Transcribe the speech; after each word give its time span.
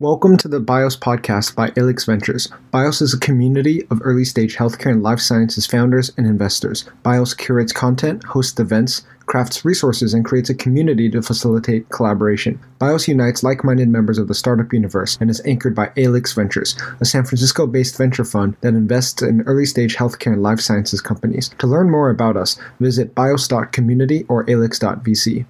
Welcome 0.00 0.36
to 0.38 0.48
the 0.48 0.58
BIOS 0.58 0.96
podcast 0.96 1.54
by 1.54 1.70
Alix 1.76 2.04
Ventures. 2.04 2.48
BIOS 2.72 3.00
is 3.00 3.14
a 3.14 3.20
community 3.20 3.86
of 3.92 4.00
early 4.02 4.24
stage 4.24 4.56
healthcare 4.56 4.90
and 4.90 5.04
life 5.04 5.20
sciences 5.20 5.68
founders 5.68 6.10
and 6.16 6.26
investors. 6.26 6.84
BIOS 7.04 7.32
curates 7.32 7.72
content, 7.72 8.24
hosts 8.24 8.58
events, 8.58 9.06
crafts 9.26 9.64
resources, 9.64 10.12
and 10.12 10.24
creates 10.24 10.50
a 10.50 10.54
community 10.54 11.08
to 11.10 11.22
facilitate 11.22 11.88
collaboration. 11.90 12.58
BIOS 12.80 13.06
unites 13.06 13.44
like 13.44 13.62
minded 13.62 13.88
members 13.88 14.18
of 14.18 14.26
the 14.26 14.34
startup 14.34 14.72
universe 14.72 15.16
and 15.20 15.30
is 15.30 15.40
anchored 15.46 15.76
by 15.76 15.92
Alix 15.96 16.32
Ventures, 16.32 16.76
a 17.00 17.04
San 17.04 17.24
Francisco 17.24 17.64
based 17.64 17.96
venture 17.96 18.24
fund 18.24 18.56
that 18.62 18.74
invests 18.74 19.22
in 19.22 19.42
early 19.42 19.64
stage 19.64 19.94
healthcare 19.94 20.32
and 20.32 20.42
life 20.42 20.58
sciences 20.58 21.00
companies. 21.00 21.50
To 21.60 21.68
learn 21.68 21.88
more 21.88 22.10
about 22.10 22.36
us, 22.36 22.58
visit 22.80 23.14
bios.community 23.14 24.24
or 24.28 24.44
alix.vc. 24.50 25.46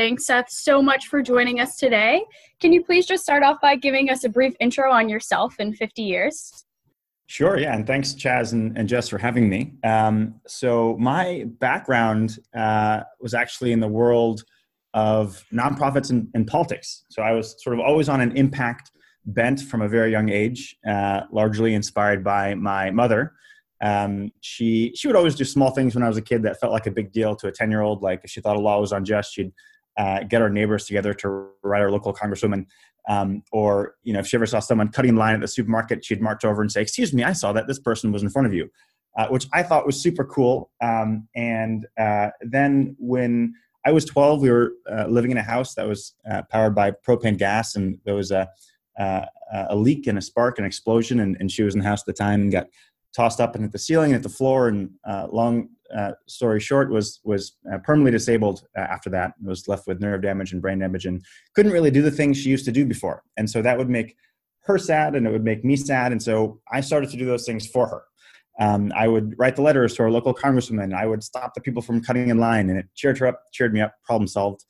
Thanks, 0.00 0.24
Seth, 0.24 0.48
so 0.48 0.80
much 0.80 1.08
for 1.08 1.20
joining 1.20 1.60
us 1.60 1.76
today. 1.76 2.24
Can 2.58 2.72
you 2.72 2.82
please 2.82 3.04
just 3.04 3.22
start 3.22 3.42
off 3.42 3.60
by 3.60 3.76
giving 3.76 4.08
us 4.08 4.24
a 4.24 4.30
brief 4.30 4.54
intro 4.58 4.90
on 4.90 5.10
yourself 5.10 5.60
in 5.60 5.74
50 5.74 6.00
years? 6.00 6.64
Sure, 7.26 7.58
yeah, 7.58 7.74
and 7.74 7.86
thanks, 7.86 8.14
Chaz 8.14 8.54
and, 8.54 8.78
and 8.78 8.88
Jess, 8.88 9.10
for 9.10 9.18
having 9.18 9.50
me. 9.50 9.74
Um, 9.84 10.36
so, 10.46 10.96
my 10.98 11.44
background 11.58 12.38
uh, 12.56 13.02
was 13.20 13.34
actually 13.34 13.72
in 13.72 13.80
the 13.80 13.88
world 13.88 14.42
of 14.94 15.44
nonprofits 15.52 16.08
and, 16.08 16.28
and, 16.32 16.46
politics. 16.46 17.04
So, 17.10 17.20
I 17.20 17.32
was 17.32 17.62
sort 17.62 17.74
of 17.74 17.80
always 17.80 18.08
on 18.08 18.22
an 18.22 18.34
impact 18.38 18.92
bent 19.26 19.60
from 19.60 19.82
a 19.82 19.88
very 19.88 20.10
young 20.10 20.30
age, 20.30 20.78
uh, 20.88 21.24
largely 21.30 21.74
inspired 21.74 22.24
by 22.24 22.54
my 22.54 22.90
mother. 22.90 23.34
Um, 23.82 24.32
she 24.40 24.94
she 24.94 25.08
would 25.08 25.16
always 25.16 25.34
do 25.34 25.44
small 25.44 25.72
things 25.72 25.94
when 25.94 26.04
I 26.04 26.08
was 26.08 26.16
a 26.16 26.22
kid 26.22 26.42
that 26.44 26.58
felt 26.58 26.72
like 26.72 26.86
a 26.86 26.90
big 26.90 27.12
deal 27.12 27.36
to 27.36 27.48
a 27.48 27.52
ten 27.52 27.70
year 27.70 27.82
old. 27.82 28.02
Like 28.02 28.22
if 28.24 28.30
she 28.30 28.40
thought 28.40 28.56
a 28.56 28.60
law 28.60 28.80
was 28.80 28.92
unjust, 28.92 29.34
she'd 29.34 29.52
uh, 29.96 30.22
get 30.24 30.42
our 30.42 30.50
neighbors 30.50 30.86
together 30.86 31.14
to 31.14 31.48
write 31.62 31.82
our 31.82 31.90
local 31.90 32.14
congresswoman. 32.14 32.66
Um, 33.08 33.42
or 33.50 33.94
you 34.02 34.12
know, 34.12 34.20
if 34.20 34.26
she 34.26 34.36
ever 34.36 34.46
saw 34.46 34.60
someone 34.60 34.88
cutting 34.88 35.16
line 35.16 35.34
at 35.34 35.40
the 35.40 35.48
supermarket, 35.48 36.04
she'd 36.04 36.20
march 36.20 36.44
over 36.44 36.62
and 36.62 36.70
say, 36.70 36.82
"Excuse 36.82 37.12
me, 37.12 37.24
I 37.24 37.32
saw 37.32 37.52
that 37.52 37.66
this 37.66 37.78
person 37.78 38.12
was 38.12 38.22
in 38.22 38.30
front 38.30 38.46
of 38.46 38.54
you," 38.54 38.70
uh, 39.16 39.28
which 39.28 39.46
I 39.52 39.62
thought 39.62 39.86
was 39.86 40.00
super 40.00 40.24
cool. 40.24 40.70
Um, 40.82 41.28
and 41.34 41.86
uh, 41.98 42.28
then 42.42 42.96
when 42.98 43.54
I 43.86 43.92
was 43.92 44.04
12, 44.04 44.42
we 44.42 44.50
were 44.50 44.72
uh, 44.90 45.06
living 45.06 45.30
in 45.30 45.38
a 45.38 45.42
house 45.42 45.74
that 45.74 45.88
was 45.88 46.14
uh, 46.30 46.42
powered 46.50 46.74
by 46.74 46.90
propane 46.90 47.38
gas, 47.38 47.74
and 47.74 47.98
there 48.04 48.14
was 48.14 48.30
a 48.30 48.48
uh, 48.98 49.24
a 49.70 49.74
leak 49.74 50.06
and 50.06 50.18
a 50.18 50.22
spark 50.22 50.58
and 50.58 50.66
explosion, 50.66 51.20
and, 51.20 51.36
and 51.40 51.50
she 51.50 51.62
was 51.62 51.74
in 51.74 51.80
the 51.80 51.86
house 51.86 52.02
at 52.02 52.06
the 52.06 52.12
time 52.12 52.42
and 52.42 52.52
got 52.52 52.66
tossed 53.16 53.40
up 53.40 53.54
and 53.54 53.64
hit 53.64 53.72
the 53.72 53.78
ceiling 53.78 54.12
and 54.12 54.14
hit 54.14 54.22
the 54.22 54.28
floor 54.28 54.68
and 54.68 54.90
long 55.32 55.70
uh, 55.96 56.12
story 56.26 56.60
short, 56.60 56.90
was 56.90 57.20
was 57.24 57.56
uh, 57.72 57.78
permanently 57.78 58.12
disabled 58.12 58.62
uh, 58.76 58.80
after 58.80 59.10
that. 59.10 59.34
Was 59.42 59.68
left 59.68 59.86
with 59.86 60.00
nerve 60.00 60.22
damage 60.22 60.52
and 60.52 60.62
brain 60.62 60.78
damage, 60.78 61.06
and 61.06 61.24
couldn't 61.54 61.72
really 61.72 61.90
do 61.90 62.02
the 62.02 62.10
things 62.10 62.38
she 62.38 62.50
used 62.50 62.64
to 62.66 62.72
do 62.72 62.84
before. 62.84 63.22
And 63.36 63.48
so 63.48 63.62
that 63.62 63.78
would 63.78 63.90
make 63.90 64.16
her 64.64 64.78
sad, 64.78 65.14
and 65.14 65.26
it 65.26 65.30
would 65.30 65.44
make 65.44 65.64
me 65.64 65.76
sad. 65.76 66.12
And 66.12 66.22
so 66.22 66.60
I 66.70 66.80
started 66.80 67.10
to 67.10 67.16
do 67.16 67.26
those 67.26 67.46
things 67.46 67.66
for 67.66 67.88
her. 67.88 68.02
Um, 68.60 68.92
I 68.94 69.08
would 69.08 69.34
write 69.38 69.56
the 69.56 69.62
letters 69.62 69.94
to 69.94 70.02
our 70.02 70.10
local 70.10 70.34
congresswoman. 70.34 70.94
I 70.94 71.06
would 71.06 71.22
stop 71.22 71.54
the 71.54 71.60
people 71.60 71.82
from 71.82 72.02
cutting 72.02 72.28
in 72.28 72.38
line, 72.38 72.68
and 72.70 72.78
it 72.78 72.86
cheered 72.94 73.18
her 73.18 73.26
up, 73.26 73.42
cheered 73.52 73.72
me 73.72 73.80
up. 73.80 73.94
Problem 74.04 74.28
solved. 74.28 74.64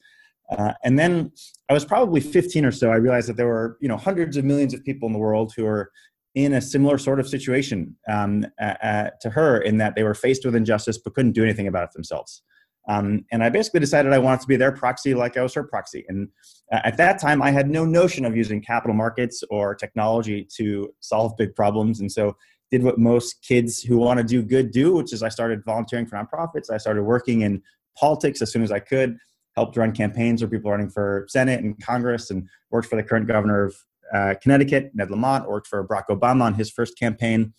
Uh, 0.56 0.72
and 0.84 0.98
then 0.98 1.30
I 1.68 1.74
was 1.74 1.84
probably 1.84 2.20
15 2.20 2.64
or 2.64 2.72
so. 2.72 2.90
I 2.90 2.96
realized 2.96 3.28
that 3.28 3.36
there 3.36 3.46
were, 3.46 3.78
you 3.80 3.88
know, 3.88 3.96
hundreds 3.96 4.36
of 4.36 4.44
millions 4.44 4.74
of 4.74 4.84
people 4.84 5.06
in 5.06 5.12
the 5.12 5.18
world 5.18 5.52
who 5.56 5.64
are 5.64 5.90
in 6.34 6.54
a 6.54 6.60
similar 6.60 6.96
sort 6.96 7.18
of 7.18 7.28
situation 7.28 7.96
um, 8.08 8.46
uh, 8.60 8.74
uh, 8.82 9.10
to 9.20 9.30
her 9.30 9.58
in 9.58 9.78
that 9.78 9.94
they 9.96 10.02
were 10.02 10.14
faced 10.14 10.44
with 10.44 10.54
injustice 10.54 10.98
but 10.98 11.14
couldn't 11.14 11.32
do 11.32 11.42
anything 11.42 11.66
about 11.66 11.84
it 11.84 11.92
themselves. 11.92 12.42
Um, 12.88 13.24
and 13.30 13.44
I 13.44 13.50
basically 13.50 13.80
decided 13.80 14.12
I 14.12 14.18
wanted 14.18 14.40
to 14.40 14.46
be 14.46 14.56
their 14.56 14.72
proxy 14.72 15.14
like 15.14 15.36
I 15.36 15.42
was 15.42 15.54
her 15.54 15.64
proxy. 15.64 16.04
And 16.08 16.28
uh, 16.72 16.80
at 16.84 16.96
that 16.96 17.20
time, 17.20 17.42
I 17.42 17.50
had 17.50 17.68
no 17.68 17.84
notion 17.84 18.24
of 18.24 18.36
using 18.36 18.62
capital 18.62 18.94
markets 18.94 19.44
or 19.50 19.74
technology 19.74 20.46
to 20.56 20.92
solve 21.00 21.36
big 21.36 21.54
problems. 21.54 22.00
And 22.00 22.10
so 22.10 22.36
did 22.70 22.82
what 22.82 22.98
most 22.98 23.42
kids 23.42 23.82
who 23.82 23.98
want 23.98 24.18
to 24.18 24.24
do 24.24 24.42
good 24.42 24.70
do, 24.70 24.94
which 24.94 25.12
is 25.12 25.22
I 25.22 25.28
started 25.28 25.64
volunteering 25.64 26.06
for 26.06 26.16
nonprofits. 26.16 26.70
I 26.70 26.78
started 26.78 27.02
working 27.02 27.42
in 27.42 27.62
politics 27.96 28.40
as 28.40 28.52
soon 28.52 28.62
as 28.62 28.72
I 28.72 28.78
could, 28.78 29.18
helped 29.56 29.76
run 29.76 29.92
campaigns 29.92 30.40
for 30.40 30.48
people 30.48 30.70
running 30.70 30.90
for 30.90 31.26
Senate 31.28 31.62
and 31.62 31.80
Congress, 31.84 32.30
and 32.30 32.48
worked 32.70 32.88
for 32.88 32.96
the 32.96 33.02
current 33.02 33.26
governor 33.26 33.64
of 33.64 33.76
uh, 34.14 34.34
Connecticut, 34.42 34.90
Ned 34.94 35.10
Lamont, 35.10 35.48
worked 35.48 35.66
for 35.66 35.86
Barack 35.86 36.06
Obama 36.10 36.42
on 36.42 36.54
his 36.54 36.70
first 36.70 36.98
campaign. 36.98 37.52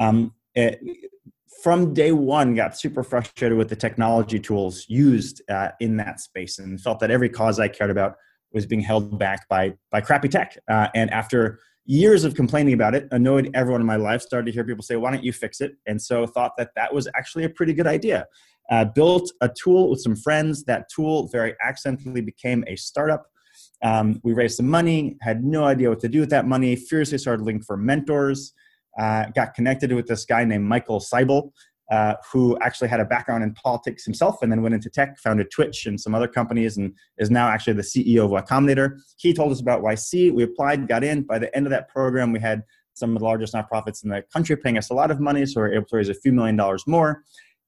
Um, 0.00 0.34
it, 0.54 0.80
from 1.62 1.94
day 1.94 2.12
one, 2.12 2.54
got 2.54 2.76
super 2.76 3.02
frustrated 3.02 3.56
with 3.56 3.70
the 3.70 3.76
technology 3.76 4.38
tools 4.38 4.84
used 4.88 5.40
uh, 5.50 5.70
in 5.80 5.96
that 5.96 6.20
space, 6.20 6.58
and 6.58 6.80
felt 6.80 7.00
that 7.00 7.10
every 7.10 7.28
cause 7.28 7.58
I 7.58 7.68
cared 7.68 7.90
about 7.90 8.16
was 8.52 8.66
being 8.66 8.82
held 8.82 9.18
back 9.18 9.48
by 9.48 9.74
by 9.90 10.00
crappy 10.00 10.28
tech. 10.28 10.58
Uh, 10.70 10.88
and 10.94 11.10
after 11.10 11.58
years 11.86 12.24
of 12.24 12.34
complaining 12.34 12.74
about 12.74 12.94
it, 12.94 13.08
annoyed 13.10 13.50
everyone 13.54 13.80
in 13.80 13.86
my 13.86 13.96
life, 13.96 14.22
started 14.22 14.46
to 14.46 14.52
hear 14.52 14.64
people 14.64 14.82
say, 14.82 14.96
"Why 14.96 15.10
don't 15.10 15.24
you 15.24 15.32
fix 15.32 15.60
it?" 15.60 15.72
And 15.86 16.00
so 16.00 16.26
thought 16.26 16.52
that 16.58 16.70
that 16.76 16.92
was 16.92 17.08
actually 17.16 17.44
a 17.44 17.50
pretty 17.50 17.72
good 17.72 17.86
idea. 17.86 18.26
Uh, 18.70 18.84
built 18.84 19.30
a 19.40 19.48
tool 19.48 19.90
with 19.90 20.00
some 20.00 20.16
friends. 20.16 20.64
That 20.64 20.88
tool 20.94 21.28
very 21.28 21.54
accidentally 21.62 22.20
became 22.20 22.64
a 22.66 22.76
startup. 22.76 23.26
Um, 23.84 24.18
we 24.24 24.32
raised 24.32 24.56
some 24.56 24.68
money, 24.68 25.16
had 25.20 25.44
no 25.44 25.64
idea 25.64 25.90
what 25.90 26.00
to 26.00 26.08
do 26.08 26.20
with 26.20 26.30
that 26.30 26.46
money, 26.46 26.74
furiously 26.74 27.18
started 27.18 27.44
looking 27.44 27.62
for 27.62 27.76
mentors, 27.76 28.54
uh, 28.98 29.26
got 29.34 29.54
connected 29.54 29.92
with 29.92 30.06
this 30.06 30.24
guy 30.24 30.44
named 30.44 30.64
Michael 30.64 31.00
Seibel, 31.00 31.50
uh, 31.90 32.14
who 32.32 32.58
actually 32.62 32.88
had 32.88 33.00
a 33.00 33.04
background 33.04 33.44
in 33.44 33.52
politics 33.52 34.04
himself 34.04 34.38
and 34.40 34.50
then 34.50 34.62
went 34.62 34.74
into 34.74 34.88
tech, 34.88 35.18
founded 35.18 35.50
Twitch 35.50 35.84
and 35.84 36.00
some 36.00 36.14
other 36.14 36.26
companies, 36.26 36.78
and 36.78 36.94
is 37.18 37.30
now 37.30 37.46
actually 37.46 37.74
the 37.74 37.82
CEO 37.82 38.24
of 38.24 38.30
Y 38.30 38.40
Combinator. 38.40 38.98
He 39.18 39.34
told 39.34 39.52
us 39.52 39.60
about 39.60 39.82
YC. 39.82 40.32
We 40.32 40.44
applied, 40.44 40.88
got 40.88 41.04
in. 41.04 41.22
By 41.22 41.38
the 41.38 41.54
end 41.54 41.66
of 41.66 41.70
that 41.70 41.88
program, 41.88 42.32
we 42.32 42.40
had 42.40 42.62
some 42.94 43.14
of 43.14 43.18
the 43.18 43.24
largest 43.26 43.52
nonprofits 43.52 44.02
in 44.02 44.08
the 44.08 44.22
country 44.32 44.56
paying 44.56 44.78
us 44.78 44.88
a 44.90 44.94
lot 44.94 45.10
of 45.10 45.20
money, 45.20 45.44
so 45.44 45.60
we 45.60 45.68
were 45.68 45.74
able 45.74 45.86
to 45.86 45.96
raise 45.96 46.08
a 46.08 46.14
few 46.14 46.32
million 46.32 46.56
dollars 46.56 46.84
more. 46.86 47.22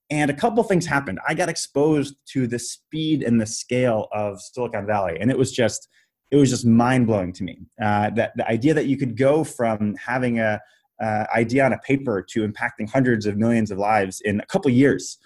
And 0.09 0.31
a 0.31 0.35
couple 0.35 0.63
things 0.63 0.87
happened. 0.87 1.19
I 1.29 1.35
got 1.35 1.49
exposed 1.49 2.15
to 2.33 2.47
the 2.47 2.61
speed 2.61 3.25
and 3.25 3.41
the 3.41 3.47
scale 3.47 4.07
of 4.13 4.41
Silicon 4.41 4.87
Valley, 4.87 5.19
and 5.21 5.31
it 5.31 5.37
was 5.37 5.53
just 5.53 5.89
it 6.31 6.37
was 6.37 6.51
just 6.51 6.67
mind 6.67 7.07
blowing 7.07 7.33
to 7.33 7.45
me. 7.45 7.59
Uh, 7.81 8.11
that 8.11 8.33
the 8.37 8.47
idea 8.49 8.75
that 8.75 8.87
you 8.87 8.97
could 8.97 9.17
go 9.17 9.45
from 9.45 9.95
having 9.95 10.41
a 10.41 10.61
uh, 11.03 11.25
idea 11.35 11.65
on 11.65 11.73
a 11.73 11.79
paper 11.79 12.23
to 12.23 12.47
impacting 12.47 12.91
hundreds 12.91 13.27
of 13.27 13.37
millions 13.37 13.71
of 13.71 13.79
lives 13.79 14.21
in 14.23 14.41
a 14.41 14.47
couple 14.47 14.71
years 14.71 15.19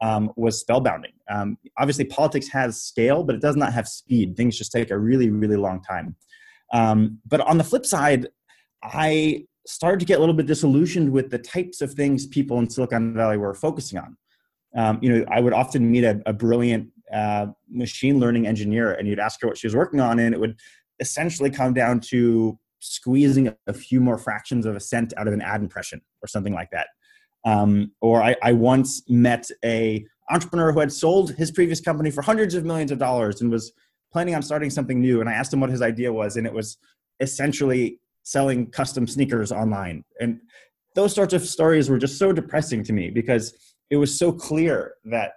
um, 0.00 0.30
was 0.36 0.62
spellbounding. 0.62 1.14
Um, 1.28 1.58
obviously, 1.78 2.04
politics 2.04 2.48
has 2.48 2.80
scale, 2.80 3.24
but 3.24 3.34
it 3.34 3.40
does 3.40 3.56
not 3.56 3.72
have 3.72 3.88
speed. 3.88 4.36
Things 4.36 4.56
just 4.56 4.72
take 4.72 4.90
a 4.90 4.98
really, 4.98 5.30
really 5.30 5.56
long 5.56 5.82
time. 5.82 6.14
Um, 6.72 7.18
but 7.26 7.40
on 7.40 7.58
the 7.58 7.64
flip 7.64 7.86
side, 7.86 8.28
I 8.82 9.46
started 9.66 10.00
to 10.00 10.06
get 10.06 10.18
a 10.18 10.20
little 10.20 10.34
bit 10.34 10.46
disillusioned 10.46 11.10
with 11.10 11.30
the 11.30 11.38
types 11.38 11.80
of 11.80 11.92
things 11.94 12.26
people 12.26 12.58
in 12.58 12.70
Silicon 12.70 13.14
Valley 13.14 13.36
were 13.36 13.54
focusing 13.54 13.98
on. 13.98 14.16
Um, 14.76 14.98
you 15.02 15.10
know, 15.10 15.24
I 15.30 15.40
would 15.40 15.52
often 15.52 15.90
meet 15.90 16.04
a, 16.04 16.20
a 16.26 16.32
brilliant 16.32 16.90
machine 17.68 18.18
learning 18.18 18.46
engineer 18.46 18.92
and 18.92 19.06
you'd 19.06 19.18
ask 19.18 19.40
her 19.40 19.48
what 19.48 19.58
she 19.58 19.66
was 19.66 19.76
working 19.76 20.00
on 20.00 20.18
and 20.18 20.34
it 20.34 20.40
would 20.40 20.56
essentially 21.00 21.50
come 21.50 21.72
down 21.72 22.00
to 22.00 22.58
squeezing 22.80 23.54
a 23.66 23.72
few 23.72 24.00
more 24.00 24.18
fractions 24.18 24.66
of 24.66 24.76
a 24.76 24.80
cent 24.80 25.12
out 25.16 25.26
of 25.26 25.34
an 25.34 25.40
ad 25.40 25.60
impression 25.60 26.00
or 26.22 26.28
something 26.28 26.52
like 26.52 26.70
that. 26.70 26.88
Um, 27.44 27.92
or 28.00 28.22
I, 28.22 28.34
I, 28.42 28.52
once 28.52 29.02
met 29.08 29.46
a 29.64 30.04
entrepreneur 30.30 30.72
who 30.72 30.80
had 30.80 30.92
sold 30.92 31.30
his 31.34 31.52
previous 31.52 31.80
company 31.80 32.10
for 32.10 32.22
hundreds 32.22 32.54
of 32.54 32.64
millions 32.64 32.90
of 32.90 32.98
dollars 32.98 33.40
and 33.40 33.50
was 33.50 33.72
planning 34.10 34.34
on 34.34 34.42
starting 34.42 34.70
something 34.70 35.00
new 35.00 35.20
and 35.20 35.30
i 35.30 35.32
asked 35.32 35.52
him 35.52 35.60
what 35.60 35.70
his 35.70 35.82
idea 35.82 36.12
was 36.12 36.36
and 36.36 36.44
it 36.44 36.52
was 36.52 36.78
essentially 37.20 38.00
selling 38.26 38.66
custom 38.70 39.06
sneakers 39.06 39.52
online. 39.52 40.04
And 40.20 40.40
those 40.96 41.14
sorts 41.14 41.32
of 41.32 41.46
stories 41.46 41.88
were 41.88 41.98
just 41.98 42.18
so 42.18 42.32
depressing 42.32 42.82
to 42.84 42.92
me 42.92 43.08
because 43.08 43.54
it 43.88 43.96
was 43.96 44.18
so 44.18 44.32
clear 44.32 44.94
that 45.04 45.34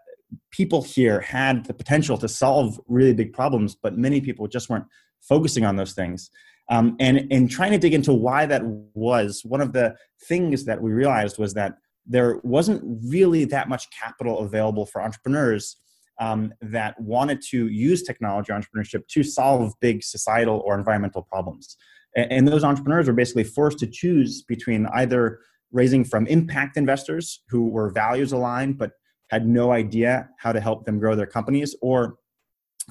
people 0.52 0.82
here 0.82 1.22
had 1.22 1.66
the 1.66 1.74
potential 1.74 2.18
to 2.18 2.28
solve 2.28 2.80
really 2.88 3.14
big 3.14 3.34
problems, 3.34 3.76
but 3.76 3.98
many 3.98 4.22
people 4.22 4.48
just 4.48 4.70
weren't 4.70 4.86
focusing 5.22 5.66
on 5.66 5.76
those 5.76 5.94
things. 5.94 6.30
Um, 6.70 6.96
and 7.00 7.18
in 7.32 7.48
trying 7.48 7.72
to 7.72 7.78
dig 7.78 7.94
into 7.94 8.14
why 8.14 8.46
that 8.46 8.62
was, 8.94 9.42
one 9.44 9.62
of 9.62 9.74
the 9.74 9.96
things 10.28 10.66
that 10.66 10.82
we 10.82 10.92
realized 10.92 11.40
was 11.40 11.54
that 11.56 11.76
there 12.06 12.40
wasn't 12.44 12.84
really 13.08 13.46
that 13.46 13.70
much 13.70 13.88
capital 13.92 14.40
available 14.40 14.86
for 14.86 15.02
entrepreneurs 15.02 15.78
um, 16.20 16.54
that 16.62 17.00
wanted 17.00 17.42
to 17.50 17.68
use 17.68 18.04
technology 18.04 18.52
entrepreneurship 18.52 19.08
to 19.08 19.24
solve 19.24 19.74
big 19.80 20.04
societal 20.04 20.62
or 20.66 20.78
environmental 20.78 21.24
problems. 21.24 21.78
And, 22.16 22.32
and 22.32 22.48
those 22.48 22.64
entrepreneurs 22.64 23.08
were 23.08 23.14
basically 23.14 23.46
forced 23.46 23.80
to 23.80 23.88
choose 23.88 24.44
between 24.44 24.86
either 24.88 25.40
raising 25.72 26.04
from 26.04 26.28
impact 26.28 26.78
investors 26.78 27.44
who 27.50 27.70
were 27.70 27.92
values 27.92 28.32
aligned 28.32 28.78
but 28.78 28.92
had 29.30 29.48
no 29.48 29.72
idea 29.72 30.30
how 30.38 30.52
to 30.52 30.60
help 30.60 30.86
them 30.86 31.00
grow 31.00 31.16
their 31.16 31.28
companies, 31.28 31.76
or 31.82 32.16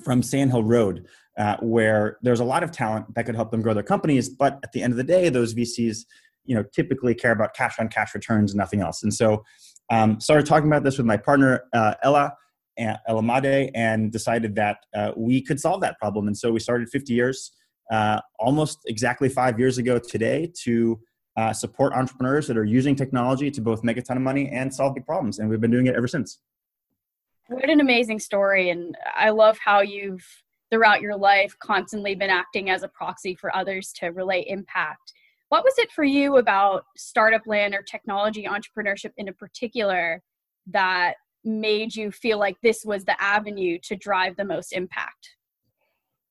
from 0.02 0.22
Sand 0.22 0.50
Hill 0.50 0.64
Road, 0.64 1.06
uh, 1.36 1.56
where 1.60 2.18
there's 2.22 2.40
a 2.40 2.44
lot 2.44 2.62
of 2.62 2.70
talent 2.70 3.14
that 3.14 3.26
could 3.26 3.34
help 3.34 3.50
them 3.50 3.62
grow 3.62 3.74
their 3.74 3.82
companies. 3.82 4.28
But 4.28 4.58
at 4.62 4.72
the 4.72 4.82
end 4.82 4.92
of 4.92 4.96
the 4.96 5.04
day, 5.04 5.28
those 5.28 5.54
VCs 5.54 6.04
you 6.44 6.54
know 6.54 6.64
typically 6.72 7.14
care 7.14 7.32
about 7.32 7.54
cash 7.54 7.78
on 7.78 7.88
cash 7.88 8.14
returns 8.14 8.52
and 8.52 8.58
nothing 8.58 8.80
else. 8.80 9.02
And 9.02 9.14
so 9.14 9.44
um, 9.90 10.20
started 10.20 10.46
talking 10.46 10.66
about 10.66 10.82
this 10.82 10.96
with 10.98 11.06
my 11.06 11.16
partner 11.16 11.64
uh, 11.72 11.94
Ela. 12.02 12.34
Elamade 13.08 13.72
and 13.74 14.12
decided 14.12 14.54
that 14.54 14.76
uh, 14.94 15.10
we 15.16 15.42
could 15.42 15.58
solve 15.58 15.80
that 15.80 15.98
problem. 15.98 16.28
And 16.28 16.38
so 16.38 16.52
we 16.52 16.60
started 16.60 16.88
50 16.88 17.12
years, 17.12 17.50
uh, 17.90 18.20
almost 18.38 18.78
exactly 18.86 19.28
five 19.28 19.58
years 19.58 19.78
ago 19.78 19.98
today, 19.98 20.52
to 20.62 21.00
uh, 21.38 21.52
support 21.52 21.92
entrepreneurs 21.92 22.48
that 22.48 22.56
are 22.56 22.64
using 22.64 22.96
technology 22.96 23.48
to 23.48 23.60
both 23.60 23.84
make 23.84 23.96
a 23.96 24.02
ton 24.02 24.16
of 24.16 24.22
money 24.24 24.48
and 24.48 24.74
solve 24.74 24.96
big 24.96 25.06
problems. 25.06 25.38
And 25.38 25.48
we've 25.48 25.60
been 25.60 25.70
doing 25.70 25.86
it 25.86 25.94
ever 25.94 26.08
since. 26.08 26.40
What 27.46 27.70
an 27.70 27.78
amazing 27.80 28.18
story. 28.18 28.70
And 28.70 28.96
I 29.14 29.30
love 29.30 29.56
how 29.64 29.80
you've, 29.80 30.26
throughout 30.68 31.00
your 31.00 31.16
life, 31.16 31.54
constantly 31.60 32.16
been 32.16 32.28
acting 32.28 32.70
as 32.70 32.82
a 32.82 32.88
proxy 32.88 33.36
for 33.36 33.54
others 33.54 33.92
to 34.00 34.08
relay 34.08 34.44
impact. 34.48 35.12
What 35.48 35.62
was 35.62 35.74
it 35.78 35.92
for 35.92 36.02
you 36.02 36.38
about 36.38 36.82
startup 36.96 37.46
land 37.46 37.72
or 37.72 37.82
technology 37.82 38.42
entrepreneurship 38.42 39.12
in 39.16 39.28
a 39.28 39.32
particular 39.32 40.20
that 40.66 41.14
made 41.44 41.94
you 41.94 42.10
feel 42.10 42.38
like 42.38 42.56
this 42.64 42.84
was 42.84 43.04
the 43.04 43.22
avenue 43.22 43.78
to 43.84 43.94
drive 43.94 44.36
the 44.36 44.44
most 44.44 44.72
impact? 44.72 45.36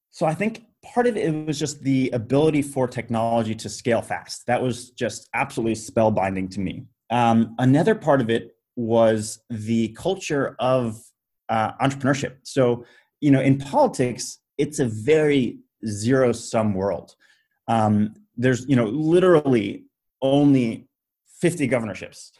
So 0.09 0.25
I 0.25 0.33
think 0.33 0.65
part 0.94 1.07
of 1.07 1.18
it 1.18 1.45
was 1.45 1.60
just 1.60 1.81
the 1.81 2.10
ability 2.12 2.62
for 2.62 2.88
technology 2.88 3.56
to 3.56 3.69
scale 3.69 4.01
fast. 4.01 4.45
That 4.48 4.62
was 4.62 4.92
just 4.92 5.30
absolutely 5.34 5.75
spellbinding 5.75 6.50
to 6.51 6.60
me. 6.60 6.84
Um, 7.10 7.56
another 7.60 7.95
part 7.95 8.22
of 8.22 8.30
it 8.30 8.56
was 8.75 9.39
the 9.50 9.89
culture 9.89 10.56
of 10.60 11.01
uh, 11.50 11.72
entrepreneurship. 11.81 12.36
So, 12.44 12.86
you 13.22 13.31
know, 13.31 13.42
in 13.42 13.57
politics, 13.57 14.39
it's 14.57 14.80
a 14.80 14.86
very 14.86 15.60
zero 15.86 16.31
sum 16.31 16.74
world. 16.74 17.16
Um, 17.68 18.13
there's, 18.36 18.68
you 18.68 18.75
know, 18.75 18.86
literally 18.86 19.86
only 20.22 20.88
50 21.39 21.68
governorships. 21.68 22.31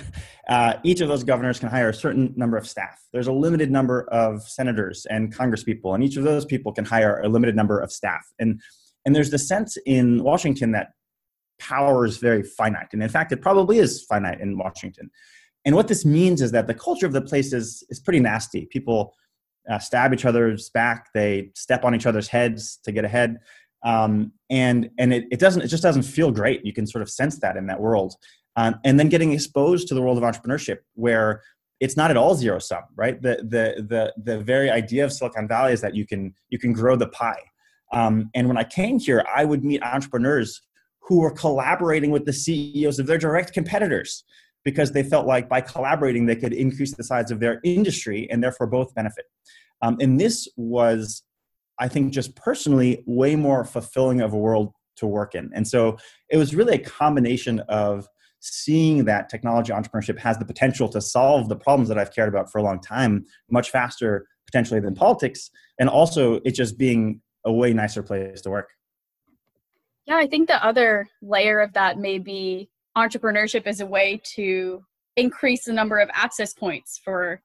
uh, 0.48 0.74
each 0.82 1.00
of 1.00 1.08
those 1.08 1.24
governors 1.24 1.58
can 1.58 1.68
hire 1.68 1.90
a 1.90 1.94
certain 1.94 2.32
number 2.36 2.56
of 2.56 2.66
staff. 2.66 3.02
There's 3.12 3.26
a 3.26 3.32
limited 3.32 3.70
number 3.70 4.08
of 4.10 4.42
senators 4.42 5.06
and 5.10 5.34
congresspeople, 5.34 5.94
and 5.94 6.02
each 6.02 6.16
of 6.16 6.24
those 6.24 6.44
people 6.44 6.72
can 6.72 6.84
hire 6.84 7.20
a 7.20 7.28
limited 7.28 7.54
number 7.54 7.78
of 7.78 7.92
staff. 7.92 8.26
And, 8.38 8.60
and 9.04 9.14
there's 9.14 9.30
the 9.30 9.38
sense 9.38 9.76
in 9.84 10.22
Washington 10.22 10.72
that 10.72 10.88
power 11.58 12.04
is 12.04 12.18
very 12.18 12.42
finite. 12.42 12.88
And 12.92 13.02
in 13.02 13.08
fact, 13.08 13.32
it 13.32 13.42
probably 13.42 13.78
is 13.78 14.04
finite 14.04 14.40
in 14.40 14.58
Washington. 14.58 15.10
And 15.64 15.74
what 15.74 15.88
this 15.88 16.04
means 16.04 16.42
is 16.42 16.52
that 16.52 16.66
the 16.66 16.74
culture 16.74 17.06
of 17.06 17.12
the 17.12 17.20
place 17.20 17.52
is, 17.52 17.84
is 17.88 18.00
pretty 18.00 18.20
nasty. 18.20 18.66
People 18.66 19.14
uh, 19.68 19.78
stab 19.78 20.14
each 20.14 20.24
other's 20.24 20.70
back, 20.70 21.08
they 21.12 21.50
step 21.54 21.84
on 21.84 21.94
each 21.94 22.06
other's 22.06 22.28
heads 22.28 22.78
to 22.84 22.92
get 22.92 23.04
ahead. 23.04 23.38
Um, 23.82 24.32
and 24.50 24.90
and 24.98 25.12
it, 25.12 25.26
it 25.30 25.38
doesn't 25.38 25.62
it 25.62 25.68
just 25.68 25.82
doesn't 25.82 26.02
feel 26.02 26.30
great. 26.30 26.64
You 26.64 26.72
can 26.72 26.86
sort 26.86 27.02
of 27.02 27.10
sense 27.10 27.38
that 27.40 27.56
in 27.56 27.66
that 27.66 27.80
world. 27.80 28.14
Um, 28.56 28.80
and 28.84 28.98
then 28.98 29.08
getting 29.08 29.32
exposed 29.32 29.86
to 29.88 29.94
the 29.94 30.00
world 30.00 30.16
of 30.16 30.24
entrepreneurship 30.24 30.78
where 30.94 31.42
it's 31.78 31.96
not 31.96 32.10
at 32.10 32.16
all 32.16 32.34
zero 32.34 32.58
sum 32.58 32.82
right? 32.96 33.20
The, 33.20 33.36
the 33.36 33.82
the 33.82 34.14
the 34.22 34.40
very 34.40 34.70
idea 34.70 35.04
of 35.04 35.12
silicon 35.12 35.46
valley 35.46 35.72
is 35.72 35.80
that 35.82 35.94
you 35.94 36.06
can 36.06 36.34
you 36.48 36.58
can 36.58 36.72
grow 36.72 36.96
the 36.96 37.08
pie. 37.08 37.42
Um, 37.92 38.30
and 38.34 38.48
when 38.48 38.56
i 38.56 38.64
came 38.64 38.98
here 38.98 39.24
i 39.32 39.44
would 39.44 39.64
meet 39.64 39.80
entrepreneurs 39.82 40.60
who 41.02 41.20
were 41.20 41.30
collaborating 41.30 42.10
with 42.10 42.24
the 42.24 42.32
ceos 42.32 42.98
of 42.98 43.06
their 43.06 43.18
direct 43.18 43.52
competitors 43.52 44.24
because 44.64 44.90
they 44.90 45.04
felt 45.04 45.24
like 45.24 45.48
by 45.48 45.60
collaborating 45.60 46.26
they 46.26 46.34
could 46.34 46.52
increase 46.52 46.92
the 46.96 47.04
size 47.04 47.30
of 47.30 47.38
their 47.38 47.60
industry 47.62 48.28
and 48.28 48.42
therefore 48.42 48.66
both 48.66 48.92
benefit. 48.96 49.26
Um, 49.82 49.98
and 50.00 50.18
this 50.18 50.48
was 50.56 51.22
i 51.78 51.86
think 51.86 52.12
just 52.12 52.34
personally 52.34 53.04
way 53.06 53.36
more 53.36 53.64
fulfilling 53.64 54.20
of 54.20 54.32
a 54.32 54.38
world 54.38 54.72
to 54.96 55.06
work 55.06 55.34
in. 55.34 55.50
And 55.54 55.66
so 55.66 55.98
it 56.30 56.36
was 56.36 56.54
really 56.54 56.74
a 56.74 56.78
combination 56.78 57.60
of 57.68 58.08
seeing 58.40 59.04
that 59.04 59.28
technology 59.28 59.72
entrepreneurship 59.72 60.18
has 60.18 60.38
the 60.38 60.44
potential 60.44 60.88
to 60.88 61.00
solve 61.00 61.48
the 61.48 61.56
problems 61.56 61.88
that 61.88 61.98
I've 61.98 62.14
cared 62.14 62.28
about 62.28 62.50
for 62.50 62.58
a 62.58 62.62
long 62.62 62.80
time 62.80 63.24
much 63.50 63.70
faster 63.70 64.26
potentially 64.46 64.80
than 64.80 64.94
politics 64.94 65.50
and 65.78 65.88
also 65.88 66.40
it 66.44 66.52
just 66.52 66.78
being 66.78 67.20
a 67.44 67.52
way 67.52 67.72
nicer 67.72 68.02
place 68.02 68.40
to 68.42 68.50
work. 68.50 68.70
Yeah, 70.06 70.16
I 70.16 70.26
think 70.26 70.48
the 70.48 70.64
other 70.64 71.08
layer 71.20 71.60
of 71.60 71.72
that 71.72 71.98
may 71.98 72.18
be 72.18 72.70
entrepreneurship 72.96 73.66
is 73.66 73.80
a 73.80 73.86
way 73.86 74.20
to 74.34 74.84
increase 75.16 75.64
the 75.64 75.72
number 75.72 75.98
of 75.98 76.08
access 76.12 76.54
points 76.54 77.00
for 77.02 77.42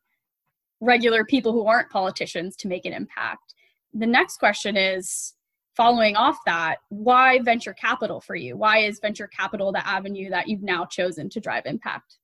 regular 0.79 1.25
people 1.25 1.53
who 1.53 1.65
aren't 1.65 1.89
politicians 1.89 2.55
to 2.57 2.67
make 2.67 2.85
an 2.85 2.93
impact. 2.93 3.55
The 3.93 4.07
next 4.07 4.37
question 4.37 4.77
is 4.77 5.33
following 5.75 6.15
off 6.15 6.37
that, 6.45 6.77
why 6.89 7.39
venture 7.39 7.73
capital 7.73 8.21
for 8.21 8.35
you? 8.35 8.57
Why 8.57 8.79
is 8.79 8.99
venture 8.99 9.27
capital 9.27 9.71
the 9.71 9.85
avenue 9.87 10.29
that 10.29 10.47
you've 10.47 10.63
now 10.63 10.85
chosen 10.85 11.29
to 11.29 11.39
drive 11.39 11.65
impact? 11.65 12.17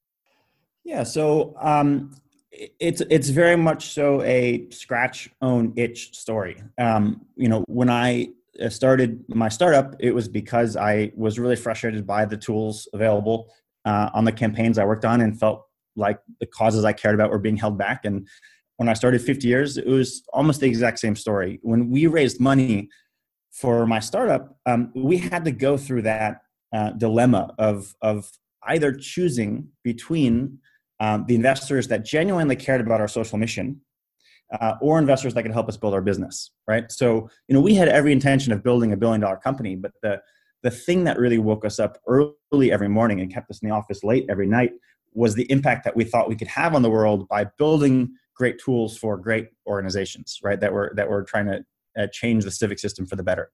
Yeah, 0.83 1.03
so 1.03 1.55
um, 1.59 2.15
it's 2.51 3.01
it's 3.09 3.29
very 3.29 3.57
much 3.57 3.89
so 3.89 4.21
a 4.23 4.67
scratch 4.69 5.29
own 5.41 5.73
itch 5.75 6.17
story. 6.17 6.63
Um, 6.77 7.25
you 7.35 7.49
know, 7.49 7.63
when 7.67 7.89
I 7.89 8.29
uh, 8.61 8.69
started 8.69 9.23
my 9.27 9.49
startup, 9.49 9.95
it 9.99 10.11
was 10.11 10.27
because 10.27 10.77
I 10.77 11.11
was 11.15 11.39
really 11.39 11.57
frustrated 11.57 12.07
by 12.07 12.25
the 12.25 12.37
tools 12.37 12.87
available 12.93 13.51
uh, 13.85 14.09
on 14.13 14.23
the 14.23 14.31
campaigns 14.31 14.77
I 14.77 14.85
worked 14.85 15.05
on, 15.05 15.21
and 15.21 15.37
felt 15.37 15.65
like 15.95 16.19
the 16.39 16.45
causes 16.45 16.85
I 16.85 16.93
cared 16.93 17.15
about 17.15 17.31
were 17.31 17.39
being 17.39 17.57
held 17.57 17.77
back. 17.77 18.05
And 18.05 18.27
when 18.77 18.87
I 18.87 18.93
started 18.93 19.21
50 19.21 19.47
years, 19.47 19.77
it 19.77 19.87
was 19.87 20.23
almost 20.31 20.61
the 20.61 20.67
exact 20.67 20.99
same 20.99 21.15
story. 21.15 21.59
When 21.63 21.89
we 21.89 22.07
raised 22.07 22.39
money 22.39 22.89
for 23.57 23.87
my 23.87 23.99
startup, 23.99 24.55
um, 24.67 24.91
we 24.93 25.17
had 25.17 25.43
to 25.45 25.51
go 25.51 25.77
through 25.77 26.03
that 26.03 26.41
uh, 26.73 26.91
dilemma 26.91 27.53
of 27.57 27.95
of 28.01 28.29
either 28.67 28.91
choosing 28.91 29.67
between 29.83 30.59
um, 30.99 31.25
the 31.27 31.35
investors 31.35 31.87
that 31.87 32.05
genuinely 32.05 32.55
cared 32.55 32.81
about 32.81 33.01
our 33.01 33.07
social 33.07 33.37
mission 33.37 33.81
uh, 34.59 34.73
or 34.81 34.99
investors 34.99 35.33
that 35.33 35.43
could 35.43 35.51
help 35.51 35.69
us 35.69 35.77
build 35.77 35.93
our 35.93 36.01
business 36.01 36.51
right? 36.67 36.91
So 36.91 37.29
you 37.47 37.55
know 37.55 37.61
we 37.61 37.73
had 37.73 37.87
every 37.87 38.11
intention 38.11 38.53
of 38.53 38.63
building 38.63 38.91
a 38.91 38.97
billion 38.97 39.21
dollar 39.21 39.37
company 39.37 39.75
but 39.75 39.91
the 40.03 40.21
the 40.63 40.71
thing 40.71 41.05
that 41.05 41.17
really 41.17 41.37
woke 41.37 41.65
us 41.65 41.79
up 41.79 41.97
early 42.07 42.71
every 42.71 42.89
morning 42.89 43.21
and 43.21 43.33
kept 43.33 43.49
us 43.49 43.59
in 43.61 43.69
the 43.69 43.75
office 43.75 44.03
late 44.03 44.25
every 44.29 44.47
night 44.47 44.71
was 45.13 45.33
the 45.33 45.49
impact 45.49 45.85
that 45.85 45.95
we 45.95 46.03
thought 46.03 46.29
we 46.29 46.35
could 46.35 46.47
have 46.47 46.75
on 46.75 46.81
the 46.81 46.89
world 46.89 47.27
by 47.27 47.45
building 47.57 48.09
great 48.35 48.59
tools 48.59 48.97
for 48.97 49.17
great 49.17 49.47
organizations 49.65 50.39
right? 50.43 50.59
That 50.59 50.73
were 50.73 50.91
that 50.95 51.09
were 51.09 51.23
trying 51.23 51.45
to 51.47 51.63
uh, 51.97 52.07
change 52.11 52.43
the 52.43 52.51
civic 52.51 52.79
system 52.79 53.05
for 53.05 53.15
the 53.15 53.23
better. 53.23 53.51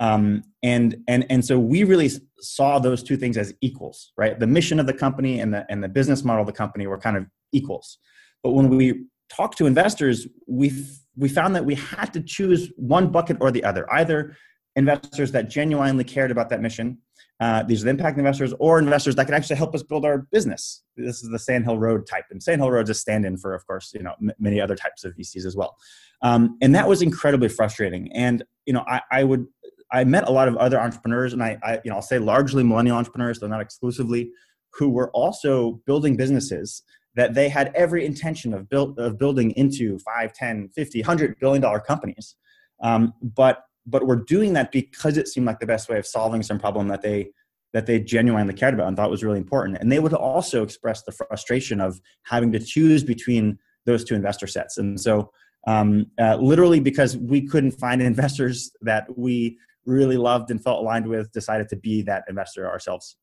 Um, 0.00 0.42
and 0.62 0.96
and 1.06 1.24
and 1.30 1.44
so 1.44 1.58
we 1.58 1.84
really 1.84 2.10
saw 2.40 2.78
those 2.78 3.02
two 3.02 3.16
things 3.16 3.36
as 3.36 3.54
equals, 3.60 4.12
right? 4.16 4.38
The 4.38 4.46
mission 4.46 4.80
of 4.80 4.86
the 4.86 4.92
company 4.92 5.40
and 5.40 5.54
the 5.54 5.64
and 5.68 5.82
the 5.82 5.88
business 5.88 6.24
model 6.24 6.40
of 6.40 6.46
the 6.46 6.52
company 6.52 6.86
were 6.86 6.98
kind 6.98 7.16
of 7.16 7.26
equals. 7.52 7.98
But 8.42 8.50
when 8.52 8.68
we 8.68 9.04
talked 9.28 9.56
to 9.58 9.66
investors, 9.66 10.26
we 10.48 10.72
we 11.16 11.28
found 11.28 11.54
that 11.54 11.64
we 11.64 11.76
had 11.76 12.12
to 12.14 12.20
choose 12.20 12.72
one 12.76 13.12
bucket 13.12 13.36
or 13.40 13.52
the 13.52 13.62
other. 13.62 13.90
Either 13.92 14.36
investors 14.74 15.30
that 15.32 15.48
genuinely 15.48 16.02
cared 16.02 16.32
about 16.32 16.50
that 16.50 16.60
mission, 16.60 16.98
uh, 17.40 17.62
these 17.64 17.82
are 17.82 17.84
the 17.84 17.90
impact 17.90 18.16
investors, 18.16 18.54
or 18.58 18.78
investors 18.78 19.16
that 19.16 19.24
can 19.26 19.34
actually 19.34 19.56
help 19.56 19.74
us 19.74 19.82
build 19.82 20.04
our 20.04 20.18
business. 20.30 20.82
This 20.96 21.22
is 21.22 21.30
the 21.30 21.38
Sand 21.38 21.64
Hill 21.64 21.78
Road 21.78 22.06
type, 22.06 22.24
and 22.30 22.42
Sand 22.42 22.60
Hill 22.60 22.70
Road 22.70 22.84
is 22.84 22.90
a 22.90 22.94
stand-in 22.94 23.36
for, 23.36 23.54
of 23.54 23.66
course, 23.66 23.92
you 23.92 24.02
know, 24.02 24.14
m- 24.22 24.32
many 24.38 24.60
other 24.60 24.76
types 24.76 25.04
of 25.04 25.16
VCs 25.16 25.44
as 25.44 25.56
well. 25.56 25.76
Um, 26.22 26.56
and 26.62 26.74
that 26.74 26.88
was 26.88 27.02
incredibly 27.02 27.48
frustrating. 27.48 28.10
And 28.12 28.44
you 28.66 28.72
know, 28.72 28.84
I, 28.86 29.00
I, 29.10 29.24
would 29.24 29.46
I 29.92 30.04
met 30.04 30.28
a 30.28 30.30
lot 30.30 30.46
of 30.46 30.56
other 30.56 30.80
entrepreneurs, 30.80 31.32
and 31.32 31.42
I, 31.42 31.58
I 31.62 31.80
you 31.84 31.90
know 31.90 31.96
I'll 31.96 32.02
say 32.02 32.18
largely 32.18 32.62
millennial 32.62 32.96
entrepreneurs, 32.96 33.40
though 33.40 33.48
not 33.48 33.60
exclusively, 33.60 34.30
who 34.72 34.90
were 34.90 35.10
also 35.10 35.80
building 35.86 36.16
businesses 36.16 36.82
that 37.16 37.34
they 37.34 37.48
had 37.48 37.72
every 37.74 38.04
intention 38.06 38.54
of 38.54 38.68
build 38.68 38.98
of 38.98 39.18
building 39.18 39.50
into 39.52 39.98
5 39.98 40.32
10 40.32 40.68
50 40.68 41.00
100 41.00 41.38
billion 41.38 41.62
dollar 41.62 41.80
companies 41.80 42.36
um, 42.82 43.12
but 43.22 43.64
but 43.86 44.06
were 44.06 44.16
doing 44.16 44.52
that 44.54 44.72
because 44.72 45.16
it 45.16 45.28
seemed 45.28 45.46
like 45.46 45.60
the 45.60 45.66
best 45.66 45.88
way 45.88 45.98
of 45.98 46.06
solving 46.06 46.42
some 46.42 46.58
problem 46.58 46.88
that 46.88 47.02
they 47.02 47.30
that 47.72 47.86
they 47.86 47.98
genuinely 47.98 48.54
cared 48.54 48.72
about 48.72 48.86
and 48.86 48.96
thought 48.96 49.10
was 49.10 49.24
really 49.24 49.38
important. 49.38 49.78
And 49.80 49.90
they 49.90 49.98
would 49.98 50.12
also 50.12 50.62
express 50.62 51.02
the 51.02 51.10
frustration 51.10 51.80
of 51.80 52.00
having 52.22 52.52
to 52.52 52.60
choose 52.60 53.02
between 53.02 53.58
those 53.84 54.04
two 54.04 54.14
investor 54.14 54.46
sets. 54.46 54.78
And 54.78 54.98
so 54.98 55.32
um, 55.66 56.06
uh, 56.20 56.36
literally 56.36 56.78
because 56.78 57.16
we 57.16 57.46
couldn't 57.46 57.72
find 57.72 58.00
investors 58.02 58.70
that 58.82 59.06
we 59.18 59.58
really 59.86 60.16
loved 60.16 60.50
and 60.50 60.62
felt 60.62 60.80
aligned 60.80 61.06
with 61.06 61.32
decided 61.32 61.68
to 61.70 61.76
be 61.76 62.02
that 62.02 62.24
investor 62.28 62.70
ourselves. 62.70 63.16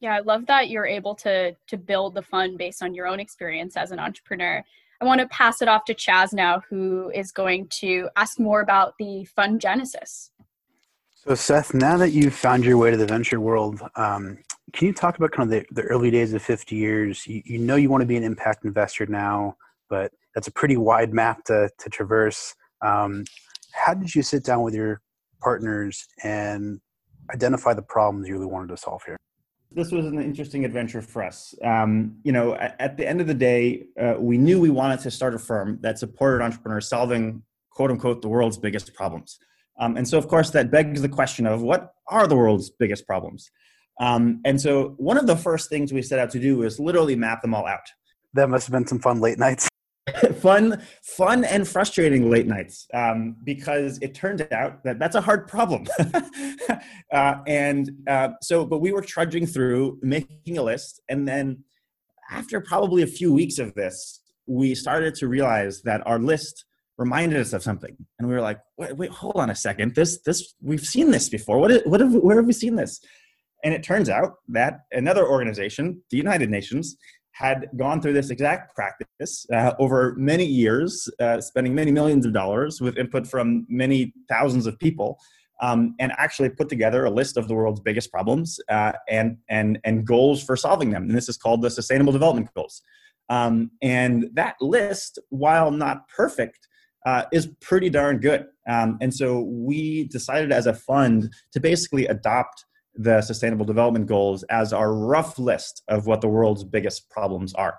Yeah 0.00 0.14
i 0.14 0.20
love 0.20 0.46
that 0.46 0.68
you're 0.68 0.86
able 0.86 1.14
to 1.16 1.56
to 1.68 1.76
build 1.78 2.14
the 2.14 2.22
fund 2.22 2.58
based 2.58 2.82
on 2.82 2.92
your 2.92 3.06
own 3.06 3.18
experience 3.18 3.76
as 3.76 3.92
an 3.92 3.98
entrepreneur 3.98 4.62
i 5.00 5.04
want 5.04 5.20
to 5.20 5.26
pass 5.28 5.62
it 5.62 5.68
off 5.68 5.84
to 5.84 5.94
chaz 5.94 6.32
now 6.32 6.62
who 6.68 7.10
is 7.14 7.32
going 7.32 7.66
to 7.68 8.08
ask 8.16 8.38
more 8.38 8.60
about 8.60 8.94
the 8.98 9.24
fund 9.24 9.60
genesis 9.60 10.30
so 11.14 11.34
seth 11.34 11.74
now 11.74 11.96
that 11.96 12.10
you've 12.10 12.34
found 12.34 12.64
your 12.64 12.76
way 12.76 12.90
to 12.90 12.96
the 12.96 13.06
venture 13.06 13.40
world 13.40 13.80
um, 13.96 14.38
can 14.72 14.86
you 14.88 14.92
talk 14.92 15.16
about 15.16 15.30
kind 15.30 15.52
of 15.52 15.60
the, 15.60 15.74
the 15.80 15.86
early 15.88 16.10
days 16.10 16.32
of 16.32 16.42
50 16.42 16.76
years 16.76 17.26
you, 17.26 17.42
you 17.44 17.58
know 17.58 17.76
you 17.76 17.88
want 17.88 18.00
to 18.00 18.06
be 18.06 18.16
an 18.16 18.24
impact 18.24 18.64
investor 18.64 19.06
now 19.06 19.56
but 19.88 20.12
that's 20.36 20.48
a 20.48 20.52
pretty 20.52 20.76
wide 20.76 21.14
map 21.14 21.44
to, 21.44 21.70
to 21.78 21.88
traverse. 21.88 22.54
Um, 22.82 23.24
how 23.72 23.94
did 23.94 24.14
you 24.14 24.22
sit 24.22 24.44
down 24.44 24.62
with 24.62 24.74
your 24.74 25.00
partners 25.40 26.06
and 26.22 26.80
identify 27.32 27.72
the 27.72 27.82
problems 27.82 28.28
you 28.28 28.34
really 28.34 28.46
wanted 28.46 28.68
to 28.68 28.76
solve 28.76 29.02
here? 29.04 29.16
This 29.72 29.90
was 29.90 30.06
an 30.06 30.20
interesting 30.20 30.64
adventure 30.64 31.02
for 31.02 31.22
us. 31.22 31.54
Um, 31.62 32.16
you 32.22 32.32
know, 32.32 32.54
at, 32.54 32.76
at, 32.78 32.96
the 32.96 33.06
end 33.06 33.20
of 33.20 33.26
the 33.26 33.34
day, 33.34 33.86
uh, 34.00 34.14
we 34.18 34.38
knew 34.38 34.60
we 34.60 34.70
wanted 34.70 35.00
to 35.00 35.10
start 35.10 35.34
a 35.34 35.38
firm 35.38 35.78
that 35.82 35.98
supported 35.98 36.42
entrepreneurs 36.42 36.88
solving 36.88 37.42
"quote 37.70 37.90
unquote" 37.90 38.22
the 38.22 38.28
world's 38.28 38.58
biggest 38.58 38.94
problems. 38.94 39.38
Um, 39.78 39.96
and 39.96 40.08
so, 40.08 40.18
of 40.18 40.28
course, 40.28 40.50
that 40.50 40.70
begs 40.70 41.02
the 41.02 41.08
question 41.08 41.46
of 41.46 41.60
what 41.60 41.92
are 42.08 42.26
the 42.26 42.36
world's 42.36 42.70
biggest 42.70 43.06
problems? 43.06 43.50
Um, 44.00 44.40
and 44.44 44.60
so, 44.60 44.94
one 44.96 45.18
of 45.18 45.26
the 45.26 45.36
first 45.36 45.68
things 45.68 45.92
we 45.92 46.02
set 46.02 46.18
out 46.18 46.30
to 46.30 46.40
do 46.40 46.58
was 46.58 46.80
literally 46.80 47.16
map 47.16 47.42
them 47.42 47.54
all 47.54 47.66
out. 47.66 47.86
That 48.34 48.48
must 48.48 48.66
have 48.66 48.72
been 48.72 48.86
some 48.86 49.00
fun 49.00 49.20
late 49.20 49.38
nights. 49.38 49.68
fun, 50.40 50.80
fun 51.02 51.44
and 51.44 51.66
frustrating 51.66 52.30
late 52.30 52.46
nights 52.46 52.86
um, 52.94 53.36
because 53.44 53.98
it 54.00 54.14
turned 54.14 54.46
out 54.52 54.82
that 54.84 54.98
that's 54.98 55.16
a 55.16 55.20
hard 55.20 55.48
problem. 55.48 55.86
uh, 57.12 57.34
and 57.46 57.90
uh, 58.06 58.28
so, 58.40 58.64
but 58.64 58.78
we 58.78 58.92
were 58.92 59.02
trudging 59.02 59.46
through, 59.46 59.98
making 60.02 60.58
a 60.58 60.62
list, 60.62 61.00
and 61.08 61.26
then 61.26 61.64
after 62.30 62.60
probably 62.60 63.02
a 63.02 63.06
few 63.06 63.32
weeks 63.32 63.58
of 63.58 63.74
this, 63.74 64.20
we 64.46 64.74
started 64.74 65.14
to 65.16 65.28
realize 65.28 65.82
that 65.82 66.06
our 66.06 66.18
list 66.18 66.64
reminded 66.98 67.40
us 67.40 67.52
of 67.52 67.62
something, 67.62 67.96
and 68.18 68.28
we 68.28 68.34
were 68.34 68.40
like, 68.40 68.60
"Wait, 68.78 68.96
wait 68.96 69.10
hold 69.10 69.36
on 69.36 69.50
a 69.50 69.56
second. 69.56 69.94
This, 69.94 70.20
this, 70.24 70.54
we've 70.62 70.80
seen 70.80 71.10
this 71.10 71.28
before. 71.28 71.58
What, 71.58 71.70
is, 71.72 71.82
what 71.84 72.00
have, 72.00 72.14
where 72.14 72.36
have 72.36 72.46
we 72.46 72.52
seen 72.52 72.76
this?" 72.76 73.00
And 73.64 73.74
it 73.74 73.82
turns 73.82 74.08
out 74.08 74.34
that 74.48 74.80
another 74.92 75.26
organization, 75.26 76.00
the 76.10 76.16
United 76.16 76.50
Nations, 76.50 76.96
had 77.38 77.68
gone 77.76 78.00
through 78.00 78.14
this 78.14 78.30
exact 78.30 78.74
practice 78.74 79.46
uh, 79.52 79.74
over 79.78 80.14
many 80.16 80.44
years, 80.44 81.08
uh, 81.20 81.38
spending 81.40 81.74
many 81.74 81.90
millions 81.90 82.24
of 82.24 82.32
dollars 82.32 82.80
with 82.80 82.96
input 82.96 83.26
from 83.26 83.66
many 83.68 84.14
thousands 84.26 84.66
of 84.66 84.78
people, 84.78 85.18
um, 85.60 85.94
and 85.98 86.12
actually 86.16 86.48
put 86.48 86.68
together 86.70 87.04
a 87.04 87.10
list 87.10 87.36
of 87.36 87.46
the 87.46 87.54
world's 87.54 87.80
biggest 87.80 88.10
problems 88.10 88.58
uh, 88.70 88.92
and, 89.10 89.36
and, 89.50 89.78
and 89.84 90.06
goals 90.06 90.42
for 90.42 90.56
solving 90.56 90.90
them. 90.90 91.04
And 91.04 91.14
this 91.14 91.28
is 91.28 91.36
called 91.36 91.60
the 91.60 91.68
Sustainable 91.68 92.12
Development 92.12 92.48
Goals. 92.54 92.80
Um, 93.28 93.70
and 93.82 94.30
that 94.32 94.56
list, 94.62 95.18
while 95.28 95.70
not 95.70 96.08
perfect, 96.08 96.68
uh, 97.04 97.24
is 97.32 97.48
pretty 97.60 97.90
darn 97.90 98.18
good. 98.18 98.46
Um, 98.66 98.96
and 99.02 99.14
so 99.14 99.40
we 99.42 100.04
decided 100.04 100.52
as 100.52 100.66
a 100.66 100.74
fund 100.74 101.32
to 101.52 101.60
basically 101.60 102.06
adopt 102.06 102.64
the 102.96 103.20
Sustainable 103.20 103.64
Development 103.64 104.06
Goals 104.06 104.42
as 104.44 104.72
our 104.72 104.92
rough 104.92 105.38
list 105.38 105.82
of 105.88 106.06
what 106.06 106.20
the 106.20 106.28
world's 106.28 106.64
biggest 106.64 107.08
problems 107.10 107.54
are. 107.54 107.78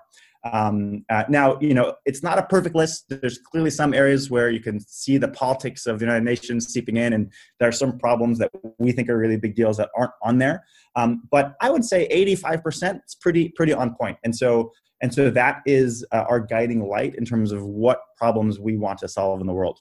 Um, 0.52 1.04
uh, 1.10 1.24
now, 1.28 1.58
you 1.60 1.74
know, 1.74 1.94
it's 2.04 2.22
not 2.22 2.38
a 2.38 2.44
perfect 2.44 2.74
list. 2.76 3.06
There's 3.08 3.38
clearly 3.38 3.70
some 3.70 3.92
areas 3.92 4.30
where 4.30 4.50
you 4.50 4.60
can 4.60 4.78
see 4.80 5.18
the 5.18 5.28
politics 5.28 5.86
of 5.86 5.98
the 5.98 6.04
United 6.04 6.24
Nations 6.24 6.68
seeping 6.68 6.96
in, 6.96 7.12
and 7.12 7.32
there 7.58 7.68
are 7.68 7.72
some 7.72 7.98
problems 7.98 8.38
that 8.38 8.50
we 8.78 8.92
think 8.92 9.08
are 9.08 9.18
really 9.18 9.36
big 9.36 9.56
deals 9.56 9.76
that 9.78 9.90
aren't 9.96 10.12
on 10.22 10.38
there. 10.38 10.64
Um, 10.94 11.22
but 11.30 11.54
I 11.60 11.70
would 11.70 11.84
say 11.84 12.08
85% 12.08 13.00
is 13.06 13.14
pretty 13.16 13.48
pretty 13.50 13.72
on 13.72 13.94
point. 13.94 14.18
And 14.24 14.34
so 14.34 14.72
and 15.00 15.14
so 15.14 15.30
that 15.30 15.62
is 15.64 16.04
uh, 16.12 16.24
our 16.28 16.40
guiding 16.40 16.86
light 16.86 17.14
in 17.14 17.24
terms 17.24 17.52
of 17.52 17.64
what 17.64 18.00
problems 18.16 18.58
we 18.58 18.76
want 18.76 18.98
to 19.00 19.08
solve 19.08 19.40
in 19.40 19.46
the 19.46 19.52
world. 19.52 19.80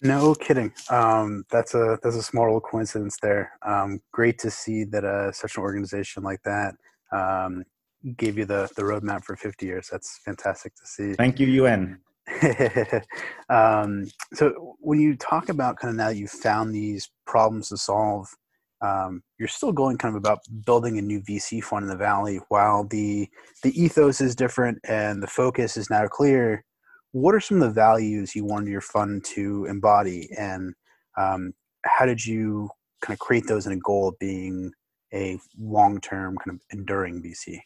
No 0.00 0.34
kidding. 0.34 0.72
Um, 0.90 1.44
that's 1.50 1.74
a 1.74 1.98
that's 2.02 2.16
a 2.16 2.22
small 2.22 2.44
little 2.44 2.60
coincidence 2.60 3.16
there. 3.20 3.52
Um, 3.66 4.00
great 4.12 4.38
to 4.40 4.50
see 4.50 4.84
that 4.84 5.04
uh, 5.04 5.32
such 5.32 5.56
an 5.56 5.62
organization 5.62 6.22
like 6.22 6.40
that 6.44 6.74
um, 7.12 7.64
gave 8.16 8.38
you 8.38 8.44
the 8.44 8.68
the 8.76 8.82
roadmap 8.82 9.24
for 9.24 9.36
50 9.36 9.66
years. 9.66 9.88
That's 9.90 10.20
fantastic 10.24 10.74
to 10.76 10.86
see. 10.86 11.14
Thank 11.14 11.40
you, 11.40 11.48
UN. 11.48 11.98
um, 13.48 14.06
so 14.34 14.76
when 14.80 15.00
you 15.00 15.16
talk 15.16 15.48
about 15.48 15.78
kind 15.78 15.90
of 15.90 15.96
now 15.96 16.08
that 16.08 16.16
you've 16.16 16.30
found 16.30 16.74
these 16.74 17.10
problems 17.26 17.70
to 17.70 17.76
solve, 17.76 18.28
um, 18.80 19.22
you're 19.38 19.48
still 19.48 19.72
going 19.72 19.98
kind 19.98 20.14
of 20.14 20.18
about 20.18 20.38
building 20.64 20.98
a 20.98 21.02
new 21.02 21.20
VC 21.22 21.62
fund 21.62 21.84
in 21.84 21.88
the 21.88 21.96
valley. 21.96 22.40
While 22.48 22.84
the 22.84 23.28
the 23.64 23.80
ethos 23.80 24.20
is 24.20 24.36
different 24.36 24.78
and 24.84 25.20
the 25.22 25.26
focus 25.26 25.76
is 25.76 25.90
now 25.90 26.06
clear, 26.06 26.64
what 27.12 27.34
are 27.34 27.40
some 27.40 27.62
of 27.62 27.68
the 27.68 27.74
values 27.74 28.34
you 28.34 28.44
wanted 28.44 28.70
your 28.70 28.80
fund 28.80 29.24
to 29.24 29.64
embody? 29.66 30.28
And 30.38 30.74
um, 31.16 31.52
how 31.84 32.06
did 32.06 32.24
you 32.24 32.68
kind 33.00 33.14
of 33.14 33.18
create 33.18 33.46
those 33.46 33.66
in 33.66 33.72
a 33.72 33.76
goal 33.76 34.08
of 34.08 34.18
being 34.18 34.72
a 35.12 35.38
long-term 35.58 36.36
kind 36.44 36.56
of 36.56 36.78
enduring 36.78 37.22
vc 37.22 37.58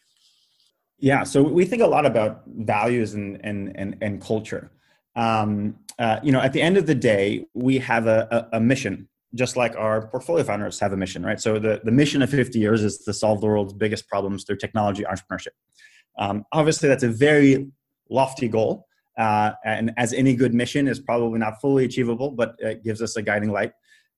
yeah 0.99 1.23
so 1.23 1.41
we 1.41 1.65
think 1.65 1.81
a 1.81 1.87
lot 1.87 2.05
about 2.05 2.43
values 2.47 3.13
and 3.13 3.39
and 3.43 3.71
and, 3.75 3.97
and 4.01 4.21
culture. 4.21 4.71
Um, 5.15 5.75
uh, 5.99 6.19
you 6.23 6.31
know 6.31 6.39
at 6.39 6.53
the 6.53 6.61
end 6.61 6.77
of 6.77 6.85
the 6.85 6.95
day 6.95 7.45
we 7.53 7.77
have 7.79 8.07
a, 8.07 8.27
a, 8.53 8.57
a 8.57 8.59
mission 8.59 9.07
just 9.35 9.57
like 9.57 9.75
our 9.75 10.07
portfolio 10.07 10.43
founders 10.43 10.79
have 10.79 10.93
a 10.93 10.97
mission 10.97 11.25
right? 11.25 11.39
So 11.39 11.59
the, 11.59 11.81
the 11.83 11.91
mission 11.91 12.21
of 12.21 12.29
50 12.29 12.59
years 12.59 12.83
is 12.83 12.99
to 12.99 13.13
solve 13.13 13.41
the 13.41 13.47
world's 13.47 13.73
biggest 13.73 14.07
problems 14.07 14.43
through 14.43 14.57
technology 14.57 15.03
entrepreneurship. 15.03 15.55
Um, 16.19 16.45
obviously 16.51 16.87
that's 16.87 17.03
a 17.03 17.09
very 17.09 17.67
lofty 18.09 18.47
goal 18.47 18.85
uh, 19.17 19.51
and 19.63 19.91
as 19.97 20.13
any 20.13 20.35
good 20.35 20.53
mission 20.53 20.87
is 20.87 20.99
probably 20.99 21.39
not 21.39 21.61
fully 21.61 21.85
achievable, 21.85 22.31
but 22.31 22.55
it 22.59 22.83
gives 22.83 23.01
us 23.01 23.15
a 23.15 23.21
guiding 23.21 23.51
light. 23.51 23.71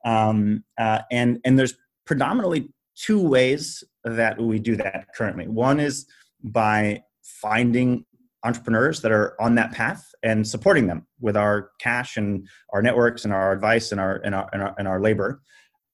Um, 0.05 0.63
uh, 0.77 1.01
and 1.11 1.39
and 1.43 1.57
there's 1.57 1.73
predominantly 2.05 2.69
two 2.95 3.21
ways 3.21 3.83
that 4.03 4.39
we 4.39 4.59
do 4.59 4.75
that 4.77 5.07
currently. 5.15 5.47
One 5.47 5.79
is 5.79 6.05
by 6.43 7.03
finding 7.23 8.05
entrepreneurs 8.43 9.01
that 9.01 9.11
are 9.11 9.35
on 9.41 9.55
that 9.55 9.71
path 9.71 10.05
and 10.21 10.47
supporting 10.47 10.85
them 10.87 11.07
with 11.19 11.35
our 11.35 11.71
cash 11.79 12.15
and 12.15 12.47
our 12.71 12.81
networks 12.81 13.25
and 13.25 13.33
our 13.33 13.51
advice 13.51 13.91
and 13.91 13.99
our 13.99 14.21
and 14.23 14.35
our 14.35 14.49
and 14.53 14.61
our, 14.61 14.75
and 14.77 14.87
our 14.87 15.01
labor. 15.01 15.41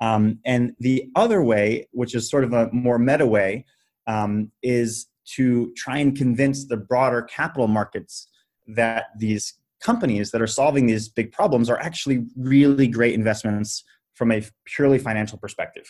Um, 0.01 0.39
and 0.45 0.73
the 0.79 1.09
other 1.15 1.43
way, 1.43 1.87
which 1.91 2.15
is 2.15 2.29
sort 2.29 2.43
of 2.43 2.53
a 2.53 2.69
more 2.73 2.97
meta 2.97 3.25
way, 3.25 3.65
um, 4.07 4.51
is 4.63 5.07
to 5.35 5.71
try 5.77 5.99
and 5.99 6.17
convince 6.17 6.65
the 6.65 6.77
broader 6.77 7.21
capital 7.21 7.67
markets 7.67 8.27
that 8.75 9.07
these 9.17 9.53
companies 9.81 10.31
that 10.31 10.41
are 10.41 10.47
solving 10.47 10.85
these 10.85 11.09
big 11.09 11.31
problems 11.31 11.69
are 11.69 11.79
actually 11.79 12.25
really 12.37 12.87
great 12.87 13.13
investments 13.13 13.83
from 14.13 14.31
a 14.31 14.43
purely 14.65 14.99
financial 14.99 15.37
perspective. 15.37 15.89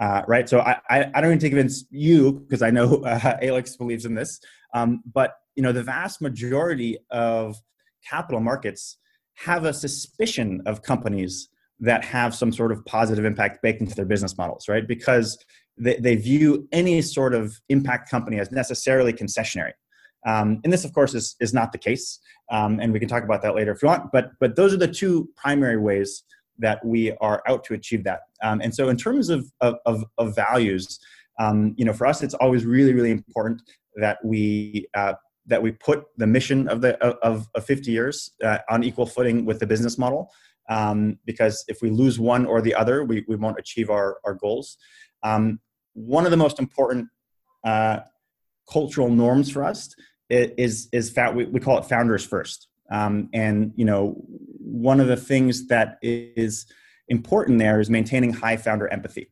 Uh, 0.00 0.22
right. 0.26 0.48
So 0.48 0.60
I, 0.60 0.78
I, 0.90 1.10
I, 1.14 1.20
don't 1.20 1.30
even 1.30 1.38
think 1.38 1.52
convince 1.52 1.84
you 1.90 2.32
because 2.32 2.62
I 2.62 2.70
know 2.70 3.04
uh, 3.04 3.36
Alex 3.42 3.76
believes 3.76 4.04
in 4.04 4.14
this. 4.14 4.40
Um, 4.74 5.02
but 5.12 5.34
you 5.54 5.62
know, 5.62 5.72
the 5.72 5.82
vast 5.82 6.20
majority 6.20 6.98
of 7.10 7.56
capital 8.08 8.40
markets 8.40 8.96
have 9.34 9.64
a 9.64 9.72
suspicion 9.72 10.62
of 10.66 10.82
companies 10.82 11.48
that 11.80 12.04
have 12.04 12.34
some 12.34 12.52
sort 12.52 12.72
of 12.72 12.84
positive 12.86 13.24
impact 13.24 13.62
baked 13.62 13.80
into 13.80 13.94
their 13.94 14.04
business 14.04 14.36
models, 14.38 14.68
right? 14.68 14.86
Because 14.86 15.38
they, 15.76 15.96
they 15.96 16.16
view 16.16 16.68
any 16.72 17.02
sort 17.02 17.34
of 17.34 17.60
impact 17.68 18.10
company 18.10 18.38
as 18.38 18.50
necessarily 18.50 19.12
concessionary. 19.12 19.72
Um, 20.24 20.60
and 20.64 20.72
this, 20.72 20.84
of 20.84 20.92
course, 20.92 21.14
is, 21.14 21.36
is 21.40 21.52
not 21.52 21.72
the 21.72 21.78
case. 21.78 22.20
Um, 22.50 22.80
and 22.80 22.92
we 22.92 23.00
can 23.00 23.08
talk 23.08 23.24
about 23.24 23.42
that 23.42 23.54
later 23.54 23.72
if 23.72 23.82
you 23.82 23.88
want. 23.88 24.12
But, 24.12 24.30
but 24.40 24.56
those 24.56 24.72
are 24.72 24.78
the 24.78 24.88
two 24.88 25.28
primary 25.36 25.78
ways 25.78 26.22
that 26.58 26.84
we 26.84 27.12
are 27.16 27.42
out 27.48 27.64
to 27.64 27.74
achieve 27.74 28.04
that. 28.04 28.20
Um, 28.42 28.60
and 28.60 28.74
so, 28.74 28.88
in 28.88 28.96
terms 28.96 29.30
of, 29.30 29.50
of, 29.60 29.76
of, 29.86 30.04
of 30.18 30.34
values, 30.34 31.00
um, 31.38 31.74
you 31.76 31.84
know, 31.84 31.92
for 31.92 32.06
us, 32.06 32.22
it's 32.22 32.34
always 32.34 32.64
really, 32.64 32.92
really 32.92 33.10
important 33.10 33.62
that 33.96 34.18
we 34.24 34.86
uh, 34.94 35.14
that 35.46 35.60
we 35.60 35.72
put 35.72 36.04
the 36.16 36.26
mission 36.26 36.68
of 36.68 36.80
the 36.80 36.96
of, 37.04 37.48
of 37.54 37.64
50 37.64 37.90
years 37.90 38.30
uh, 38.44 38.58
on 38.70 38.84
equal 38.84 39.06
footing 39.06 39.44
with 39.44 39.58
the 39.58 39.66
business 39.66 39.98
model. 39.98 40.30
Um, 40.68 41.18
because 41.24 41.64
if 41.68 41.82
we 41.82 41.90
lose 41.90 42.20
one 42.20 42.46
or 42.46 42.62
the 42.62 42.74
other, 42.74 43.04
we, 43.04 43.24
we 43.26 43.36
won't 43.36 43.58
achieve 43.58 43.90
our, 43.90 44.18
our 44.24 44.34
goals. 44.34 44.78
Um, 45.22 45.60
one 45.94 46.24
of 46.24 46.30
the 46.30 46.36
most 46.36 46.60
important 46.60 47.08
uh, 47.64 48.00
cultural 48.70 49.10
norms 49.10 49.50
for 49.50 49.64
us 49.64 49.92
is 50.32 50.88
is 50.92 51.14
we, 51.34 51.44
we 51.46 51.60
call 51.60 51.78
it 51.78 51.84
founders 51.84 52.24
first. 52.24 52.68
Um, 52.90 53.28
and 53.32 53.72
you 53.76 53.84
know, 53.84 54.16
one 54.58 55.00
of 55.00 55.08
the 55.08 55.16
things 55.16 55.66
that 55.68 55.98
is 56.02 56.66
important 57.08 57.58
there 57.58 57.80
is 57.80 57.90
maintaining 57.90 58.32
high 58.32 58.56
founder 58.56 58.88
empathy. 58.88 59.30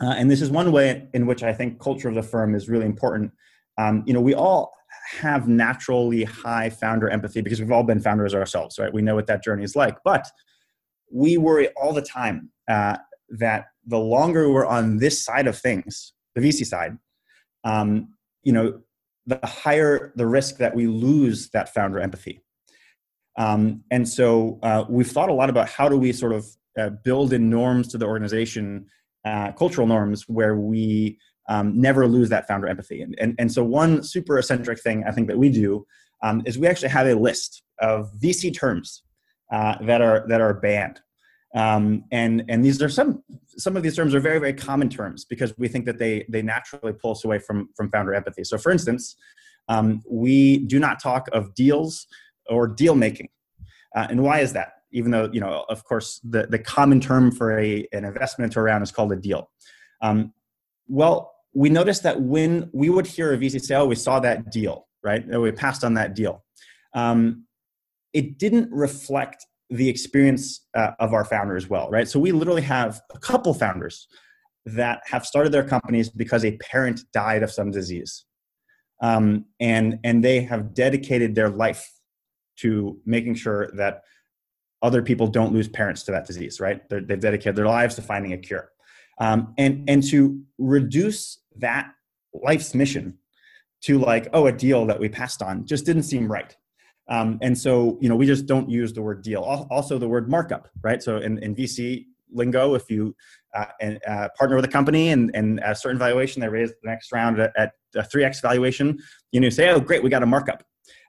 Uh, 0.00 0.14
and 0.16 0.30
this 0.30 0.40
is 0.40 0.50
one 0.50 0.72
way 0.72 1.08
in 1.12 1.26
which 1.26 1.42
I 1.42 1.52
think 1.52 1.78
culture 1.78 2.08
of 2.08 2.14
the 2.14 2.22
firm 2.22 2.54
is 2.54 2.68
really 2.68 2.86
important. 2.86 3.32
Um, 3.78 4.02
you 4.06 4.14
know, 4.14 4.20
we 4.20 4.34
all 4.34 4.72
have 5.20 5.48
naturally 5.48 6.24
high 6.24 6.70
founder 6.70 7.08
empathy 7.10 7.40
because 7.40 7.60
we've 7.60 7.72
all 7.72 7.82
been 7.82 8.00
founders 8.00 8.34
ourselves, 8.34 8.78
right? 8.78 8.92
We 8.92 9.02
know 9.02 9.14
what 9.14 9.26
that 9.26 9.42
journey 9.42 9.64
is 9.64 9.76
like. 9.76 9.96
But 10.04 10.26
we 11.12 11.36
worry 11.36 11.68
all 11.76 11.92
the 11.92 12.02
time 12.02 12.50
uh, 12.68 12.96
that 13.30 13.66
the 13.86 13.98
longer 13.98 14.50
we're 14.50 14.66
on 14.66 14.98
this 14.98 15.22
side 15.24 15.46
of 15.46 15.58
things, 15.58 16.12
the 16.34 16.40
VC 16.40 16.64
side, 16.64 16.96
um, 17.64 18.14
you 18.42 18.52
know, 18.52 18.80
the 19.30 19.46
higher 19.46 20.12
the 20.16 20.26
risk 20.26 20.56
that 20.58 20.74
we 20.74 20.86
lose 20.86 21.50
that 21.50 21.72
founder 21.72 22.00
empathy. 22.00 22.42
Um, 23.38 23.84
and 23.90 24.08
so 24.08 24.58
uh, 24.62 24.84
we've 24.88 25.10
thought 25.10 25.30
a 25.30 25.32
lot 25.32 25.50
about 25.50 25.68
how 25.68 25.88
do 25.88 25.96
we 25.96 26.12
sort 26.12 26.32
of 26.32 26.46
uh, 26.78 26.90
build 27.04 27.32
in 27.32 27.48
norms 27.48 27.88
to 27.88 27.98
the 27.98 28.06
organization, 28.06 28.86
uh, 29.24 29.52
cultural 29.52 29.86
norms, 29.86 30.28
where 30.28 30.56
we 30.56 31.18
um, 31.48 31.80
never 31.80 32.06
lose 32.06 32.28
that 32.28 32.46
founder 32.46 32.66
empathy. 32.66 33.02
And, 33.02 33.14
and, 33.18 33.34
and 33.38 33.52
so 33.52 33.64
one 33.64 34.02
super 34.02 34.38
eccentric 34.38 34.80
thing 34.80 35.04
I 35.06 35.12
think 35.12 35.28
that 35.28 35.38
we 35.38 35.48
do 35.48 35.86
um, 36.22 36.42
is 36.44 36.58
we 36.58 36.66
actually 36.66 36.90
have 36.90 37.06
a 37.06 37.14
list 37.14 37.62
of 37.80 38.10
VC 38.20 38.54
terms 38.54 39.02
uh, 39.52 39.76
that 39.82 40.00
are 40.00 40.26
that 40.28 40.40
are 40.40 40.54
banned. 40.54 41.00
Um, 41.54 42.04
and 42.12 42.44
and 42.48 42.64
these 42.64 42.82
are 42.82 42.88
some 42.88 43.22
some 43.60 43.76
of 43.76 43.82
these 43.82 43.94
terms 43.94 44.14
are 44.14 44.20
very, 44.20 44.38
very 44.38 44.52
common 44.52 44.88
terms 44.88 45.24
because 45.24 45.56
we 45.58 45.68
think 45.68 45.84
that 45.84 45.98
they 45.98 46.24
they 46.28 46.42
naturally 46.42 46.92
pull 46.92 47.12
us 47.12 47.24
away 47.24 47.38
from 47.38 47.68
from 47.76 47.90
founder 47.90 48.14
empathy. 48.14 48.44
So, 48.44 48.58
for 48.58 48.72
instance, 48.72 49.16
um, 49.68 50.02
we 50.08 50.58
do 50.66 50.78
not 50.78 51.02
talk 51.02 51.28
of 51.32 51.54
deals 51.54 52.06
or 52.48 52.66
deal 52.66 52.94
making, 52.94 53.28
uh, 53.94 54.06
and 54.10 54.22
why 54.22 54.40
is 54.40 54.52
that? 54.54 54.72
Even 54.92 55.10
though 55.10 55.28
you 55.32 55.40
know, 55.40 55.64
of 55.68 55.84
course, 55.84 56.20
the 56.24 56.46
the 56.46 56.58
common 56.58 57.00
term 57.00 57.30
for 57.30 57.58
a 57.58 57.86
an 57.92 58.04
investment 58.04 58.50
into 58.50 58.60
a 58.60 58.62
round 58.62 58.82
is 58.82 58.90
called 58.90 59.12
a 59.12 59.16
deal. 59.16 59.50
Um, 60.00 60.32
well, 60.88 61.32
we 61.52 61.68
noticed 61.68 62.02
that 62.02 62.20
when 62.20 62.70
we 62.72 62.88
would 62.88 63.06
hear 63.06 63.32
a 63.32 63.38
VC 63.38 63.60
say, 63.60 63.76
"Oh, 63.76 63.86
we 63.86 63.94
saw 63.94 64.20
that 64.20 64.50
deal," 64.50 64.88
right? 65.04 65.24
And 65.24 65.40
we 65.40 65.52
passed 65.52 65.84
on 65.84 65.94
that 65.94 66.14
deal. 66.14 66.44
Um, 66.94 67.44
it 68.12 68.38
didn't 68.38 68.72
reflect 68.72 69.46
the 69.70 69.88
experience 69.88 70.66
uh, 70.74 70.90
of 70.98 71.14
our 71.14 71.24
founder 71.24 71.56
as 71.56 71.68
well, 71.68 71.88
right? 71.90 72.08
So 72.08 72.18
we 72.18 72.32
literally 72.32 72.62
have 72.62 73.00
a 73.14 73.18
couple 73.18 73.54
founders 73.54 74.08
that 74.66 75.00
have 75.06 75.24
started 75.24 75.52
their 75.52 75.64
companies 75.64 76.10
because 76.10 76.44
a 76.44 76.56
parent 76.58 77.00
died 77.12 77.42
of 77.42 77.50
some 77.50 77.70
disease, 77.70 78.24
um, 79.00 79.46
and 79.60 79.98
and 80.04 80.22
they 80.24 80.40
have 80.40 80.74
dedicated 80.74 81.34
their 81.34 81.48
life 81.48 81.88
to 82.56 82.98
making 83.06 83.36
sure 83.36 83.70
that 83.76 84.02
other 84.82 85.02
people 85.02 85.26
don't 85.26 85.52
lose 85.52 85.68
parents 85.68 86.02
to 86.02 86.12
that 86.12 86.26
disease, 86.26 86.60
right? 86.60 86.86
they 86.88 86.96
have 86.96 87.20
dedicated 87.20 87.56
their 87.56 87.66
lives 87.66 87.94
to 87.94 88.02
finding 88.02 88.32
a 88.32 88.38
cure, 88.38 88.70
um, 89.20 89.54
and 89.56 89.88
and 89.88 90.02
to 90.08 90.42
reduce 90.58 91.38
that 91.56 91.92
life's 92.34 92.74
mission 92.74 93.16
to 93.82 93.98
like 93.98 94.28
oh 94.32 94.46
a 94.46 94.52
deal 94.52 94.86
that 94.86 95.00
we 95.00 95.08
passed 95.08 95.42
on 95.42 95.64
just 95.64 95.86
didn't 95.86 96.02
seem 96.02 96.30
right 96.30 96.56
um, 97.10 97.38
and 97.42 97.58
so, 97.58 97.98
you 98.00 98.08
know, 98.08 98.16
we 98.16 98.24
just 98.24 98.46
don't 98.46 98.70
use 98.70 98.92
the 98.92 99.02
word 99.02 99.22
deal. 99.22 99.42
Also, 99.42 99.98
the 99.98 100.08
word 100.08 100.30
markup, 100.30 100.68
right? 100.82 101.02
So, 101.02 101.18
in, 101.18 101.38
in 101.38 101.54
VC 101.54 102.06
lingo, 102.32 102.74
if 102.74 102.88
you 102.88 103.14
uh, 103.54 103.66
and, 103.80 103.98
uh, 104.06 104.28
partner 104.38 104.56
with 104.56 104.64
a 104.64 104.68
company 104.68 105.08
and, 105.08 105.30
and 105.34 105.60
a 105.64 105.74
certain 105.74 105.98
valuation, 105.98 106.40
they 106.40 106.48
raise 106.48 106.70
the 106.70 106.88
next 106.88 107.10
round 107.12 107.40
at, 107.40 107.52
at 107.58 107.72
a 107.96 108.02
3x 108.02 108.40
valuation, 108.40 108.96
you 109.32 109.40
know, 109.40 109.50
say, 109.50 109.68
oh, 109.70 109.80
great, 109.80 110.02
we 110.02 110.08
got 110.08 110.22
a 110.22 110.26
markup. 110.26 110.62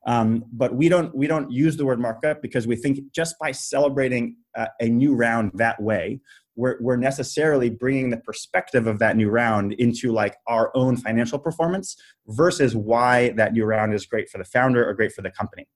Um, 0.07 0.45
but 0.51 0.73
we 0.73 0.89
don't 0.89 1.15
we 1.15 1.27
don't 1.27 1.51
use 1.51 1.77
the 1.77 1.85
word 1.85 1.99
markup 1.99 2.41
because 2.41 2.65
we 2.65 2.75
think 2.75 2.99
just 3.11 3.37
by 3.39 3.51
celebrating 3.51 4.37
uh, 4.57 4.65
a 4.79 4.89
new 4.89 5.13
round 5.13 5.51
that 5.55 5.79
way, 5.79 6.19
we're, 6.55 6.77
we're 6.81 6.97
necessarily 6.97 7.69
bringing 7.69 8.09
the 8.09 8.17
perspective 8.17 8.87
of 8.87 8.99
that 8.99 9.15
new 9.15 9.29
round 9.29 9.73
into 9.73 10.11
like 10.11 10.35
our 10.47 10.71
own 10.75 10.97
financial 10.97 11.39
performance 11.39 11.95
versus 12.27 12.75
why 12.75 13.29
that 13.29 13.53
new 13.53 13.65
round 13.65 13.93
is 13.93 14.05
great 14.05 14.29
for 14.29 14.37
the 14.37 14.45
founder 14.45 14.87
or 14.87 14.93
great 14.93 15.11
for 15.11 15.21
the 15.21 15.31
company. 15.31 15.67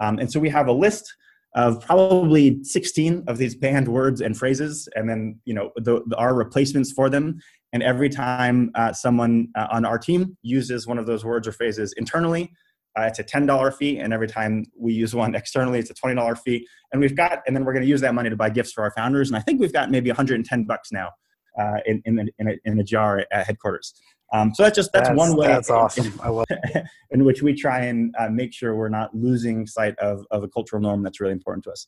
Um, 0.00 0.18
and 0.18 0.30
so 0.30 0.38
we 0.38 0.48
have 0.50 0.68
a 0.68 0.72
list 0.72 1.14
of 1.54 1.84
probably 1.84 2.62
16 2.62 3.24
of 3.26 3.38
these 3.38 3.54
banned 3.64 3.88
words 3.88 4.20
and 4.20 4.36
phrases, 4.36 4.88
and 4.94 5.08
then 5.08 5.38
you 5.44 5.54
know 5.54 5.70
the, 5.76 6.02
the 6.06 6.16
our 6.16 6.34
replacements 6.34 6.92
for 6.92 7.08
them. 7.08 7.40
And 7.72 7.82
every 7.82 8.08
time 8.08 8.70
uh, 8.74 8.92
someone 8.92 9.48
uh, 9.54 9.66
on 9.70 9.84
our 9.84 9.98
team 9.98 10.36
uses 10.42 10.86
one 10.86 10.98
of 10.98 11.06
those 11.06 11.24
words 11.24 11.46
or 11.46 11.52
phrases 11.52 11.92
internally, 11.96 12.52
uh, 12.98 13.02
it's 13.02 13.18
a 13.18 13.24
$10 13.24 13.74
fee. 13.74 13.98
And 13.98 14.12
every 14.12 14.28
time 14.28 14.64
we 14.76 14.92
use 14.92 15.14
one 15.14 15.34
externally, 15.34 15.78
it's 15.78 15.90
a 15.90 15.94
$20 15.94 16.38
fee. 16.38 16.66
And 16.92 17.00
we've 17.00 17.16
got, 17.16 17.40
and 17.46 17.54
then 17.54 17.64
we're 17.64 17.72
going 17.72 17.84
to 17.84 17.88
use 17.88 18.00
that 18.00 18.14
money 18.14 18.30
to 18.30 18.36
buy 18.36 18.50
gifts 18.50 18.72
for 18.72 18.82
our 18.82 18.90
founders. 18.90 19.28
And 19.28 19.36
I 19.36 19.40
think 19.40 19.60
we've 19.60 19.72
got 19.72 19.90
maybe 19.90 20.10
110 20.10 20.64
bucks 20.64 20.90
now 20.90 21.10
uh, 21.58 21.78
in, 21.86 22.02
in, 22.04 22.16
the, 22.16 22.28
in, 22.38 22.48
a, 22.48 22.54
in 22.64 22.78
a 22.80 22.84
jar 22.84 23.24
at 23.30 23.46
headquarters. 23.46 23.94
Um, 24.32 24.52
so 24.54 24.62
that's 24.62 24.76
just 24.76 24.92
that's, 24.92 25.08
that's, 25.08 25.18
one 25.18 25.36
way. 25.36 25.46
That's 25.46 25.70
awesome. 25.70 26.18
I 26.22 26.28
love 26.28 26.46
in 27.10 27.24
which 27.24 27.42
we 27.42 27.54
try 27.54 27.84
and 27.84 28.14
uh, 28.18 28.28
make 28.28 28.52
sure 28.52 28.76
we're 28.76 28.90
not 28.90 29.14
losing 29.14 29.66
sight 29.66 29.98
of, 29.98 30.26
of 30.30 30.42
a 30.42 30.48
cultural 30.48 30.82
norm 30.82 31.02
that's 31.02 31.20
really 31.20 31.32
important 31.32 31.64
to 31.64 31.70
us. 31.70 31.86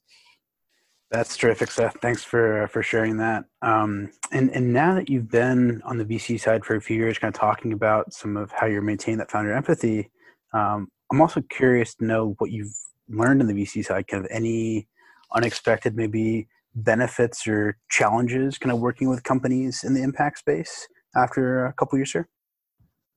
That's 1.10 1.36
terrific, 1.36 1.72
Seth. 1.72 1.96
Thanks 2.00 2.22
for 2.22 2.68
for 2.68 2.84
sharing 2.84 3.16
that. 3.16 3.44
Um, 3.62 4.12
and 4.30 4.48
and 4.50 4.72
now 4.72 4.94
that 4.94 5.10
you've 5.10 5.28
been 5.28 5.82
on 5.84 5.98
the 5.98 6.04
VC 6.04 6.40
side 6.40 6.64
for 6.64 6.76
a 6.76 6.80
few 6.80 6.96
years, 6.96 7.18
kind 7.18 7.34
of 7.34 7.38
talking 7.38 7.72
about 7.72 8.12
some 8.14 8.36
of 8.36 8.52
how 8.52 8.68
you're 8.68 8.80
maintaining 8.80 9.18
that 9.18 9.28
founder 9.28 9.52
empathy, 9.52 10.08
um, 10.52 10.86
I'm 11.10 11.20
also 11.20 11.40
curious 11.42 11.94
to 11.96 12.04
know 12.04 12.34
what 12.38 12.50
you've 12.50 12.74
learned 13.08 13.40
in 13.40 13.48
the 13.48 13.54
VC 13.54 13.84
side, 13.84 14.06
kind 14.06 14.24
of 14.24 14.30
any 14.30 14.86
unexpected 15.34 15.96
maybe 15.96 16.46
benefits 16.74 17.46
or 17.48 17.76
challenges 17.90 18.58
kind 18.58 18.72
of 18.72 18.80
working 18.80 19.08
with 19.08 19.22
companies 19.24 19.82
in 19.82 19.92
the 19.94 20.02
impact 20.02 20.38
space 20.38 20.86
after 21.16 21.66
a 21.66 21.72
couple 21.72 21.98
years 21.98 22.12
here? 22.12 22.28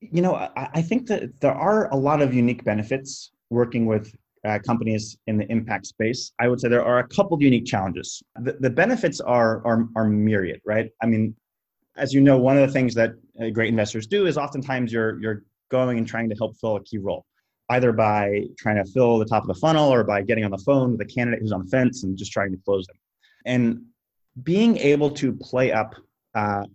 You 0.02 0.22
know, 0.22 0.36
I, 0.58 0.82
think 0.82 1.08
that 1.08 1.40
there 1.40 1.54
are 1.54 1.90
a 1.94 1.96
lot 1.96 2.22
of 2.22 2.34
unique 2.34 2.66
benefits 2.66 3.32
working 3.50 3.86
with 3.86 4.14
uh, 4.46 4.60
companies 4.66 5.18
in 5.28 5.38
the 5.38 5.50
impact 5.50 5.86
space. 5.86 6.34
I 6.40 6.50
would 6.50 6.60
say 6.60 6.68
there 6.68 6.84
are 6.84 7.00
a 7.00 7.08
couple 7.08 7.42
unique 7.42 7.66
challenges. 7.66 8.22
The, 8.42 8.58
the 8.60 8.70
benefits 8.70 9.22
are, 9.22 9.66
are, 9.66 9.88
are 9.96 10.10
myriad, 10.10 10.60
right? 10.66 10.90
I 11.02 11.06
mean, 11.06 11.34
as 11.96 12.14
you 12.14 12.20
know, 12.20 12.38
one 12.38 12.58
of 12.58 12.68
the 12.68 12.74
things 12.74 12.94
that 12.96 13.12
uh, 13.42 13.50
great 13.52 13.70
investors 13.70 14.08
do 14.08 14.26
is 14.26 14.38
oftentimes 14.38 14.92
you're 14.92 15.22
you're 15.22 15.44
going 15.70 15.98
and 15.98 16.08
trying 16.08 16.28
to 16.30 16.36
help 16.36 16.58
fill 16.58 16.76
a 16.76 16.84
key 16.84 16.98
role 16.98 17.26
either 17.74 17.92
by 17.92 18.44
trying 18.58 18.84
to 18.84 18.92
fill 18.92 19.18
the 19.18 19.26
top 19.26 19.44
of 19.44 19.48
the 19.48 19.60
funnel 19.66 19.92
or 19.92 20.04
by 20.04 20.22
getting 20.22 20.46
on 20.46 20.52
the 20.52 20.58
phone 20.60 20.92
with 20.92 21.02
a 21.02 21.06
candidate 21.06 21.40
who's 21.40 21.52
on 21.52 21.64
the 21.64 21.70
fence 21.70 22.04
and 22.04 22.18
just 22.18 22.32
trying 22.32 22.52
to 22.52 22.60
close 22.66 22.86
them. 22.88 22.98
And 23.46 23.82
being 24.44 24.78
able 24.78 25.10
to 25.12 25.34
play 25.34 25.72
up 25.72 25.96
uh, 26.36 26.66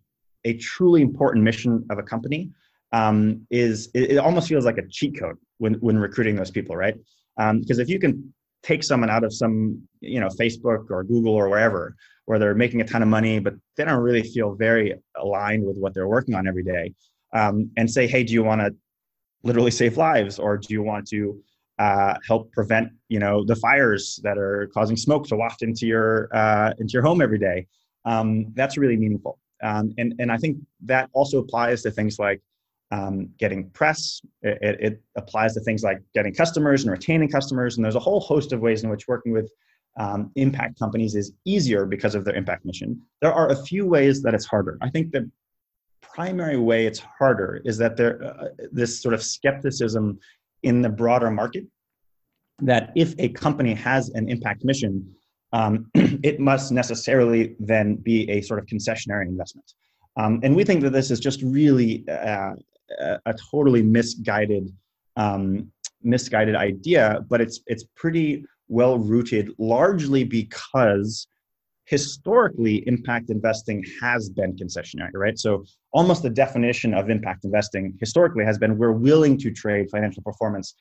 a 0.44 0.54
truly 0.54 1.02
important 1.02 1.44
mission 1.44 1.84
of 1.90 1.98
a 1.98 2.02
company 2.02 2.50
um, 2.92 3.46
is 3.50 3.90
it, 3.94 4.12
it, 4.12 4.18
almost 4.18 4.48
feels 4.48 4.64
like 4.64 4.78
a 4.78 4.86
cheat 4.88 5.18
code 5.18 5.36
when 5.58 5.74
when 5.74 5.98
recruiting 5.98 6.36
those 6.36 6.50
people, 6.50 6.76
right? 6.76 6.96
Because 7.36 7.78
um, 7.78 7.82
if 7.82 7.88
you 7.88 7.98
can 7.98 8.32
take 8.62 8.82
someone 8.82 9.10
out 9.10 9.24
of 9.24 9.32
some 9.32 9.82
you 10.00 10.20
know 10.20 10.28
Facebook 10.28 10.90
or 10.90 11.04
Google 11.04 11.34
or 11.34 11.48
wherever 11.48 11.94
where 12.24 12.38
they're 12.38 12.54
making 12.54 12.80
a 12.80 12.84
ton 12.84 13.02
of 13.02 13.08
money, 13.08 13.38
but 13.38 13.54
they 13.76 13.84
don't 13.84 14.00
really 14.00 14.22
feel 14.22 14.54
very 14.54 14.94
aligned 15.16 15.64
with 15.66 15.78
what 15.78 15.94
they're 15.94 16.08
working 16.08 16.34
on 16.34 16.46
every 16.46 16.62
day, 16.62 16.92
um, 17.32 17.70
and 17.76 17.90
say, 17.90 18.06
hey, 18.06 18.22
do 18.22 18.32
you 18.32 18.42
want 18.42 18.60
to 18.60 18.74
literally 19.42 19.70
save 19.70 19.96
lives, 19.96 20.38
or 20.38 20.56
do 20.56 20.72
you 20.72 20.82
want 20.82 21.06
to 21.08 21.40
uh, 21.78 22.14
help 22.26 22.50
prevent 22.52 22.88
you 23.08 23.18
know 23.18 23.44
the 23.44 23.56
fires 23.56 24.18
that 24.22 24.36
are 24.36 24.70
causing 24.74 24.96
smoke 24.96 25.26
to 25.28 25.36
waft 25.36 25.62
into 25.62 25.86
your 25.86 26.28
uh, 26.34 26.72
into 26.78 26.92
your 26.92 27.02
home 27.02 27.20
every 27.20 27.38
day? 27.38 27.66
Um, 28.04 28.52
that's 28.54 28.76
really 28.76 28.96
meaningful, 28.96 29.38
um, 29.62 29.94
and 29.98 30.14
and 30.18 30.32
I 30.32 30.36
think 30.36 30.58
that 30.84 31.08
also 31.12 31.38
applies 31.38 31.82
to 31.82 31.90
things 31.90 32.18
like 32.18 32.40
um, 32.90 33.28
getting 33.38 33.70
press. 33.70 34.20
It, 34.42 34.76
it, 34.80 35.02
applies 35.16 35.54
to 35.54 35.60
things 35.60 35.82
like 35.82 36.00
getting 36.14 36.34
customers 36.34 36.82
and 36.84 36.92
retaining 36.92 37.28
customers, 37.28 37.76
and 37.76 37.84
there's 37.84 37.96
a 37.96 38.00
whole 38.00 38.20
host 38.20 38.52
of 38.52 38.60
ways 38.60 38.82
in 38.82 38.90
which 38.90 39.08
working 39.08 39.32
with 39.32 39.50
um, 39.98 40.30
impact 40.36 40.78
companies 40.78 41.14
is 41.14 41.32
easier 41.44 41.84
because 41.84 42.14
of 42.14 42.24
their 42.24 42.34
impact 42.34 42.64
mission. 42.64 43.00
There 43.20 43.32
are 43.32 43.50
a 43.50 43.56
few 43.56 43.86
ways 43.86 44.22
that 44.22 44.32
it's 44.32 44.46
harder. 44.46 44.78
I 44.80 44.90
think 44.90 45.12
the 45.12 45.30
primary 46.18 46.56
way 46.56 46.84
it's 46.84 46.98
harder 46.98 47.60
is 47.64 47.78
that 47.78 47.96
there 47.96 48.14
uh, 48.24 48.48
this 48.72 49.00
sort 49.00 49.14
of 49.14 49.22
skepticism 49.22 50.18
in 50.64 50.82
the 50.82 50.88
broader 50.88 51.30
market 51.30 51.64
that 52.58 52.90
if 52.96 53.14
a 53.18 53.28
company 53.28 53.72
has 53.72 54.08
an 54.18 54.28
impact 54.28 54.64
mission, 54.64 54.92
um, 55.52 55.88
it 56.30 56.40
must 56.40 56.72
necessarily 56.72 57.54
then 57.60 57.94
be 57.94 58.28
a 58.30 58.40
sort 58.42 58.58
of 58.58 58.66
concessionary 58.66 59.26
investment. 59.28 59.68
Um, 60.16 60.40
and 60.42 60.56
we 60.56 60.64
think 60.64 60.82
that 60.82 60.92
this 60.92 61.12
is 61.12 61.20
just 61.20 61.40
really 61.40 62.04
uh, 62.08 62.54
a, 62.98 63.18
a, 63.26 63.34
totally 63.52 63.82
misguided 63.82 64.72
um, 65.16 65.70
misguided 66.02 66.56
idea, 66.56 67.24
but 67.30 67.40
it's 67.40 67.60
it's 67.68 67.84
pretty 67.94 68.44
well 68.66 68.98
rooted, 68.98 69.52
largely 69.58 70.24
because 70.24 71.28
historically 71.88 72.86
impact 72.86 73.30
investing 73.30 73.82
has 74.00 74.28
been 74.28 74.54
concessionary 74.54 75.10
right? 75.14 75.38
So 75.38 75.64
almost 75.92 76.22
the 76.22 76.30
definition 76.30 76.92
of 76.92 77.08
impact 77.08 77.44
investing 77.44 77.96
historically 77.98 78.44
has 78.44 78.58
been 78.58 78.76
we're 78.76 78.92
willing 78.92 79.38
to 79.38 79.50
trade 79.50 79.88
financial 79.90 80.22
performance 80.22 80.74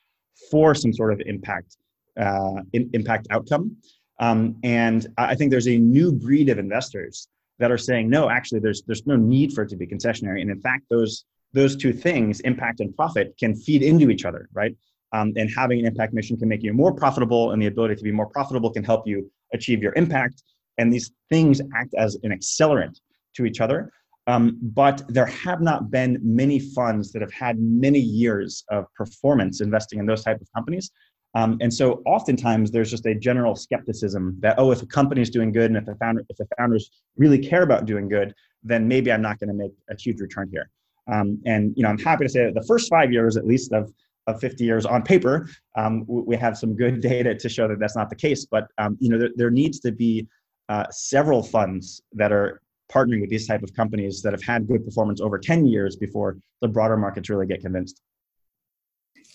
for 0.51 0.75
some 0.75 0.93
sort 0.93 1.13
of 1.13 1.21
impact 1.25 1.77
uh, 2.19 2.61
in, 2.73 2.89
impact 2.93 3.27
outcome. 3.31 3.77
Um, 4.19 4.57
and 4.63 5.05
i 5.17 5.35
think 5.35 5.51
there's 5.51 5.67
a 5.67 5.77
new 5.77 6.11
breed 6.11 6.49
of 6.49 6.57
investors 6.57 7.27
that 7.59 7.71
are 7.71 7.77
saying 7.77 8.09
no 8.09 8.29
actually 8.29 8.59
there's 8.59 8.81
there's 8.87 9.05
no 9.05 9.15
need 9.15 9.53
for 9.53 9.61
it 9.63 9.69
to 9.69 9.77
be 9.77 9.87
concessionary. 9.87 10.41
And 10.41 10.51
in 10.51 10.59
fact 10.59 10.83
those 10.89 11.25
those 11.53 11.75
two 11.75 11.93
things 11.93 12.41
impact 12.41 12.81
and 12.81 12.93
profit 12.95 13.35
can 13.39 13.55
feed 13.55 13.81
into 13.81 14.09
each 14.09 14.25
other 14.25 14.49
right? 14.53 14.75
Um, 15.13 15.31
and 15.37 15.49
having 15.55 15.79
an 15.79 15.85
impact 15.85 16.13
mission 16.13 16.35
can 16.35 16.49
make 16.49 16.63
you 16.63 16.73
more 16.73 16.93
profitable 16.93 17.51
and 17.51 17.61
the 17.61 17.67
ability 17.67 17.95
to 17.95 18.03
be 18.03 18.11
more 18.11 18.25
profitable 18.27 18.71
can 18.71 18.83
help 18.83 19.07
you 19.07 19.31
achieve 19.53 19.81
your 19.81 19.93
impact 19.95 20.43
and 20.77 20.91
these 20.91 21.11
things 21.29 21.61
act 21.75 21.93
as 21.97 22.17
an 22.23 22.31
accelerant 22.31 22.99
to 23.35 23.45
each 23.45 23.61
other. 23.61 23.91
Um, 24.27 24.59
but 24.61 25.03
there 25.07 25.25
have 25.25 25.61
not 25.61 25.89
been 25.89 26.19
many 26.21 26.59
funds 26.59 27.13
that 27.13 27.21
have 27.21 27.31
had 27.31 27.59
many 27.59 27.99
years 27.99 28.65
of 28.69 28.85
performance 28.93 29.61
investing 29.61 29.99
in 29.99 30.05
those 30.05 30.23
type 30.23 30.41
of 30.41 30.47
companies. 30.53 30.91
Um, 31.33 31.57
and 31.61 31.73
so 31.73 32.01
oftentimes 32.05 32.71
there's 32.71 32.91
just 32.91 33.05
a 33.05 33.15
general 33.15 33.55
skepticism 33.55 34.37
that, 34.39 34.55
oh, 34.57 34.71
if 34.71 34.81
a 34.81 34.85
company 34.85 35.21
is 35.21 35.29
doing 35.29 35.51
good 35.51 35.71
and 35.71 35.77
if 35.77 35.85
the 35.85 35.95
founder, 35.95 36.23
if 36.29 36.37
the 36.37 36.47
founders 36.57 36.89
really 37.15 37.39
care 37.39 37.63
about 37.63 37.85
doing 37.85 38.09
good, 38.09 38.33
then 38.63 38.87
maybe 38.87 39.11
I'm 39.11 39.21
not 39.21 39.39
going 39.39 39.49
to 39.49 39.53
make 39.53 39.71
a 39.89 39.95
huge 39.95 40.19
return 40.19 40.49
here. 40.51 40.69
Um, 41.11 41.41
and 41.45 41.73
you 41.77 41.83
know, 41.83 41.89
I'm 41.89 41.99
happy 41.99 42.25
to 42.25 42.29
say 42.29 42.45
that 42.45 42.53
the 42.53 42.65
first 42.67 42.89
five 42.89 43.13
years, 43.13 43.37
at 43.37 43.45
least 43.45 43.71
of 43.71 43.93
of 44.27 44.41
50 44.41 44.65
years 44.65 44.85
on 44.85 45.03
paper, 45.03 45.47
um, 45.77 46.03
we 46.05 46.35
have 46.35 46.57
some 46.57 46.75
good 46.75 46.99
data 47.13 47.33
to 47.33 47.47
show 47.47 47.67
that 47.67 47.79
that's 47.79 47.95
not 47.95 48.09
the 48.09 48.15
case. 48.15 48.45
But 48.45 48.67
um, 48.77 48.97
you 48.99 49.09
know, 49.09 49.17
there, 49.17 49.29
there 49.35 49.51
needs 49.51 49.79
to 49.81 49.91
be 49.91 50.27
uh, 50.69 50.85
several 50.91 51.43
funds 51.43 52.01
that 52.13 52.31
are 52.31 52.61
partnering 52.91 53.21
with 53.21 53.29
these 53.29 53.47
type 53.47 53.63
of 53.63 53.73
companies 53.73 54.21
that 54.21 54.33
have 54.33 54.43
had 54.43 54.67
good 54.67 54.85
performance 54.85 55.21
over 55.21 55.37
10 55.37 55.65
years 55.65 55.95
before 55.95 56.37
the 56.61 56.67
broader 56.67 56.97
markets 56.97 57.29
really 57.29 57.45
get 57.45 57.61
convinced. 57.61 58.01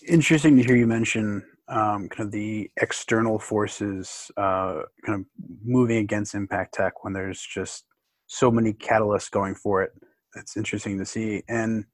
Interesting 0.07 0.57
to 0.57 0.63
hear 0.63 0.75
you 0.75 0.87
mention 0.87 1.43
um, 1.69 2.09
kind 2.09 2.27
of 2.27 2.31
the 2.31 2.69
external 2.81 3.39
forces 3.39 4.29
uh, 4.37 4.81
kind 5.05 5.19
of 5.19 5.25
moving 5.63 5.97
against 5.97 6.35
impact 6.35 6.73
tech 6.73 7.03
when 7.03 7.13
there's 7.13 7.41
just 7.41 7.85
so 8.27 8.51
many 8.51 8.73
catalysts 8.73 9.31
going 9.31 9.55
for 9.55 9.81
it. 9.81 9.91
It's 10.35 10.57
interesting 10.57 10.97
to 10.97 11.05
see. 11.05 11.43
And 11.47 11.85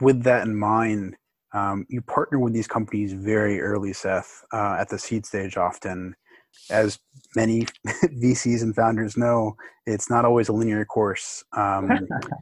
with 0.00 0.22
that 0.24 0.46
in 0.46 0.56
mind, 0.56 1.16
um, 1.54 1.86
you 1.88 2.02
partner 2.02 2.38
with 2.38 2.52
these 2.52 2.66
companies 2.66 3.12
very 3.12 3.60
early, 3.60 3.92
Seth, 3.92 4.44
uh, 4.52 4.76
at 4.78 4.88
the 4.88 4.98
seed 4.98 5.24
stage 5.24 5.56
often. 5.56 6.14
As 6.70 6.98
many 7.34 7.66
VCs 7.86 8.62
and 8.62 8.74
founders 8.74 9.16
know, 9.16 9.56
it's 9.86 10.10
not 10.10 10.24
always 10.24 10.48
a 10.48 10.52
linear 10.52 10.84
course. 10.84 11.44
Um, 11.52 11.90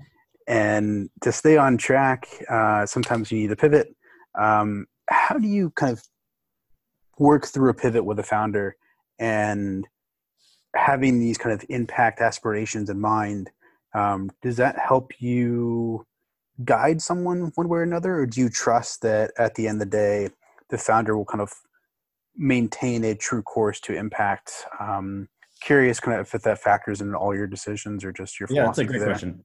and 0.49 1.11
to 1.23 1.33
stay 1.33 1.57
on 1.57 1.77
track, 1.77 2.29
uh, 2.49 2.87
sometimes 2.87 3.31
you 3.31 3.39
need 3.39 3.49
to 3.49 3.57
pivot. 3.57 3.95
Um, 4.39 4.87
how 5.09 5.37
do 5.37 5.47
you 5.47 5.71
kind 5.71 5.93
of 5.93 6.03
work 7.19 7.47
through 7.47 7.71
a 7.71 7.75
pivot 7.75 8.05
with 8.05 8.19
a 8.19 8.23
founder 8.23 8.77
and 9.19 9.87
having 10.75 11.21
these 11.21 11.39
kind 11.39 11.53
of 11.55 11.65
impact 11.69 12.21
aspirations 12.21 12.91
in 12.91 13.01
mind? 13.01 13.51
Um, 13.95 14.31
does 14.43 14.57
that 14.57 14.79
help 14.79 15.13
you 15.21 16.07
guide 16.65 17.01
someone 17.01 17.53
one 17.55 17.69
way 17.69 17.79
or 17.79 17.83
another, 17.83 18.17
or 18.17 18.27
do 18.27 18.41
you 18.41 18.49
trust 18.49 19.03
that 19.03 19.33
at 19.39 19.55
the 19.55 19.67
end 19.67 19.81
of 19.83 19.91
the 19.91 19.97
day, 19.97 20.29
the 20.71 20.79
founder 20.79 21.17
will 21.17 21.25
kind 21.25 21.41
of 21.41 21.53
maintain 22.37 23.05
a 23.05 23.15
true 23.15 23.43
course 23.43 23.81
to 23.81 23.95
impact? 23.95 24.53
Um, 24.81 25.29
curious, 25.61 26.01
kind 26.01 26.21
of 26.21 26.33
if 26.35 26.43
that 26.43 26.59
factors 26.59 27.01
in 27.01 27.15
all 27.15 27.35
your 27.35 27.47
decisions 27.47 28.05
or 28.05 28.13
just 28.13 28.39
your 28.39 28.49
yeah, 28.51 28.65
that's 28.65 28.79
a 28.79 28.85
great 28.85 28.99
there. 28.99 29.09
question. 29.09 29.45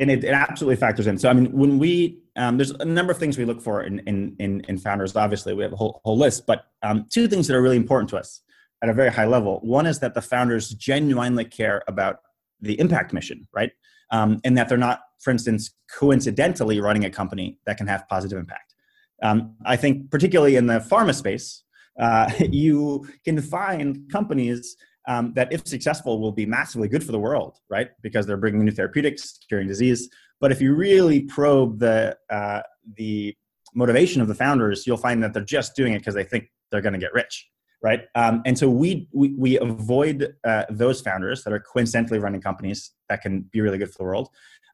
And 0.00 0.10
it, 0.10 0.22
it, 0.22 0.32
absolutely 0.32 0.76
factors 0.76 1.06
in. 1.06 1.18
So, 1.18 1.28
I 1.28 1.32
mean, 1.32 1.50
when 1.52 1.78
we 1.78 2.22
um, 2.36 2.56
there's 2.56 2.70
a 2.70 2.84
number 2.84 3.10
of 3.10 3.18
things 3.18 3.36
we 3.36 3.44
look 3.44 3.60
for 3.60 3.82
in 3.82 4.00
in 4.00 4.36
in, 4.38 4.60
in 4.68 4.78
founders. 4.78 5.16
Obviously, 5.16 5.54
we 5.54 5.62
have 5.62 5.72
a 5.72 5.76
whole 5.76 6.00
whole 6.04 6.16
list, 6.16 6.46
but 6.46 6.66
um, 6.82 7.06
two 7.10 7.26
things 7.26 7.46
that 7.48 7.56
are 7.56 7.62
really 7.62 7.76
important 7.76 8.08
to 8.10 8.16
us 8.16 8.42
at 8.82 8.88
a 8.88 8.94
very 8.94 9.10
high 9.10 9.26
level. 9.26 9.58
One 9.62 9.86
is 9.86 9.98
that 10.00 10.14
the 10.14 10.22
founders 10.22 10.70
genuinely 10.70 11.44
care 11.44 11.82
about 11.88 12.20
the 12.60 12.78
impact 12.78 13.12
mission, 13.12 13.48
right? 13.52 13.72
Um, 14.12 14.40
and 14.44 14.56
that 14.56 14.68
they're 14.68 14.78
not 14.78 15.00
for 15.20 15.30
instance, 15.30 15.74
coincidentally 15.92 16.80
running 16.80 17.04
a 17.04 17.10
company 17.10 17.58
that 17.66 17.76
can 17.76 17.86
have 17.86 18.06
positive 18.08 18.38
impact. 18.38 18.74
Um, 19.22 19.56
I 19.64 19.76
think, 19.76 20.10
particularly 20.10 20.56
in 20.56 20.66
the 20.66 20.78
pharma 20.78 21.14
space, 21.14 21.64
uh, 21.98 22.30
you 22.50 23.06
can 23.24 23.40
find 23.40 24.10
companies 24.10 24.76
um, 25.06 25.32
that, 25.34 25.52
if 25.52 25.66
successful, 25.66 26.20
will 26.20 26.32
be 26.32 26.46
massively 26.46 26.88
good 26.88 27.02
for 27.02 27.12
the 27.12 27.18
world, 27.18 27.58
right? 27.70 27.88
Because 28.02 28.26
they're 28.26 28.36
bringing 28.36 28.64
new 28.64 28.70
therapeutics, 28.70 29.38
curing 29.48 29.66
disease. 29.66 30.08
But 30.40 30.52
if 30.52 30.60
you 30.60 30.74
really 30.74 31.22
probe 31.22 31.78
the 31.78 32.16
uh, 32.30 32.62
the 32.96 33.34
motivation 33.74 34.20
of 34.20 34.28
the 34.28 34.34
founders, 34.34 34.86
you'll 34.86 34.96
find 34.96 35.22
that 35.22 35.32
they're 35.32 35.44
just 35.44 35.74
doing 35.74 35.94
it 35.94 35.98
because 35.98 36.14
they 36.14 36.24
think 36.24 36.50
they're 36.70 36.80
going 36.80 36.92
to 36.92 36.98
get 36.98 37.12
rich, 37.12 37.48
right? 37.82 38.02
Um, 38.14 38.42
and 38.44 38.58
so 38.58 38.68
we 38.68 39.08
we, 39.12 39.34
we 39.34 39.58
avoid 39.58 40.34
uh, 40.44 40.64
those 40.70 41.00
founders 41.00 41.42
that 41.44 41.52
are 41.52 41.60
coincidentally 41.60 42.18
running 42.18 42.40
companies 42.40 42.92
that 43.08 43.22
can 43.22 43.42
be 43.52 43.60
really 43.60 43.78
good 43.78 43.90
for 43.90 43.98
the 43.98 44.04
world. 44.04 44.28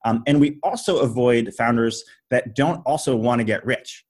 Um, 0.04 0.22
and 0.26 0.38
we 0.38 0.58
also 0.62 0.98
avoid 0.98 1.54
founders 1.56 2.04
that 2.30 2.54
don't 2.54 2.82
also 2.84 3.16
want 3.16 3.38
to 3.38 3.44
get 3.44 3.64
rich. 3.64 4.04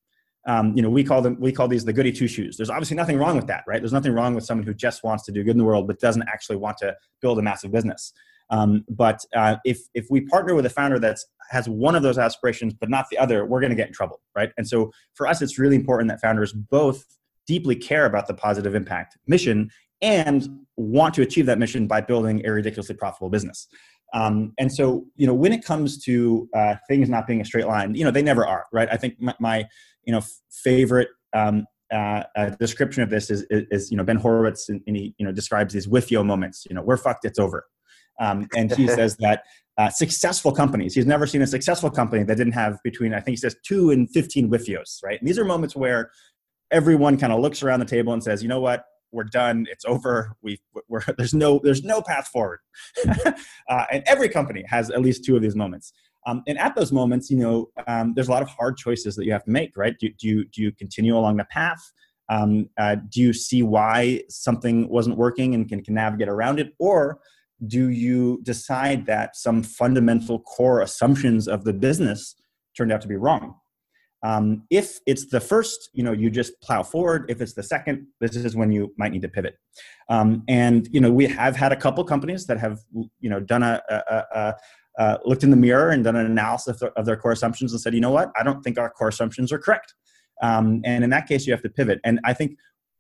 Um, 0.47 0.77
you 0.77 0.83
know, 0.83 0.91
we 0.91 1.05
call 1.05 1.23
them 1.23 1.37
we 1.41 1.53
call 1.53 1.69
these 1.69 1.85
the 1.85 1.93
goody 1.93 2.13
two 2.13 2.29
shoes. 2.29 2.57
There's 2.57 2.71
obviously 2.71 2.97
nothing 2.97 3.19
wrong 3.19 3.37
with 3.37 3.47
that, 3.47 3.65
right? 3.67 3.81
There's 3.81 3.93
nothing 3.93 4.13
wrong 4.13 4.35
with 4.35 4.45
someone 4.45 4.67
who 4.67 4.75
just 4.75 5.03
wants 5.03 5.25
to 5.25 5.33
do 5.33 5.43
good 5.43 5.53
in 5.53 5.59
the 5.59 5.65
world 5.65 5.87
but 5.87 6.01
doesn't 6.01 6.25
actually 6.29 6.57
want 6.57 6.77
to 6.79 6.95
build 7.21 7.39
a 7.39 7.43
massive 7.43 7.73
business. 7.73 8.13
Um, 8.51 8.85
but 8.89 9.25
uh, 9.35 9.57
if 9.65 9.81
if 9.95 10.07
we 10.11 10.21
partner 10.23 10.55
with 10.55 10.67
a 10.67 10.71
founder 10.71 10.99
that 10.99 11.19
has 11.51 11.69
one 11.69 11.95
of 11.95 12.03
those 12.03 12.19
aspirations 12.19 12.75
but 12.75 12.91
not 12.91 13.07
the 13.11 13.19
other, 13.19 13.47
we're 13.47 13.61
going 13.61 13.71
to 13.71 13.77
get 13.77 13.89
in 13.89 13.95
trouble, 13.95 14.21
right? 14.37 14.51
And 14.59 14.69
so 14.69 14.93
for 15.15 15.27
us, 15.27 15.41
it's 15.41 15.59
really 15.59 15.77
important 15.77 16.11
that 16.11 16.21
founders 16.21 16.53
both 16.53 17.05
deeply 17.47 17.77
care 17.77 18.07
about 18.07 18.27
the 18.27 18.35
positive 18.35 18.75
impact 18.75 19.17
mission 19.27 19.71
and 20.03 20.49
want 20.77 21.15
to 21.15 21.23
achieve 21.23 21.47
that 21.47 21.59
mission 21.59 21.87
by 21.87 22.01
building 22.01 22.45
a 22.45 22.53
ridiculously 22.53 22.95
profitable 22.95 23.31
business. 23.31 23.69
Um, 24.13 24.53
and 24.59 24.73
so, 24.73 25.05
you 25.17 25.27
know, 25.27 25.35
when 25.35 25.53
it 25.53 25.65
comes 25.65 26.03
to 26.05 26.49
uh, 26.55 26.77
things 26.89 27.09
not 27.09 27.27
being 27.27 27.41
a 27.41 27.45
straight 27.45 27.67
line, 27.67 27.95
you 27.95 28.05
know, 28.05 28.11
they 28.11 28.23
never 28.23 28.47
are, 28.47 28.67
right? 28.73 28.89
I 28.91 28.97
think 28.97 29.21
my, 29.21 29.35
my 29.41 29.65
you 30.07 30.13
know, 30.13 30.23
favorite 30.51 31.09
um, 31.35 31.67
uh, 31.93 32.23
uh, 32.37 32.51
description 32.61 33.03
of 33.03 33.11
this 33.11 33.31
is, 33.31 33.43
is, 33.51 33.65
is, 33.71 33.91
you 33.91 33.97
know, 33.97 34.05
Ben 34.05 34.17
Horowitz, 34.17 34.69
and, 34.69 34.81
and, 34.87 34.97
he, 34.97 35.15
you 35.19 35.27
know, 35.27 35.33
describes 35.33 35.75
these 35.75 35.87
WFIO 35.87 36.25
moments. 36.25 36.67
You 36.69 36.75
know, 36.75 36.83
we're 36.83 36.97
fucked, 36.97 37.25
it's 37.25 37.39
over. 37.39 37.65
Um, 38.21 38.49
and 38.57 38.75
he 38.75 38.87
says 38.99 39.17
that 39.19 39.43
uh, 39.77 39.91
successful 39.91 40.53
companies, 40.53 40.95
he's 40.95 41.07
never 41.07 41.27
seen 41.27 41.43
a 41.43 41.47
successful 41.47 41.91
company 41.91 42.23
that 42.25 42.37
didn't 42.37 42.53
have 42.53 42.79
between, 42.85 43.13
I 43.13 43.21
think 43.21 43.33
he 43.33 43.37
says, 43.37 43.57
two 43.67 43.91
and 43.91 44.11
15 44.11 44.51
WFIOs, 44.51 45.03
right? 45.03 45.19
And 45.19 45.29
these 45.29 45.39
are 45.39 45.45
moments 45.45 45.77
where 45.77 46.11
everyone 46.71 47.17
kind 47.19 47.33
of 47.33 47.41
looks 47.41 47.63
around 47.63 47.81
the 47.81 47.87
table 47.87 48.13
and 48.13 48.23
says, 48.23 48.43
you 48.43 48.49
know 48.49 48.61
what, 48.61 48.85
we're 49.15 49.25
done 49.25 49.65
it's 49.71 49.85
over 49.85 50.37
we 50.43 50.61
we're, 50.89 51.01
there's 51.17 51.33
no 51.33 51.61
there's 51.63 51.85
no 51.85 52.03
path 52.03 52.27
forward 52.29 52.59
uh, 53.07 53.85
and 53.91 54.03
every 54.07 54.29
company 54.29 54.65
has 54.69 54.91
at 54.91 55.01
least 55.01 55.25
two 55.25 55.37
of 55.37 55.43
these 55.43 55.55
moments 55.55 55.93
um, 56.27 56.43
and 56.47 56.59
at 56.59 56.75
those 56.75 56.93
moments 56.93 57.31
you 57.31 57.37
know 57.37 57.69
um, 57.87 58.13
there's 58.15 58.29
a 58.29 58.31
lot 58.31 58.43
of 58.43 58.49
hard 58.49 58.77
choices 58.77 59.17
that 59.17 59.25
you 59.25 59.33
have 59.33 59.45
to 59.45 59.51
make 59.51 59.77
right 59.77 59.99
do, 59.99 60.09
do 60.19 60.29
you 60.29 60.45
do 60.47 60.63
you 60.63 60.73
continue 60.73 61.17
along 61.17 61.37
the 61.37 61.45
path 61.47 61.93
um, 62.29 62.69
uh, 62.79 62.97
do 63.09 63.21
you 63.21 63.33
see 63.33 63.63
why 63.63 64.23
something 64.29 64.89
wasn't 64.89 65.17
working 65.17 65.55
and 65.55 65.69
can, 65.69 65.83
can 65.83 65.95
navigate 65.95 66.29
around 66.29 66.59
it 66.59 66.73
or 66.79 67.21
do 67.67 67.91
you 67.91 68.41
decide 68.43 69.07
that 69.07 69.37
some 69.37 69.63
fundamental 69.63 70.41
core 70.41 70.81
assumptions 70.81 71.47
of 71.49 71.65
the 71.65 71.73
business 71.73 72.35
turned 72.77 72.93
out 72.93 73.01
to 73.01 73.09
be 73.09 73.17
wrong 73.17 73.55
um, 74.25 74.63
if 74.71 75.01
it's 75.07 75.27
the 75.27 75.39
first, 75.39 75.91
you 75.93 76.03
know, 76.03 76.13
you 76.13 76.31
just 76.31 76.59
plow 76.63 76.83
forward. 76.83 77.27
If 77.29 77.43
it's 77.43 77.53
the 77.53 77.63
second, 77.63 78.07
this 78.21 78.35
is 78.35 78.57
when 78.57 78.73
you 78.73 78.93
might 78.97 79.13
need 79.13 79.21
to 79.21 79.29
pivot. 79.29 79.59
Um, 80.09 80.43
and 80.49 80.89
you 80.91 81.01
know, 81.01 81.13
we 81.13 81.27
have 81.27 81.55
had 81.55 81.73
a 81.73 81.77
couple 81.77 82.03
companies 82.05 82.47
that 82.47 82.59
have, 82.59 82.81
you 83.21 83.29
know, 83.29 83.39
done 83.39 83.63
a, 83.63 83.83
a, 83.91 84.25
a 84.35 84.55
uh, 84.99 85.19
looked 85.25 85.43
in 85.43 85.51
the 85.51 85.57
mirror 85.57 85.91
and 85.91 86.05
done 86.05 86.17
an 86.17 86.27
analysis 86.27 86.83
of 86.83 87.07
their, 87.07 87.17
core 87.17 87.33
assumptions 87.33 87.73
and 87.73 87.81
said, 87.81 87.95
you 87.95 88.01
know 88.01 88.11
what, 88.11 88.31
I 88.39 88.43
don't 88.43 88.63
think 88.63 88.79
our 88.79 88.91
core 88.91 89.09
assumptions 89.09 89.53
are 89.53 89.59
correct. 89.59 89.95
Um, 90.43 90.83
and 90.85 91.05
in 91.05 91.11
that 91.11 91.27
case, 91.27 91.47
you 91.47 91.53
have 91.53 91.63
to 91.63 91.69
pivot. 91.69 92.01
And 92.05 92.21
I 92.25 92.33
think 92.33 92.59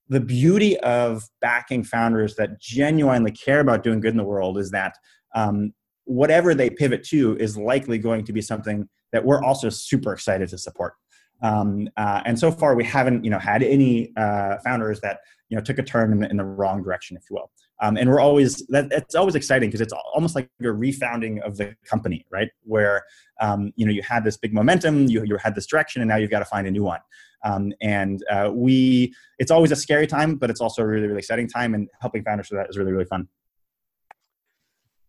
the 0.08 0.20
beauty 0.20 0.78
of 0.80 1.24
backing 1.40 1.84
founders 1.84 2.36
that 2.36 2.60
genuinely 2.60 3.30
care 3.30 3.60
about 3.60 3.82
doing 3.82 4.00
good 4.00 4.12
in 4.12 4.16
the 4.16 4.24
world 4.24 4.58
is 4.58 4.70
that 4.70 4.96
um, 5.34 5.72
whatever 6.04 6.54
they 6.54 6.70
pivot 6.70 7.02
to 7.04 7.36
is 7.38 7.56
likely 7.56 7.98
going 7.98 8.24
to 8.24 8.32
be 8.32 8.42
something 8.42 8.88
that 9.12 9.24
we're 9.24 9.42
also 9.42 9.68
super 9.68 10.12
excited 10.12 10.48
to 10.50 10.58
support. 10.58 10.94
Um, 11.42 11.88
uh, 11.96 12.22
and 12.24 12.38
so 12.38 12.50
far, 12.50 12.74
we 12.74 12.84
haven't, 12.84 13.24
you 13.24 13.30
know, 13.30 13.38
had 13.38 13.62
any 13.62 14.12
uh, 14.16 14.56
founders 14.64 15.00
that 15.00 15.18
you 15.48 15.56
know 15.56 15.62
took 15.62 15.78
a 15.78 15.82
turn 15.82 16.12
in 16.12 16.20
the, 16.20 16.30
in 16.30 16.36
the 16.36 16.44
wrong 16.44 16.82
direction, 16.82 17.16
if 17.16 17.24
you 17.30 17.36
will. 17.36 17.50
Um, 17.80 17.96
and 17.96 18.08
we're 18.08 18.20
always 18.20 18.64
that 18.68 18.86
it's 18.92 19.14
always 19.14 19.34
exciting 19.34 19.68
because 19.68 19.80
it's 19.80 19.92
almost 20.14 20.34
like 20.34 20.48
a 20.60 20.64
refounding 20.64 21.40
of 21.42 21.56
the 21.56 21.74
company, 21.84 22.24
right? 22.30 22.48
Where 22.62 23.02
um, 23.40 23.72
you 23.76 23.84
know 23.84 23.92
you 23.92 24.02
had 24.02 24.24
this 24.24 24.36
big 24.36 24.54
momentum, 24.54 25.06
you 25.06 25.24
you 25.24 25.36
had 25.36 25.54
this 25.54 25.66
direction, 25.66 26.00
and 26.02 26.08
now 26.08 26.16
you've 26.16 26.30
got 26.30 26.38
to 26.38 26.44
find 26.44 26.66
a 26.66 26.70
new 26.70 26.84
one. 26.84 27.00
Um, 27.44 27.74
and 27.82 28.24
uh, 28.30 28.50
we, 28.54 29.14
it's 29.38 29.50
always 29.50 29.70
a 29.70 29.76
scary 29.76 30.06
time, 30.06 30.36
but 30.36 30.48
it's 30.48 30.60
also 30.60 30.82
a 30.82 30.86
really 30.86 31.08
really 31.08 31.18
exciting 31.18 31.48
time, 31.48 31.74
and 31.74 31.88
helping 32.00 32.22
founders 32.22 32.48
with 32.50 32.60
that 32.60 32.70
is 32.70 32.78
really 32.78 32.92
really 32.92 33.04
fun. 33.04 33.28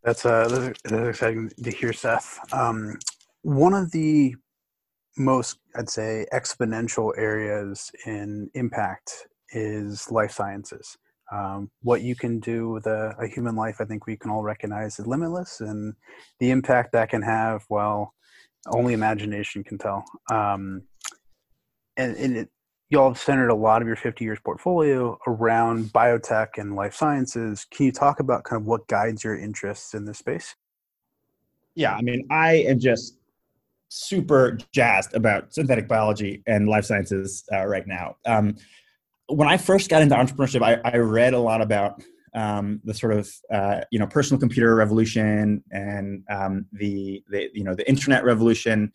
That's 0.03 0.25
uh, 0.25 0.71
that's 0.83 1.09
exciting 1.09 1.51
to 1.63 1.71
hear, 1.71 1.93
Seth. 1.93 2.39
Um, 2.51 2.97
one 3.43 3.75
of 3.75 3.91
the 3.91 4.35
most 5.17 5.59
i'd 5.77 5.89
say 5.89 6.25
exponential 6.33 7.11
areas 7.17 7.91
in 8.05 8.49
impact 8.53 9.27
is 9.51 10.11
life 10.11 10.31
sciences 10.31 10.97
um, 11.31 11.71
what 11.81 12.01
you 12.01 12.15
can 12.15 12.39
do 12.39 12.69
with 12.69 12.85
a, 12.85 13.15
a, 13.19 13.27
human 13.27 13.55
life 13.55 13.77
i 13.79 13.85
think 13.85 14.05
we 14.05 14.15
can 14.15 14.29
all 14.29 14.43
recognize 14.43 14.99
is 14.99 15.07
limitless 15.07 15.59
and 15.59 15.95
the 16.39 16.51
impact 16.51 16.91
that 16.91 17.09
can 17.09 17.21
have 17.21 17.65
well 17.69 18.13
only 18.67 18.93
imagination 18.93 19.63
can 19.63 19.77
tell. 19.77 20.03
Um, 20.31 20.83
and, 21.97 22.15
and 22.17 22.37
it, 22.37 22.49
y'all 22.89 23.09
have 23.09 23.19
centered 23.19 23.49
a 23.49 23.55
lot 23.55 23.81
of 23.81 23.87
your 23.87 23.95
50 23.95 24.23
years 24.23 24.39
portfolio 24.43 25.17
around 25.27 25.85
biotech 25.85 26.57
and 26.57 26.75
life 26.75 26.93
sciences. 26.93 27.65
Can 27.71 27.85
you 27.85 27.91
talk 27.91 28.19
about 28.19 28.43
kind 28.43 28.61
of 28.61 28.67
what 28.67 28.87
guides 28.87 29.23
your 29.23 29.37
interests 29.37 29.93
in 29.93 30.05
this 30.05 30.19
space? 30.19 30.55
Yeah 31.77 31.93
i 31.93 32.01
mean 32.01 32.25
i 32.31 32.53
am 32.53 32.79
just 32.79 33.17
super 33.89 34.57
jazzed 34.71 35.13
about 35.13 35.53
synthetic 35.53 35.89
biology 35.89 36.41
and 36.47 36.69
life 36.69 36.85
sciences 36.85 37.43
uh, 37.53 37.65
right 37.65 37.85
now. 37.85 38.15
Um, 38.25 38.55
when 39.27 39.47
I 39.47 39.57
first 39.57 39.89
got 39.89 40.01
into 40.01 40.15
entrepreneurship, 40.15 40.61
I, 40.61 40.79
I 40.87 40.97
read 40.97 41.33
a 41.33 41.39
lot 41.39 41.61
about 41.61 42.03
um, 42.35 42.81
the 42.83 42.93
sort 42.93 43.13
of 43.13 43.31
uh, 43.53 43.81
you 43.91 43.99
know 43.99 44.07
personal 44.07 44.39
computer 44.39 44.75
revolution 44.75 45.63
and 45.71 46.23
um, 46.29 46.65
the, 46.73 47.23
the 47.29 47.49
you 47.53 47.63
know 47.63 47.73
the 47.73 47.87
internet 47.89 48.23
revolution, 48.23 48.91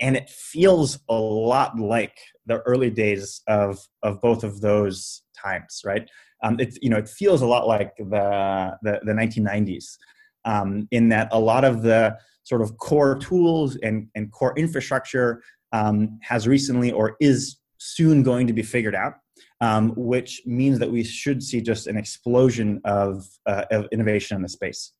and 0.00 0.16
it 0.16 0.28
feels 0.30 0.98
a 1.08 1.14
lot 1.14 1.78
like 1.78 2.18
the 2.46 2.60
early 2.60 2.90
days 2.90 3.42
of 3.46 3.78
of 4.02 4.20
both 4.20 4.42
of 4.44 4.60
those 4.60 5.22
times, 5.36 5.82
right? 5.84 6.08
Um, 6.42 6.58
it 6.60 6.78
you 6.80 6.90
know 6.90 6.98
it 6.98 7.08
feels 7.08 7.42
a 7.42 7.46
lot 7.46 7.66
like 7.66 7.94
the 7.98 8.76
the, 8.82 9.00
the 9.04 9.12
1990s. 9.12 9.96
um, 10.44 10.88
in 10.90 11.08
that 11.10 11.28
a 11.32 11.38
lot 11.38 11.64
of 11.64 11.82
the 11.82 12.16
sort 12.44 12.62
of 12.62 12.78
core 12.78 13.18
tools 13.18 13.76
and, 13.82 14.08
and 14.14 14.32
core 14.32 14.54
infrastructure 14.56 15.42
um, 15.72 16.18
has 16.22 16.48
recently 16.48 16.90
or 16.90 17.16
is 17.20 17.58
soon 17.76 18.22
going 18.22 18.46
to 18.46 18.52
be 18.54 18.62
figured 18.62 18.94
out, 18.94 19.14
um, 19.60 19.92
which 19.96 20.42
means 20.46 20.78
that 20.78 20.90
we 20.90 21.02
should 21.02 21.42
see 21.42 21.60
just 21.60 21.86
an 21.86 21.96
explosion 21.96 22.80
of, 22.84 23.26
uh, 23.46 23.64
of 23.70 23.88
innovation 23.92 24.36
in 24.36 24.42
the 24.42 24.48
space. 24.48 24.92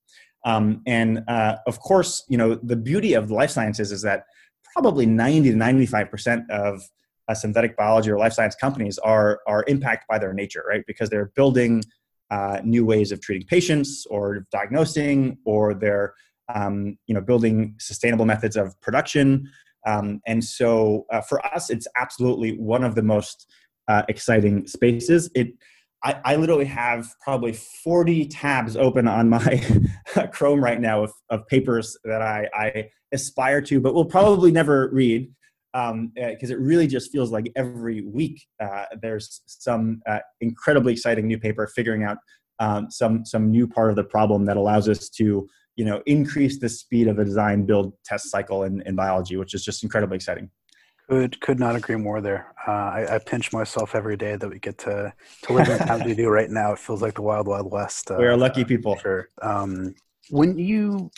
Um, 0.44 0.82
and 0.86 1.24
uh, 1.28 1.56
of 1.66 1.80
course, 1.80 2.24
you 2.28 2.38
know, 2.38 2.54
the 2.54 2.76
beauty 2.76 3.14
of 3.14 3.30
life 3.30 3.50
sciences 3.50 3.92
is 3.92 4.02
that 4.02 4.24
probably 4.74 5.06
90 5.06 5.50
to 5.50 5.56
95% 5.56 6.48
of 6.50 6.82
uh, 7.28 7.34
synthetic 7.34 7.76
biology 7.76 8.10
or 8.10 8.18
life 8.18 8.32
science 8.32 8.54
companies 8.54 8.98
are, 8.98 9.40
are 9.46 9.64
impacted 9.68 10.06
by 10.08 10.18
their 10.18 10.32
nature, 10.32 10.64
right? 10.66 10.84
Because 10.86 11.10
they're 11.10 11.32
building 11.34 11.82
uh, 12.30 12.60
new 12.64 12.84
ways 12.84 13.12
of 13.12 13.20
treating 13.20 13.46
patients 13.46 14.06
or 14.10 14.46
diagnosing, 14.52 15.38
or 15.44 15.74
they're 15.74 16.14
um, 16.54 16.96
you 17.06 17.14
know 17.14 17.20
building 17.20 17.74
sustainable 17.78 18.24
methods 18.24 18.56
of 18.56 18.78
production. 18.80 19.50
Um, 19.86 20.20
and 20.26 20.42
so 20.42 21.06
uh, 21.10 21.20
for 21.20 21.44
us, 21.46 21.70
it's 21.70 21.86
absolutely 21.96 22.58
one 22.58 22.84
of 22.84 22.94
the 22.94 23.02
most 23.02 23.50
uh, 23.88 24.02
exciting 24.08 24.66
spaces. 24.66 25.30
It 25.34 25.54
I, 26.04 26.20
I, 26.24 26.36
literally 26.36 26.66
have 26.66 27.08
probably 27.20 27.52
40 27.52 28.26
tabs 28.28 28.76
open 28.76 29.08
on 29.08 29.28
my 29.28 29.64
Chrome 30.32 30.62
right 30.62 30.80
now 30.80 31.02
of, 31.02 31.12
of 31.28 31.44
papers 31.48 31.96
that 32.04 32.22
I, 32.22 32.48
I, 32.54 32.90
aspire 33.10 33.60
to, 33.62 33.80
but 33.80 33.94
will 33.94 34.04
probably 34.04 34.52
never 34.52 34.90
read 34.92 35.28
because 35.72 35.90
um, 35.90 36.12
uh, 36.18 36.26
it 36.26 36.58
really 36.58 36.86
just 36.86 37.12
feels 37.12 37.30
like 37.30 37.50
every 37.56 38.02
week 38.02 38.46
uh, 38.60 38.84
there's 39.02 39.42
some 39.46 40.00
uh, 40.08 40.18
incredibly 40.40 40.92
exciting 40.92 41.26
new 41.26 41.38
paper 41.38 41.66
figuring 41.66 42.04
out 42.04 42.16
um, 42.58 42.90
some 42.90 43.24
some 43.24 43.50
new 43.50 43.66
part 43.66 43.90
of 43.90 43.96
the 43.96 44.04
problem 44.04 44.44
that 44.46 44.56
allows 44.56 44.88
us 44.88 45.08
to 45.10 45.48
you 45.76 45.84
know 45.84 46.02
increase 46.06 46.58
the 46.58 46.68
speed 46.68 47.06
of 47.06 47.16
the 47.16 47.24
design 47.24 47.66
build 47.66 47.92
test 48.04 48.30
cycle 48.30 48.64
in, 48.64 48.82
in 48.86 48.96
biology 48.96 49.36
which 49.36 49.54
is 49.54 49.62
just 49.62 49.82
incredibly 49.82 50.16
exciting 50.16 50.50
could 51.08 51.40
could 51.40 51.58
not 51.58 51.74
agree 51.76 51.96
more 51.96 52.20
there. 52.20 52.54
Uh, 52.66 52.70
I, 52.70 53.14
I, 53.14 53.18
pinch 53.18 53.52
myself 53.52 53.94
every 53.94 54.16
day 54.16 54.36
that 54.36 54.48
we 54.48 54.58
get 54.58 54.78
to 54.78 55.12
to 55.42 55.52
live 55.52 55.68
in 55.68 55.78
the 55.78 55.84
times 55.84 56.04
we 56.04 56.14
do 56.14 56.28
right 56.28 56.50
now. 56.50 56.72
It 56.72 56.78
feels 56.78 57.02
like 57.02 57.14
the 57.14 57.22
wild 57.22 57.46
wild 57.46 57.70
west 57.70 58.10
we 58.10 58.26
are 58.26 58.36
lucky 58.36 58.64
people. 58.64 58.96
sure. 58.96 59.28
Um, 59.40 59.94
when 60.30 60.58
you 60.58 61.10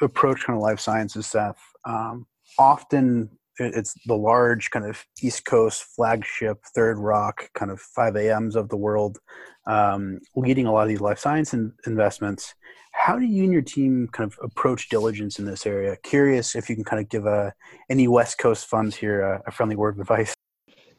approach 0.00 0.44
kind 0.44 0.56
of 0.56 0.62
life 0.62 0.80
sciences 0.80 1.26
stuff 1.26 1.58
um, 1.84 2.26
often 2.58 3.30
it's 3.58 3.94
the 4.06 4.16
large 4.16 4.70
kind 4.70 4.86
of 4.86 5.04
East 5.22 5.44
Coast 5.44 5.82
flagship 5.82 6.62
Third 6.74 6.98
Rock 6.98 7.50
kind 7.54 7.70
of 7.70 7.82
5AMs 7.96 8.54
of 8.54 8.68
the 8.68 8.76
world, 8.76 9.18
um, 9.66 10.20
leading 10.34 10.66
a 10.66 10.72
lot 10.72 10.82
of 10.82 10.88
these 10.88 11.00
life 11.00 11.18
science 11.18 11.54
in, 11.54 11.72
investments. 11.86 12.54
How 12.92 13.18
do 13.18 13.26
you 13.26 13.44
and 13.44 13.52
your 13.52 13.62
team 13.62 14.08
kind 14.12 14.30
of 14.30 14.38
approach 14.42 14.88
diligence 14.88 15.38
in 15.38 15.44
this 15.44 15.66
area? 15.66 15.96
Curious 16.02 16.54
if 16.54 16.70
you 16.70 16.74
can 16.74 16.84
kind 16.84 17.00
of 17.00 17.08
give 17.08 17.26
a, 17.26 17.52
any 17.90 18.08
West 18.08 18.38
Coast 18.38 18.66
funds 18.66 18.96
here 18.96 19.20
a, 19.20 19.42
a 19.46 19.50
friendly 19.50 19.76
word 19.76 19.94
of 19.94 20.00
advice. 20.00 20.34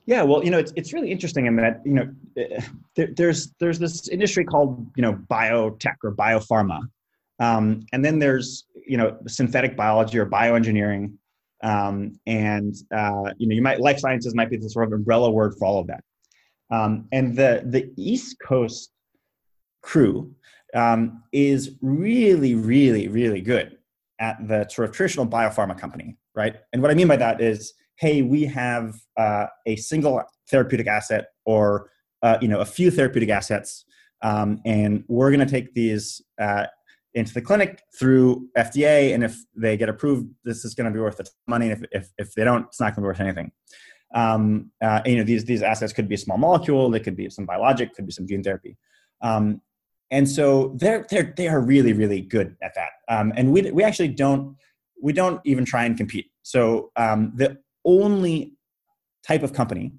Yeah, 0.06 0.24
well, 0.24 0.44
you 0.44 0.52
know, 0.52 0.58
it's, 0.58 0.72
it's 0.76 0.94
really 0.94 1.12
interesting 1.12 1.48
in 1.48 1.58
that, 1.58 1.82
you 1.84 1.94
know, 1.94 2.10
eh, 2.38 2.62
there, 2.96 3.10
there's, 3.16 3.52
there's 3.60 3.78
this 3.78 4.08
industry 4.08 4.46
called, 4.46 4.88
you 4.96 5.02
know, 5.02 5.14
biotech 5.30 5.96
or 6.04 6.16
biopharma. 6.16 6.82
Um, 7.40 7.86
and 7.92 8.04
then 8.04 8.18
there's, 8.18 8.66
you 8.88 8.98
know, 8.98 9.18
synthetic 9.28 9.76
biology 9.76 10.18
or 10.18 10.26
bioengineering 10.26 11.14
um, 11.64 12.20
and 12.26 12.76
uh, 12.96 13.34
you 13.38 13.48
know 13.48 13.56
you 13.56 13.62
might 13.62 13.80
life 13.80 14.00
sciences 14.00 14.36
might 14.36 14.50
be 14.50 14.58
the 14.58 14.70
sort 14.70 14.88
of 14.88 14.94
umbrella 14.94 15.32
word 15.32 15.56
for 15.58 15.66
all 15.66 15.80
of 15.80 15.88
that. 15.88 16.04
Um, 16.70 17.08
and 17.12 17.36
the 17.36 17.64
the 17.66 17.92
east 17.98 18.38
coast 18.44 18.92
crew 19.82 20.34
um, 20.74 21.24
is 21.32 21.72
really 21.82 22.56
really 22.56 23.08
really 23.08 23.42
good 23.42 23.78
at 24.20 24.48
the 24.48 24.68
sort 24.70 24.90
of 24.90 24.96
traditional 24.96 25.28
biopharma 25.28 25.78
company 25.78 26.18
right? 26.38 26.56
And 26.72 26.82
what 26.82 26.92
i 26.92 26.94
mean 26.94 27.08
by 27.08 27.18
that 27.18 27.42
is 27.42 27.74
hey 27.98 28.22
we 28.22 28.44
have 28.44 28.96
uh, 29.18 29.48
a 29.66 29.76
single 29.76 30.24
therapeutic 30.50 30.88
asset 30.88 31.26
or 31.46 31.90
uh, 32.22 32.38
you 32.42 32.48
know 32.48 32.60
a 32.60 32.66
few 32.66 32.90
therapeutic 32.92 33.30
assets 33.30 33.84
um, 34.22 34.62
and 34.66 35.04
we're 35.08 35.32
going 35.32 35.46
to 35.46 35.52
take 35.52 35.74
these 35.74 36.22
uh, 36.40 36.66
into 37.18 37.34
the 37.34 37.42
clinic 37.42 37.82
through 37.98 38.48
FDA, 38.56 39.14
and 39.14 39.24
if 39.24 39.36
they 39.56 39.76
get 39.76 39.90
approved, 39.90 40.30
this 40.44 40.64
is 40.64 40.76
going 40.76 40.86
to 40.86 40.92
be 40.92 41.00
worth 41.00 41.18
the 41.18 41.28
money. 41.48 41.70
If, 41.70 41.82
if, 41.92 42.10
if 42.20 42.34
they 42.36 42.44
don't, 42.44 42.66
it's 42.68 42.80
not 42.80 42.96
going 42.96 42.96
to 42.96 43.02
be 43.02 43.08
worth 43.08 43.20
anything. 43.20 43.52
Um, 44.14 44.72
uh, 44.84 45.02
and, 45.04 45.08
you 45.08 45.18
know, 45.18 45.24
these 45.24 45.44
these 45.44 45.64
assets 45.64 45.94
could 45.94 46.08
be 46.08 46.16
a 46.16 46.18
small 46.18 46.38
molecule, 46.38 46.92
they 46.92 47.00
could 47.00 47.18
be 47.18 47.28
some 47.30 47.46
biologic, 47.46 47.94
could 47.96 48.06
be 48.06 48.12
some 48.12 48.28
gene 48.28 48.44
therapy, 48.44 48.78
um, 49.22 49.62
and 50.12 50.30
so 50.30 50.76
they're 50.78 51.06
they're 51.10 51.34
they 51.36 51.48
are 51.48 51.60
really 51.60 51.92
really 51.92 52.22
good 52.22 52.56
at 52.62 52.76
that. 52.76 52.92
Um, 53.10 53.34
and 53.36 53.52
we 53.52 53.70
we 53.72 53.84
actually 53.84 54.10
don't 54.10 54.56
we 55.02 55.12
don't 55.12 55.42
even 55.44 55.66
try 55.66 55.86
and 55.86 55.98
compete. 55.98 56.28
So 56.44 56.92
um, 56.96 57.34
the 57.36 57.58
only 57.84 58.54
type 59.26 59.44
of 59.44 59.54
company 59.54 59.94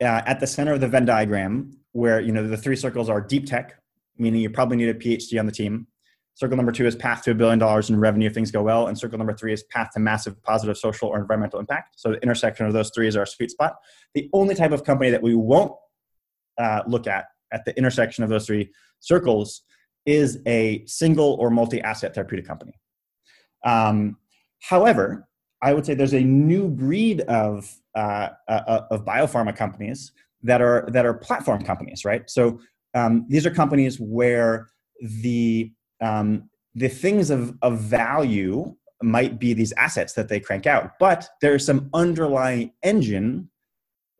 uh, 0.00 0.22
at 0.26 0.40
the 0.40 0.46
center 0.46 0.74
of 0.74 0.80
the 0.80 0.88
Venn 0.88 1.06
diagram, 1.06 1.76
where 1.92 2.20
you 2.20 2.32
know 2.32 2.46
the 2.46 2.58
three 2.58 2.76
circles 2.76 3.08
are 3.08 3.20
deep 3.20 3.46
tech, 3.46 3.80
meaning 4.18 4.42
you 4.42 4.50
probably 4.50 4.76
need 4.76 4.90
a 4.90 4.94
PhD 4.94 5.40
on 5.40 5.46
the 5.46 5.52
team 5.52 5.88
Circle 6.36 6.56
number 6.56 6.72
two 6.72 6.84
is 6.84 6.96
path 6.96 7.22
to 7.22 7.30
a 7.30 7.34
billion 7.34 7.60
dollars 7.60 7.90
in 7.90 7.98
revenue 7.98 8.26
if 8.26 8.34
things 8.34 8.50
go 8.50 8.62
well. 8.62 8.88
And 8.88 8.98
circle 8.98 9.18
number 9.18 9.34
three 9.34 9.52
is 9.52 9.62
path 9.64 9.90
to 9.94 10.00
massive 10.00 10.42
positive 10.42 10.76
social 10.76 11.08
or 11.08 11.18
environmental 11.18 11.60
impact. 11.60 12.00
So 12.00 12.10
the 12.10 12.22
intersection 12.22 12.66
of 12.66 12.72
those 12.72 12.90
three 12.90 13.06
is 13.06 13.16
our 13.16 13.24
sweet 13.24 13.52
spot. 13.52 13.76
The 14.14 14.28
only 14.32 14.56
type 14.56 14.72
of 14.72 14.82
company 14.82 15.10
that 15.10 15.22
we 15.22 15.36
won't 15.36 15.72
uh, 16.58 16.82
look 16.88 17.06
at 17.06 17.26
at 17.52 17.64
the 17.64 17.76
intersection 17.78 18.24
of 18.24 18.30
those 18.30 18.46
three 18.46 18.70
circles 18.98 19.62
is 20.06 20.40
a 20.46 20.84
single 20.86 21.34
or 21.34 21.50
multi 21.50 21.80
asset 21.80 22.14
therapeutic 22.14 22.46
company. 22.46 22.72
Um, 23.64 24.16
however, 24.60 25.28
I 25.62 25.72
would 25.72 25.86
say 25.86 25.94
there's 25.94 26.14
a 26.14 26.20
new 26.20 26.68
breed 26.68 27.20
of, 27.22 27.72
uh, 27.94 28.30
uh, 28.48 28.82
of 28.90 29.04
biopharma 29.04 29.56
companies 29.56 30.12
that 30.42 30.60
are, 30.60 30.86
that 30.88 31.06
are 31.06 31.14
platform 31.14 31.62
companies, 31.62 32.04
right? 32.04 32.28
So 32.28 32.60
um, 32.92 33.24
these 33.28 33.46
are 33.46 33.50
companies 33.50 33.98
where 33.98 34.66
the 35.00 35.72
um, 36.00 36.48
the 36.74 36.88
things 36.88 37.30
of, 37.30 37.56
of 37.62 37.78
value 37.80 38.74
might 39.02 39.38
be 39.38 39.52
these 39.52 39.72
assets 39.72 40.14
that 40.14 40.28
they 40.28 40.40
crank 40.40 40.66
out, 40.66 40.92
but 40.98 41.28
there's 41.40 41.64
some 41.64 41.90
underlying 41.92 42.72
engine 42.82 43.50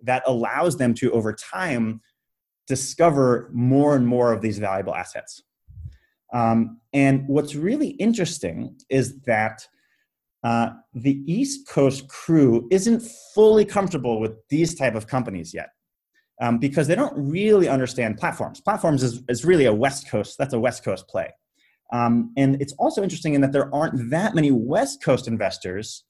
that 0.02 0.22
allows 0.26 0.76
them 0.76 0.94
to, 0.94 1.10
over 1.12 1.32
time, 1.32 2.00
discover 2.66 3.50
more 3.52 3.96
and 3.96 4.06
more 4.06 4.32
of 4.32 4.40
these 4.40 4.58
valuable 4.58 4.94
assets. 4.94 5.42
Um, 6.32 6.80
and 6.92 7.26
what's 7.28 7.54
really 7.54 7.90
interesting 7.90 8.76
is 8.90 9.20
that 9.22 9.66
uh, 10.42 10.70
the 10.92 11.22
East 11.26 11.66
Coast 11.68 12.08
crew 12.08 12.68
isn't 12.70 13.00
fully 13.34 13.64
comfortable 13.64 14.20
with 14.20 14.32
these 14.50 14.74
type 14.74 14.94
of 14.94 15.06
companies 15.06 15.54
yet. 15.54 15.70
Um, 16.40 16.58
because 16.58 16.88
they 16.88 16.96
don't 16.96 17.14
really 17.16 17.68
understand 17.68 18.18
platforms. 18.18 18.60
Platforms 18.60 19.04
is, 19.04 19.22
is 19.28 19.44
really 19.44 19.66
a 19.66 19.72
West 19.72 20.08
Coast, 20.10 20.36
that's 20.36 20.52
a 20.52 20.58
West 20.58 20.84
Coast 20.84 21.06
play. 21.06 21.32
Um, 21.94 22.32
and 22.36 22.60
it's 22.60 22.72
also 22.72 23.04
interesting 23.04 23.34
in 23.34 23.40
that 23.42 23.52
there 23.52 23.72
aren't 23.72 24.10
that 24.10 24.34
many 24.34 24.50
West 24.50 25.00
Coast 25.00 25.28
investors 25.28 26.04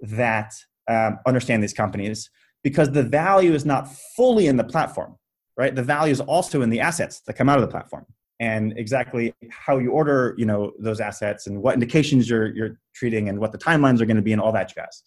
that 0.00 0.52
um, 0.88 1.20
understand 1.24 1.62
these 1.62 1.72
companies 1.72 2.28
because 2.64 2.90
the 2.90 3.04
value 3.04 3.54
is 3.54 3.64
not 3.64 3.88
fully 4.16 4.48
in 4.48 4.56
the 4.56 4.64
platform, 4.64 5.14
right? 5.56 5.72
The 5.72 5.84
value 5.84 6.10
is 6.10 6.20
also 6.20 6.62
in 6.62 6.70
the 6.70 6.80
assets 6.80 7.20
that 7.26 7.34
come 7.34 7.48
out 7.48 7.58
of 7.58 7.62
the 7.62 7.70
platform 7.70 8.06
and 8.40 8.76
exactly 8.76 9.32
how 9.50 9.78
you 9.78 9.92
order, 9.92 10.34
you 10.36 10.46
know, 10.46 10.72
those 10.80 10.98
assets 10.98 11.46
and 11.46 11.62
what 11.62 11.74
indications 11.74 12.28
you're, 12.28 12.52
you're 12.56 12.80
treating 12.96 13.28
and 13.28 13.38
what 13.38 13.52
the 13.52 13.58
timelines 13.58 14.00
are 14.00 14.06
going 14.06 14.16
to 14.16 14.22
be 14.22 14.32
and 14.32 14.42
all 14.42 14.50
that 14.50 14.74
jazz. 14.74 15.02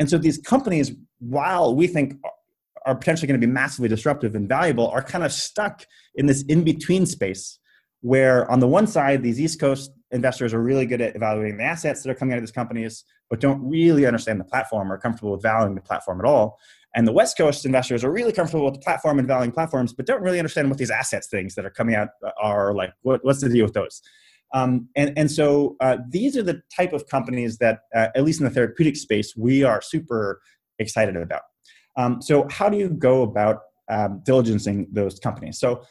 And 0.00 0.10
so 0.10 0.18
these 0.18 0.38
companies, 0.38 0.90
while 1.20 1.76
we 1.76 1.86
think 1.86 2.14
are 2.86 2.96
potentially 2.96 3.28
going 3.28 3.40
to 3.40 3.46
be 3.46 3.52
massively 3.52 3.88
disruptive 3.88 4.34
and 4.34 4.48
valuable, 4.48 4.88
are 4.88 5.02
kind 5.02 5.22
of 5.22 5.32
stuck 5.32 5.86
in 6.16 6.26
this 6.26 6.42
in-between 6.48 7.06
space 7.06 7.60
where 8.04 8.48
on 8.50 8.60
the 8.60 8.68
one 8.68 8.86
side, 8.86 9.22
these 9.22 9.40
East 9.40 9.58
Coast 9.58 9.90
investors 10.10 10.52
are 10.52 10.60
really 10.60 10.84
good 10.84 11.00
at 11.00 11.16
evaluating 11.16 11.56
the 11.56 11.64
assets 11.64 12.02
that 12.02 12.10
are 12.10 12.14
coming 12.14 12.34
out 12.34 12.36
of 12.36 12.42
these 12.42 12.50
companies, 12.50 13.02
but 13.30 13.40
don't 13.40 13.66
really 13.66 14.04
understand 14.04 14.38
the 14.38 14.44
platform 14.44 14.92
or 14.92 14.98
comfortable 14.98 15.32
with 15.32 15.40
valuing 15.40 15.74
the 15.74 15.80
platform 15.80 16.20
at 16.20 16.26
all. 16.26 16.58
And 16.94 17.08
the 17.08 17.12
West 17.12 17.38
Coast 17.38 17.64
investors 17.64 18.04
are 18.04 18.12
really 18.12 18.30
comfortable 18.30 18.66
with 18.66 18.74
the 18.74 18.80
platform 18.80 19.18
and 19.18 19.26
valuing 19.26 19.52
platforms, 19.52 19.94
but 19.94 20.04
don't 20.04 20.20
really 20.20 20.38
understand 20.38 20.68
what 20.68 20.76
these 20.76 20.90
assets 20.90 21.28
things 21.28 21.54
that 21.54 21.64
are 21.64 21.70
coming 21.70 21.94
out 21.94 22.10
are 22.38 22.74
like. 22.74 22.92
What, 23.00 23.24
what's 23.24 23.40
the 23.40 23.48
deal 23.48 23.64
with 23.64 23.72
those? 23.72 24.02
Um, 24.52 24.86
and, 24.96 25.14
and 25.16 25.30
so 25.30 25.74
uh, 25.80 25.96
these 26.10 26.36
are 26.36 26.42
the 26.42 26.60
type 26.76 26.92
of 26.92 27.08
companies 27.08 27.56
that, 27.56 27.80
uh, 27.96 28.08
at 28.14 28.22
least 28.22 28.38
in 28.38 28.44
the 28.44 28.50
therapeutic 28.50 28.96
space, 28.96 29.34
we 29.34 29.64
are 29.64 29.80
super 29.80 30.42
excited 30.78 31.16
about. 31.16 31.42
Um, 31.96 32.20
so 32.20 32.46
how 32.50 32.68
do 32.68 32.76
you 32.76 32.90
go 32.90 33.22
about 33.22 33.60
um, 33.88 34.20
diligencing 34.26 34.88
those 34.92 35.18
companies? 35.18 35.58
So 35.58 35.82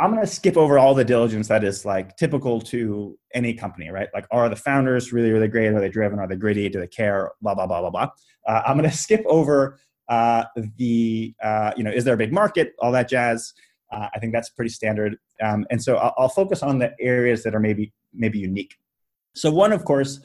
I'm 0.00 0.10
going 0.10 0.24
to 0.24 0.30
skip 0.30 0.56
over 0.56 0.78
all 0.78 0.94
the 0.94 1.04
diligence 1.04 1.48
that 1.48 1.62
is 1.62 1.84
like 1.84 2.16
typical 2.16 2.60
to 2.62 3.16
any 3.32 3.54
company, 3.54 3.90
right? 3.90 4.08
Like, 4.12 4.26
are 4.32 4.48
the 4.48 4.56
founders 4.56 5.12
really, 5.12 5.30
really 5.30 5.46
great? 5.46 5.68
Are 5.68 5.80
they 5.80 5.88
driven? 5.88 6.18
Are 6.18 6.26
they 6.26 6.34
gritty? 6.36 6.68
Do 6.68 6.80
they 6.80 6.88
care? 6.88 7.30
Blah, 7.40 7.54
blah, 7.54 7.66
blah, 7.66 7.80
blah, 7.80 7.90
blah. 7.90 8.08
Uh, 8.46 8.62
I'm 8.66 8.76
going 8.76 8.90
to 8.90 8.96
skip 8.96 9.22
over 9.26 9.78
uh, 10.08 10.44
the, 10.76 11.34
uh, 11.42 11.72
you 11.76 11.84
know, 11.84 11.90
is 11.90 12.04
there 12.04 12.14
a 12.14 12.18
big 12.18 12.32
market? 12.32 12.74
All 12.80 12.92
that 12.92 13.08
jazz. 13.08 13.54
Uh, 13.92 14.08
I 14.14 14.18
think 14.18 14.32
that's 14.32 14.50
pretty 14.50 14.70
standard. 14.70 15.16
Um, 15.40 15.66
and 15.70 15.82
so 15.82 15.96
I'll, 15.96 16.14
I'll, 16.18 16.28
focus 16.28 16.62
on 16.62 16.78
the 16.78 16.92
areas 17.00 17.44
that 17.44 17.54
are 17.54 17.60
maybe, 17.60 17.92
maybe 18.12 18.38
unique. 18.40 18.74
So 19.34 19.50
one, 19.50 19.72
of 19.72 19.84
course, 19.84 20.20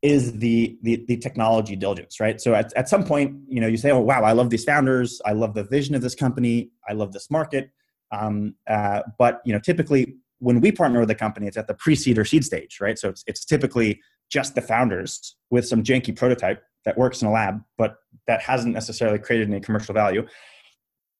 is 0.00 0.38
the, 0.38 0.78
the, 0.82 1.04
the 1.06 1.16
technology 1.18 1.76
diligence, 1.76 2.20
right? 2.20 2.40
So 2.40 2.54
at, 2.54 2.72
at 2.74 2.88
some 2.88 3.04
point, 3.04 3.36
you 3.48 3.60
know, 3.60 3.66
you 3.66 3.76
say, 3.76 3.90
oh 3.90 4.00
wow, 4.00 4.22
I 4.22 4.32
love 4.32 4.50
these 4.50 4.64
founders, 4.64 5.20
I 5.24 5.32
love 5.32 5.54
the 5.54 5.64
vision 5.64 5.94
of 5.94 6.02
this 6.02 6.14
company, 6.14 6.70
I 6.88 6.92
love 6.92 7.12
this 7.12 7.30
market. 7.30 7.70
Um, 8.12 8.54
uh, 8.68 9.02
but 9.18 9.40
you 9.44 9.52
know, 9.52 9.58
typically 9.58 10.16
when 10.38 10.60
we 10.60 10.70
partner 10.70 11.00
with 11.00 11.10
a 11.10 11.14
company, 11.14 11.46
it's 11.46 11.56
at 11.56 11.66
the 11.66 11.74
pre-seed 11.74 12.18
or 12.18 12.24
seed 12.24 12.44
stage, 12.44 12.78
right? 12.80 12.98
So 12.98 13.08
it's, 13.08 13.24
it's 13.26 13.44
typically 13.44 14.00
just 14.30 14.54
the 14.54 14.60
founders 14.60 15.36
with 15.50 15.66
some 15.66 15.82
janky 15.82 16.14
prototype 16.14 16.62
that 16.84 16.98
works 16.98 17.22
in 17.22 17.28
a 17.28 17.32
lab, 17.32 17.60
but 17.78 17.96
that 18.26 18.42
hasn't 18.42 18.74
necessarily 18.74 19.18
created 19.18 19.48
any 19.48 19.60
commercial 19.60 19.94
value. 19.94 20.26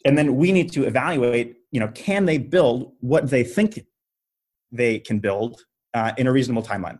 And 0.04 0.18
then 0.18 0.36
we 0.36 0.52
need 0.52 0.70
to 0.72 0.84
evaluate, 0.84 1.56
you 1.70 1.80
know, 1.80 1.88
can 1.88 2.26
they 2.26 2.38
build 2.38 2.92
what 3.00 3.30
they 3.30 3.42
think 3.42 3.80
they 4.70 4.98
can 4.98 5.18
build 5.18 5.62
uh, 5.94 6.12
in 6.18 6.26
a 6.26 6.32
reasonable 6.32 6.62
timeline? 6.62 6.98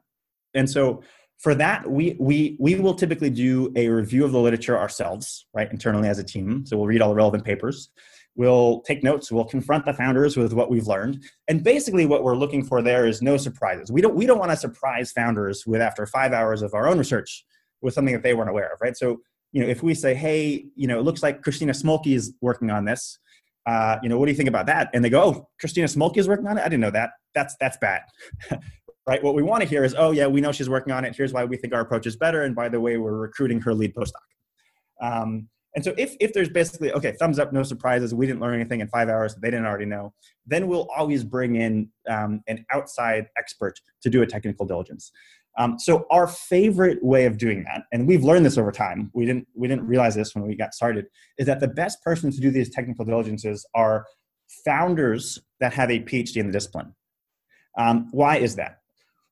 And 0.54 0.70
so 0.70 1.02
for 1.38 1.54
that, 1.56 1.90
we, 1.90 2.16
we, 2.18 2.56
we 2.58 2.76
will 2.76 2.94
typically 2.94 3.28
do 3.28 3.72
a 3.76 3.88
review 3.88 4.24
of 4.24 4.32
the 4.32 4.38
literature 4.40 4.78
ourselves, 4.78 5.46
right, 5.52 5.70
internally 5.70 6.08
as 6.08 6.18
a 6.18 6.24
team. 6.24 6.64
So 6.64 6.78
we'll 6.78 6.86
read 6.86 7.02
all 7.02 7.10
the 7.10 7.16
relevant 7.16 7.44
papers. 7.44 7.90
We'll 8.36 8.80
take 8.82 9.04
notes. 9.04 9.30
We'll 9.30 9.44
confront 9.44 9.84
the 9.84 9.94
founders 9.94 10.36
with 10.36 10.52
what 10.52 10.70
we've 10.70 10.86
learned. 10.86 11.22
And 11.46 11.62
basically, 11.62 12.04
what 12.04 12.24
we're 12.24 12.36
looking 12.36 12.64
for 12.64 12.82
there 12.82 13.06
is 13.06 13.22
no 13.22 13.36
surprises. 13.36 13.92
We 13.92 14.00
don't, 14.00 14.16
we 14.16 14.26
don't 14.26 14.38
want 14.38 14.50
to 14.50 14.56
surprise 14.56 15.12
founders 15.12 15.64
with 15.66 15.80
after 15.80 16.04
five 16.06 16.32
hours 16.32 16.62
of 16.62 16.74
our 16.74 16.88
own 16.88 16.98
research 16.98 17.44
with 17.80 17.94
something 17.94 18.14
that 18.14 18.22
they 18.22 18.34
weren't 18.34 18.50
aware 18.50 18.72
of, 18.72 18.80
right? 18.80 18.96
So, 18.96 19.18
you 19.52 19.62
know, 19.62 19.68
if 19.68 19.82
we 19.82 19.94
say, 19.94 20.14
hey, 20.14 20.66
you 20.74 20.88
know, 20.88 20.98
it 20.98 21.02
looks 21.02 21.22
like 21.22 21.42
Christina 21.42 21.72
Smolke 21.72 22.14
is 22.14 22.34
working 22.40 22.70
on 22.70 22.84
this. 22.84 23.18
Uh, 23.66 23.98
you 24.02 24.08
know, 24.08 24.18
what 24.18 24.26
do 24.26 24.32
you 24.32 24.36
think 24.36 24.48
about 24.48 24.66
that? 24.66 24.90
And 24.92 25.04
they 25.04 25.10
go, 25.10 25.22
oh, 25.22 25.48
Christina 25.60 25.86
Smolke 25.86 26.16
is 26.16 26.26
working 26.26 26.46
on 26.48 26.58
it. 26.58 26.62
I 26.62 26.64
didn't 26.64 26.80
know 26.80 26.90
that. 26.90 27.10
That's 27.34 27.56
that's 27.60 27.76
bad. 27.76 28.02
right? 29.06 29.22
What 29.22 29.34
we 29.34 29.42
want 29.42 29.62
to 29.62 29.68
hear 29.68 29.84
is, 29.84 29.94
oh 29.96 30.10
yeah, 30.10 30.26
we 30.26 30.40
know 30.40 30.52
she's 30.52 30.68
working 30.68 30.92
on 30.92 31.04
it. 31.04 31.14
Here's 31.16 31.32
why 31.32 31.44
we 31.44 31.56
think 31.56 31.72
our 31.72 31.80
approach 31.80 32.06
is 32.06 32.16
better. 32.16 32.42
And 32.42 32.54
by 32.54 32.68
the 32.68 32.80
way, 32.80 32.96
we're 32.96 33.16
recruiting 33.16 33.60
her 33.60 33.74
lead 33.74 33.94
postdoc. 33.94 34.12
Um, 35.00 35.48
and 35.74 35.84
so 35.84 35.92
if, 35.98 36.16
if 36.20 36.32
there's 36.32 36.48
basically, 36.48 36.92
okay, 36.92 37.12
thumbs 37.18 37.38
up, 37.38 37.52
no 37.52 37.62
surprises, 37.62 38.14
we 38.14 38.26
didn't 38.26 38.40
learn 38.40 38.54
anything 38.54 38.80
in 38.80 38.88
five 38.88 39.08
hours 39.08 39.34
they 39.34 39.50
didn't 39.50 39.66
already 39.66 39.86
know, 39.86 40.14
then 40.46 40.68
we'll 40.68 40.88
always 40.96 41.24
bring 41.24 41.56
in 41.56 41.90
um, 42.08 42.42
an 42.46 42.64
outside 42.72 43.26
expert 43.36 43.80
to 44.02 44.10
do 44.10 44.22
a 44.22 44.26
technical 44.26 44.66
diligence. 44.66 45.10
Um, 45.58 45.78
so 45.78 46.06
our 46.10 46.26
favorite 46.26 47.02
way 47.04 47.26
of 47.26 47.38
doing 47.38 47.64
that, 47.64 47.82
and 47.92 48.06
we've 48.06 48.24
learned 48.24 48.44
this 48.46 48.58
over 48.58 48.72
time, 48.72 49.10
we 49.14 49.24
didn't, 49.24 49.46
we 49.54 49.68
didn't 49.68 49.86
realize 49.86 50.14
this 50.14 50.34
when 50.34 50.46
we 50.46 50.56
got 50.56 50.74
started, 50.74 51.06
is 51.38 51.46
that 51.46 51.60
the 51.60 51.68
best 51.68 52.02
person 52.02 52.30
to 52.30 52.40
do 52.40 52.50
these 52.50 52.70
technical 52.70 53.04
diligences 53.04 53.66
are 53.74 54.06
founders 54.64 55.40
that 55.60 55.72
have 55.72 55.90
a 55.90 56.00
PhD 56.00 56.36
in 56.36 56.46
the 56.46 56.52
discipline. 56.52 56.94
Um, 57.76 58.08
why 58.12 58.36
is 58.36 58.56
that? 58.56 58.80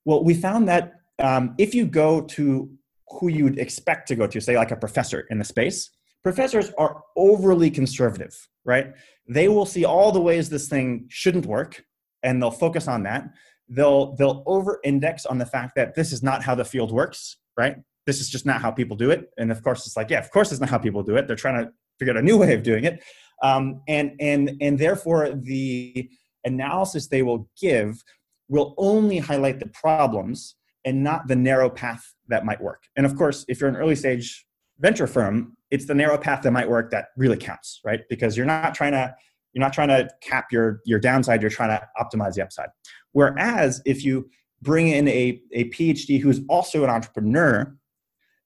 Well, 0.04 0.24
we 0.24 0.34
found 0.34 0.68
that 0.68 0.94
um, 1.20 1.54
if 1.58 1.74
you 1.74 1.86
go 1.86 2.22
to 2.22 2.70
who 3.08 3.28
you'd 3.28 3.58
expect 3.58 4.08
to 4.08 4.16
go 4.16 4.26
to, 4.26 4.40
say 4.40 4.56
like 4.56 4.70
a 4.70 4.76
professor 4.76 5.26
in 5.30 5.38
the 5.38 5.44
space, 5.44 5.90
professors 6.22 6.70
are 6.78 7.02
overly 7.16 7.70
conservative, 7.70 8.48
right? 8.64 8.92
They 9.28 9.48
will 9.48 9.66
see 9.66 9.84
all 9.84 10.12
the 10.12 10.20
ways 10.20 10.48
this 10.48 10.68
thing 10.68 11.06
shouldn't 11.08 11.46
work 11.46 11.84
and 12.22 12.40
they'll 12.40 12.50
focus 12.50 12.88
on 12.88 13.02
that. 13.04 13.28
They'll 13.68 14.14
they'll 14.16 14.42
over 14.46 14.80
index 14.84 15.24
on 15.26 15.38
the 15.38 15.46
fact 15.46 15.74
that 15.76 15.94
this 15.94 16.12
is 16.12 16.22
not 16.22 16.42
how 16.42 16.54
the 16.54 16.64
field 16.64 16.92
works, 16.92 17.38
right? 17.56 17.76
This 18.06 18.20
is 18.20 18.28
just 18.28 18.44
not 18.44 18.60
how 18.60 18.70
people 18.70 18.96
do 18.96 19.10
it. 19.10 19.30
And 19.38 19.50
of 19.50 19.62
course, 19.62 19.86
it's 19.86 19.96
like, 19.96 20.10
yeah, 20.10 20.18
of 20.18 20.30
course, 20.30 20.52
it's 20.52 20.60
not 20.60 20.70
how 20.70 20.78
people 20.78 21.02
do 21.02 21.16
it. 21.16 21.26
They're 21.26 21.36
trying 21.36 21.64
to 21.64 21.72
figure 21.98 22.12
out 22.12 22.18
a 22.18 22.22
new 22.22 22.36
way 22.36 22.54
of 22.54 22.62
doing 22.62 22.84
it, 22.84 23.02
um, 23.42 23.80
and 23.88 24.12
and 24.20 24.52
and 24.60 24.78
therefore 24.78 25.30
the 25.30 26.08
analysis 26.44 27.08
they 27.08 27.22
will 27.22 27.48
give 27.60 28.02
will 28.48 28.74
only 28.76 29.18
highlight 29.18 29.60
the 29.60 29.68
problems 29.68 30.56
and 30.84 31.02
not 31.02 31.28
the 31.28 31.36
narrow 31.36 31.70
path 31.70 32.14
that 32.28 32.44
might 32.44 32.60
work. 32.60 32.82
And 32.96 33.06
of 33.06 33.16
course, 33.16 33.44
if 33.48 33.60
you're 33.60 33.70
an 33.70 33.76
early 33.76 33.94
stage 33.94 34.44
venture 34.80 35.06
firm, 35.06 35.56
it's 35.72 35.86
the 35.86 35.94
narrow 35.94 36.18
path 36.18 36.42
that 36.42 36.52
might 36.52 36.68
work 36.68 36.90
that 36.90 37.06
really 37.16 37.36
counts, 37.36 37.80
right? 37.84 38.00
Because 38.08 38.36
you're 38.36 38.46
not 38.46 38.74
trying 38.74 38.92
to 38.92 39.14
you're 39.52 39.60
not 39.60 39.72
trying 39.72 39.88
to 39.88 40.08
cap 40.22 40.46
your 40.52 40.80
your 40.84 41.00
downside, 41.00 41.42
you're 41.42 41.50
trying 41.50 41.70
to 41.70 41.82
optimize 42.00 42.34
the 42.34 42.42
upside. 42.42 42.68
Whereas 43.12 43.82
if 43.84 44.04
you 44.04 44.30
bring 44.62 44.88
in 44.88 45.08
a, 45.08 45.40
a 45.52 45.64
PhD 45.70 46.20
who's 46.20 46.40
also 46.48 46.84
an 46.84 46.90
entrepreneur, 46.90 47.74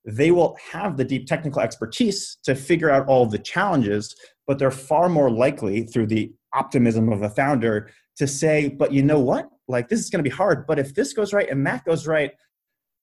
they 0.05 0.31
will 0.31 0.57
have 0.73 0.97
the 0.97 1.05
deep 1.05 1.27
technical 1.27 1.61
expertise 1.61 2.39
to 2.45 2.55
figure 2.55 2.91
out 2.91 3.07
all 3.07 3.27
the 3.27 3.39
challenges, 3.39 4.17
but 4.47 4.59
they're 4.59 4.71
far 4.71 5.09
more 5.09 5.31
likely 5.31 5.83
through 5.83 6.07
the 6.07 6.33
optimism 6.55 7.12
of 7.12 7.21
a 7.21 7.29
founder 7.29 7.91
to 8.17 8.27
say, 8.27 8.69
but 8.69 8.93
you 8.93 9.03
know 9.03 9.21
what? 9.21 9.51
like 9.69 9.89
this 9.89 10.01
is 10.01 10.11
going 10.11 10.23
to 10.23 10.29
be 10.29 10.35
hard 10.35 10.67
but 10.67 10.79
if 10.79 10.95
this 10.95 11.12
goes 11.12 11.33
right 11.33 11.51
and 11.51 11.67
that 11.67 11.85
goes 11.85 12.07
right 12.07 12.33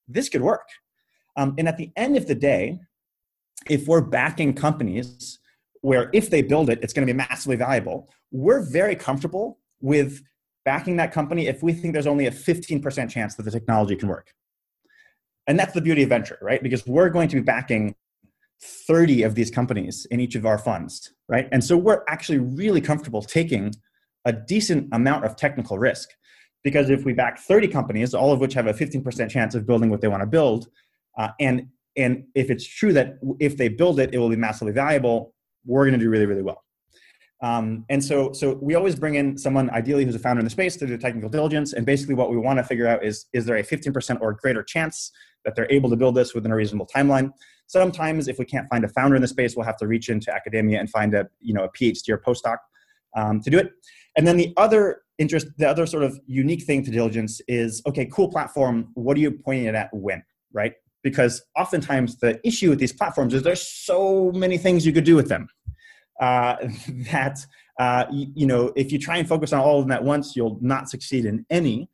this 0.07 0.29
could 0.29 0.41
work 0.41 0.67
um, 1.37 1.53
and 1.57 1.67
at 1.67 1.77
the 1.77 1.91
end 1.95 2.15
of 2.15 2.27
the 2.27 2.35
day 2.35 2.79
if 3.69 3.87
we're 3.87 4.01
backing 4.01 4.53
companies 4.53 5.39
where 5.81 6.09
if 6.13 6.29
they 6.29 6.41
build 6.41 6.69
it 6.69 6.79
it's 6.81 6.93
going 6.93 7.05
to 7.05 7.13
be 7.13 7.17
massively 7.17 7.55
valuable 7.55 8.09
we're 8.31 8.61
very 8.61 8.95
comfortable 8.95 9.59
with 9.81 10.21
backing 10.65 10.95
that 10.97 11.11
company 11.11 11.47
if 11.47 11.61
we 11.61 11.73
think 11.73 11.93
there's 11.93 12.07
only 12.07 12.25
a 12.25 12.31
15% 12.31 13.09
chance 13.09 13.35
that 13.35 13.43
the 13.43 13.51
technology 13.51 13.95
can 13.95 14.09
work. 14.09 14.33
And 15.45 15.59
that's 15.59 15.73
the 15.73 15.81
beauty 15.81 16.03
of 16.03 16.09
venture 16.09 16.37
right? 16.41 16.61
Because 16.63 16.85
we're 16.87 17.09
going 17.09 17.27
to 17.29 17.35
be 17.35 17.41
backing 17.41 17.95
30 18.61 19.23
of 19.23 19.35
these 19.35 19.51
companies 19.51 20.07
in 20.09 20.19
each 20.19 20.35
of 20.35 20.45
our 20.45 20.57
funds 20.57 21.13
right? 21.27 21.47
And 21.51 21.63
so 21.63 21.77
we're 21.77 22.03
actually 22.07 22.39
really 22.39 22.81
comfortable 22.81 23.21
taking 23.21 23.73
a 24.25 24.33
decent 24.33 24.89
amount 24.93 25.25
of 25.25 25.35
technical 25.35 25.77
risk 25.77 26.09
because 26.63 26.89
if 26.89 27.03
we 27.03 27.11
back 27.11 27.39
30 27.39 27.67
companies, 27.67 28.13
all 28.13 28.31
of 28.31 28.39
which 28.39 28.53
have 28.53 28.67
a 28.67 28.73
15% 28.73 29.29
chance 29.29 29.53
of 29.53 29.67
building 29.67 29.89
what 29.89 29.99
they 29.99 30.07
want 30.07 30.21
to 30.21 30.27
build, 30.27 30.67
uh, 31.17 31.27
and 31.41 31.67
and 31.95 32.23
if 32.35 32.49
it's 32.49 32.65
true 32.65 32.93
that 32.93 33.19
if 33.39 33.57
they 33.57 33.67
build 33.67 33.99
it, 33.99 34.13
it 34.13 34.17
will 34.17 34.29
be 34.29 34.35
massively 34.35 34.73
valuable, 34.73 35.33
we're 35.65 35.83
going 35.83 35.97
to 35.97 36.03
do 36.03 36.09
really 36.09 36.25
really 36.25 36.41
well. 36.41 36.63
Um, 37.43 37.83
and 37.89 38.01
so, 38.01 38.31
so 38.31 38.57
we 38.61 38.73
always 38.73 38.95
bring 38.95 39.15
in 39.15 39.37
someone 39.37 39.69
ideally 39.71 40.05
who's 40.05 40.15
a 40.15 40.19
founder 40.19 40.39
in 40.39 40.45
the 40.45 40.49
space 40.49 40.77
to 40.77 40.87
do 40.87 40.97
technical 40.97 41.29
diligence. 41.29 41.73
And 41.73 41.85
basically, 41.85 42.15
what 42.15 42.31
we 42.31 42.37
want 42.37 42.57
to 42.57 42.63
figure 42.63 42.87
out 42.87 43.03
is: 43.03 43.25
is 43.33 43.45
there 43.45 43.57
a 43.57 43.63
15% 43.63 44.21
or 44.21 44.33
greater 44.33 44.63
chance 44.63 45.11
that 45.43 45.53
they're 45.53 45.69
able 45.69 45.89
to 45.89 45.97
build 45.97 46.15
this 46.15 46.33
within 46.33 46.53
a 46.53 46.55
reasonable 46.55 46.87
timeline? 46.87 47.31
Sometimes, 47.67 48.29
if 48.29 48.39
we 48.39 48.45
can't 48.45 48.67
find 48.69 48.85
a 48.85 48.87
founder 48.87 49.17
in 49.17 49.21
the 49.21 49.27
space, 49.27 49.57
we'll 49.57 49.65
have 49.65 49.77
to 49.77 49.87
reach 49.87 50.07
into 50.07 50.33
academia 50.33 50.79
and 50.79 50.89
find 50.89 51.13
a 51.13 51.27
you 51.41 51.53
know 51.53 51.65
a 51.65 51.69
PhD 51.69 52.09
or 52.09 52.17
postdoc 52.17 52.57
um, 53.13 53.41
to 53.41 53.49
do 53.49 53.59
it. 53.59 53.73
And 54.15 54.25
then 54.25 54.37
the 54.37 54.53
other 54.55 55.01
interest, 55.17 55.47
the 55.57 55.67
other 55.67 55.85
sort 55.85 56.03
of 56.03 56.17
unique 56.25 56.63
thing 56.63 56.81
to 56.85 56.91
diligence 56.91 57.41
is 57.49 57.81
okay, 57.85 58.05
cool 58.05 58.29
platform. 58.29 58.87
What 58.93 59.17
are 59.17 59.19
you 59.19 59.31
pointing 59.31 59.65
it 59.65 59.75
at 59.75 59.89
when, 59.91 60.23
right? 60.53 60.73
Because 61.03 61.43
oftentimes 61.57 62.17
the 62.17 62.39
issue 62.47 62.69
with 62.69 62.79
these 62.79 62.93
platforms 62.93 63.33
is 63.33 63.43
there's 63.43 63.67
so 63.67 64.31
many 64.31 64.57
things 64.57 64.85
you 64.85 64.93
could 64.93 65.03
do 65.03 65.15
with 65.15 65.27
them 65.27 65.47
uh, 66.21 66.55
that 67.11 67.45
uh, 67.79 68.05
you, 68.11 68.27
you, 68.35 68.47
know 68.47 68.71
if 68.75 68.91
you 68.91 68.99
try 68.99 69.17
and 69.17 69.27
focus 69.27 69.51
on 69.51 69.59
all 69.59 69.79
of 69.79 69.85
them 69.85 69.91
at 69.91 70.03
once, 70.03 70.35
you'll 70.35 70.57
not 70.61 70.89
succeed 70.89 71.25
in 71.25 71.45
any. 71.49 71.89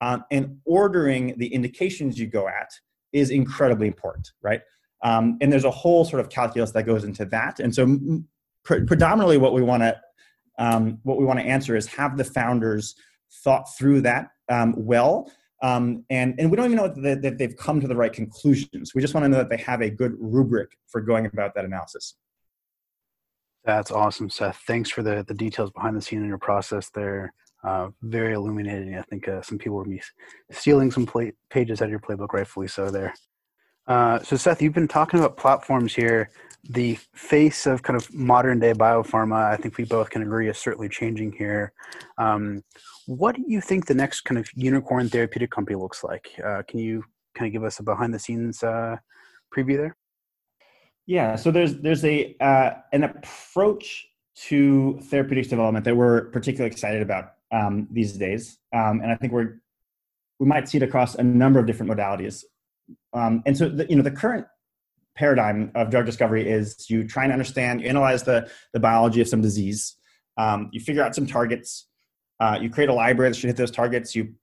Um, 0.00 0.24
and 0.30 0.58
ordering 0.64 1.34
the 1.38 1.46
indications 1.46 2.18
you 2.18 2.26
go 2.26 2.48
at 2.48 2.70
is 3.12 3.30
incredibly 3.30 3.86
important, 3.86 4.32
right? 4.42 4.60
Um, 5.04 5.38
and 5.40 5.52
there's 5.52 5.64
a 5.64 5.70
whole 5.70 6.04
sort 6.04 6.20
of 6.20 6.28
calculus 6.28 6.72
that 6.72 6.84
goes 6.84 7.04
into 7.04 7.24
that. 7.26 7.60
And 7.60 7.74
so, 7.74 7.98
pre- 8.64 8.84
predominantly, 8.84 9.38
what 9.38 9.52
we 9.52 9.62
want 9.62 9.82
to 9.82 10.00
um, 10.58 10.98
what 11.02 11.18
we 11.18 11.24
want 11.24 11.38
to 11.40 11.46
answer 11.46 11.76
is 11.76 11.86
have 11.86 12.16
the 12.16 12.24
founders 12.24 12.94
thought 13.42 13.64
through 13.76 14.02
that 14.02 14.28
um, 14.48 14.74
well 14.76 15.30
um, 15.62 16.04
and, 16.10 16.34
and 16.38 16.50
we 16.50 16.56
don't 16.56 16.66
even 16.66 16.76
know 16.76 16.88
that, 16.88 17.22
that, 17.22 17.38
they've 17.38 17.56
come 17.56 17.80
to 17.80 17.86
the 17.86 17.94
right 17.94 18.12
conclusions. 18.12 18.94
We 18.94 19.00
just 19.00 19.14
want 19.14 19.24
to 19.24 19.28
know 19.28 19.38
that 19.38 19.48
they 19.48 19.56
have 19.58 19.80
a 19.80 19.88
good 19.88 20.14
rubric 20.18 20.76
for 20.88 21.00
going 21.00 21.26
about 21.26 21.54
that 21.54 21.64
analysis. 21.64 22.16
That's 23.64 23.92
awesome 23.92 24.28
seth. 24.28 24.60
Thanks 24.66 24.90
for 24.90 25.04
the, 25.04 25.24
the 25.26 25.34
details 25.34 25.70
behind 25.70 25.96
the 25.96 26.02
scene 26.02 26.20
in 26.20 26.26
your 26.26 26.38
process 26.38 26.90
there. 26.90 27.32
Uh, 27.62 27.90
very 28.02 28.34
illuminating. 28.34 28.98
I 28.98 29.02
think 29.02 29.28
uh, 29.28 29.40
some 29.40 29.56
people 29.56 29.84
be 29.84 30.02
stealing 30.50 30.90
some 30.90 31.06
play- 31.06 31.34
pages 31.48 31.80
out 31.80 31.84
of 31.84 31.90
your 31.92 32.00
playbook 32.00 32.32
rightfully 32.32 32.66
so 32.66 32.90
there. 32.90 33.14
Uh, 33.86 34.18
so 34.20 34.36
seth 34.36 34.60
you've 34.60 34.74
been 34.74 34.88
talking 34.88 35.20
about 35.20 35.36
platforms 35.36 35.94
here. 35.94 36.30
The 36.70 36.98
face 37.14 37.66
of 37.66 37.82
kind 37.82 37.96
of 37.96 38.12
modern 38.12 38.58
day 38.58 38.72
biopharma, 38.72 39.52
I 39.52 39.56
think 39.56 39.78
we 39.78 39.84
both 39.84 40.10
can 40.10 40.22
agree, 40.22 40.48
is 40.48 40.58
certainly 40.58 40.88
changing 40.88 41.32
here. 41.32 41.72
Um, 42.18 42.64
what 43.06 43.36
do 43.36 43.44
you 43.46 43.60
think 43.60 43.86
the 43.86 43.94
next 43.94 44.22
kind 44.22 44.38
of 44.38 44.48
unicorn 44.54 45.08
therapeutic 45.08 45.50
company 45.50 45.76
looks 45.76 46.04
like? 46.04 46.28
Uh, 46.44 46.62
can 46.66 46.78
you 46.78 47.04
kind 47.34 47.48
of 47.48 47.52
give 47.52 47.64
us 47.64 47.78
a 47.78 47.82
behind 47.82 48.12
the 48.14 48.18
scenes 48.18 48.62
uh, 48.62 48.96
preview 49.54 49.76
there? 49.76 49.96
Yeah, 51.06 51.36
so 51.36 51.50
there's 51.50 51.76
there's 51.78 52.04
a 52.04 52.36
uh, 52.40 52.70
an 52.92 53.04
approach 53.04 54.06
to 54.34 54.98
therapeutics 55.02 55.48
development 55.48 55.84
that 55.84 55.96
we're 55.96 56.30
particularly 56.30 56.70
excited 56.70 57.02
about 57.02 57.32
um, 57.50 57.88
these 57.90 58.12
days, 58.12 58.58
um, 58.72 59.00
and 59.02 59.10
I 59.10 59.16
think 59.16 59.32
we're 59.32 59.60
we 60.42 60.46
might 60.46 60.68
see 60.68 60.76
it 60.78 60.82
across 60.82 61.14
a 61.14 61.22
number 61.22 61.60
of 61.60 61.66
different 61.66 61.92
modalities. 61.92 62.42
Um, 63.12 63.44
and 63.46 63.56
so, 63.56 63.68
the, 63.68 63.86
you 63.88 63.94
know, 63.94 64.02
the 64.02 64.10
current 64.10 64.44
paradigm 65.16 65.70
of 65.76 65.88
drug 65.88 66.04
discovery 66.04 66.48
is 66.50 66.90
you 66.90 67.06
try 67.06 67.22
and 67.22 67.32
understand, 67.32 67.80
you 67.80 67.88
analyze 67.88 68.24
the, 68.24 68.50
the 68.72 68.80
biology 68.80 69.20
of 69.20 69.28
some 69.28 69.40
disease, 69.40 69.96
um, 70.38 70.68
you 70.72 70.80
figure 70.80 71.02
out 71.02 71.14
some 71.14 71.26
targets, 71.26 71.86
uh, 72.42 72.58
you 72.60 72.68
create 72.68 72.90
a 72.90 72.94
library 72.94 73.30
that 73.30 73.36
should 73.36 73.48
hit 73.48 73.56
those 73.56 73.70
targets, 73.70 74.14
you 74.16 74.34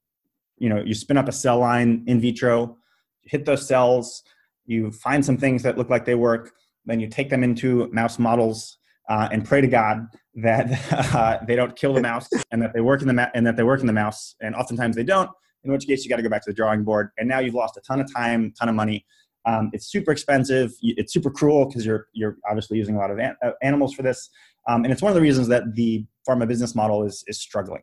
you 0.57 0.69
know 0.69 0.81
you 0.89 0.93
spin 0.93 1.17
up 1.17 1.27
a 1.27 1.31
cell 1.31 1.59
line 1.59 2.03
in 2.07 2.19
vitro, 2.21 2.77
hit 3.23 3.45
those 3.45 3.67
cells, 3.67 4.23
you 4.65 4.91
find 4.91 5.25
some 5.25 5.37
things 5.37 5.63
that 5.63 5.77
look 5.77 5.89
like 5.89 6.05
they 6.05 6.15
work, 6.15 6.53
then 6.85 6.99
you 6.99 7.07
take 7.07 7.29
them 7.29 7.43
into 7.43 7.89
mouse 7.91 8.17
models 8.17 8.77
uh, 9.09 9.27
and 9.31 9.43
pray 9.43 9.59
to 9.59 9.67
God 9.67 10.07
that 10.35 10.67
uh, 11.13 11.39
they 11.45 11.55
don't 11.55 11.75
kill 11.75 11.93
the 11.93 12.01
mouse 12.01 12.29
and 12.51 12.61
that 12.61 12.73
they 12.73 12.81
work 12.81 13.01
in 13.01 13.07
the 13.07 13.13
ma- 13.13 13.31
and 13.33 13.45
that 13.45 13.57
they 13.57 13.63
work 13.63 13.81
in 13.81 13.87
the 13.87 13.93
mouse. 13.93 14.35
And 14.41 14.55
oftentimes 14.55 14.95
they 14.95 15.03
don't. 15.03 15.29
In 15.65 15.71
which 15.73 15.85
case, 15.87 16.05
you 16.05 16.09
got 16.09 16.15
to 16.15 16.23
go 16.23 16.29
back 16.29 16.43
to 16.45 16.51
the 16.51 16.55
drawing 16.55 16.83
board. 16.83 17.09
And 17.17 17.27
now 17.27 17.39
you've 17.39 17.53
lost 17.53 17.75
a 17.75 17.81
ton 17.81 17.99
of 17.99 18.13
time, 18.13 18.53
ton 18.57 18.69
of 18.69 18.75
money. 18.75 19.05
Um, 19.45 19.71
it's 19.73 19.87
super 19.87 20.11
expensive. 20.11 20.71
It's 20.81 21.11
super 21.11 21.29
cruel 21.29 21.65
because 21.65 21.85
you're 21.85 22.07
you're 22.13 22.37
obviously 22.47 22.77
using 22.77 22.95
a 22.95 22.99
lot 22.99 23.11
of 23.11 23.19
an- 23.19 23.35
uh, 23.43 23.51
animals 23.61 23.93
for 23.93 24.03
this. 24.03 24.29
Um, 24.67 24.83
and 24.83 24.93
it's 24.93 25.01
one 25.01 25.09
of 25.09 25.15
the 25.15 25.21
reasons 25.21 25.47
that 25.47 25.75
the 25.75 26.05
pharma 26.29 26.47
business 26.47 26.75
model 26.75 27.03
is 27.03 27.23
is 27.27 27.39
struggling. 27.39 27.81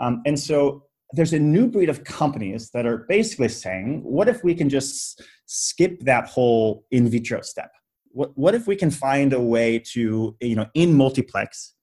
Um, 0.00 0.22
and 0.26 0.38
so 0.38 0.84
there's 1.12 1.32
a 1.32 1.38
new 1.38 1.66
breed 1.66 1.88
of 1.88 2.04
companies 2.04 2.70
that 2.74 2.86
are 2.86 3.06
basically 3.08 3.48
saying, 3.48 4.02
what 4.04 4.28
if 4.28 4.44
we 4.44 4.54
can 4.54 4.68
just 4.68 5.22
skip 5.46 6.00
that 6.00 6.26
whole 6.26 6.84
in 6.90 7.08
vitro 7.08 7.40
step? 7.40 7.70
what, 8.18 8.36
what 8.36 8.54
if 8.54 8.66
we 8.66 8.76
can 8.76 8.90
find 8.90 9.32
a 9.32 9.40
way 9.40 9.78
to, 9.78 10.36
you 10.40 10.56
know, 10.56 10.66
in 10.74 10.94
multiplex, 10.94 11.74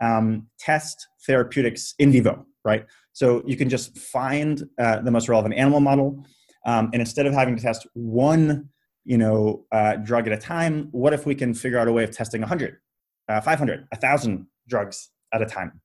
um, 0.00 0.48
test 0.58 1.06
therapeutics 1.26 1.94
in 1.98 2.10
vivo, 2.10 2.46
right? 2.64 2.86
So 3.12 3.42
you 3.46 3.56
can 3.56 3.68
just 3.68 3.98
find 3.98 4.62
uh, 4.78 5.00
the 5.02 5.10
most 5.10 5.28
relevant 5.28 5.54
animal 5.54 5.80
model, 5.80 6.24
um, 6.64 6.90
and 6.92 7.00
instead 7.00 7.26
of 7.26 7.34
having 7.34 7.56
to 7.56 7.62
test 7.62 7.86
one, 7.94 8.68
you 9.04 9.18
know, 9.18 9.66
uh, 9.72 9.96
drug 9.96 10.26
at 10.26 10.32
a 10.32 10.38
time, 10.38 10.88
what 10.92 11.12
if 11.12 11.26
we 11.26 11.34
can 11.34 11.52
figure 11.54 11.78
out 11.78 11.88
a 11.88 11.92
way 11.92 12.04
of 12.04 12.10
testing 12.10 12.40
100, 12.40 12.78
uh, 13.28 13.40
500, 13.40 13.86
1,000 13.90 14.46
drugs 14.68 15.10
at 15.32 15.42
a 15.42 15.46
time? 15.46 15.80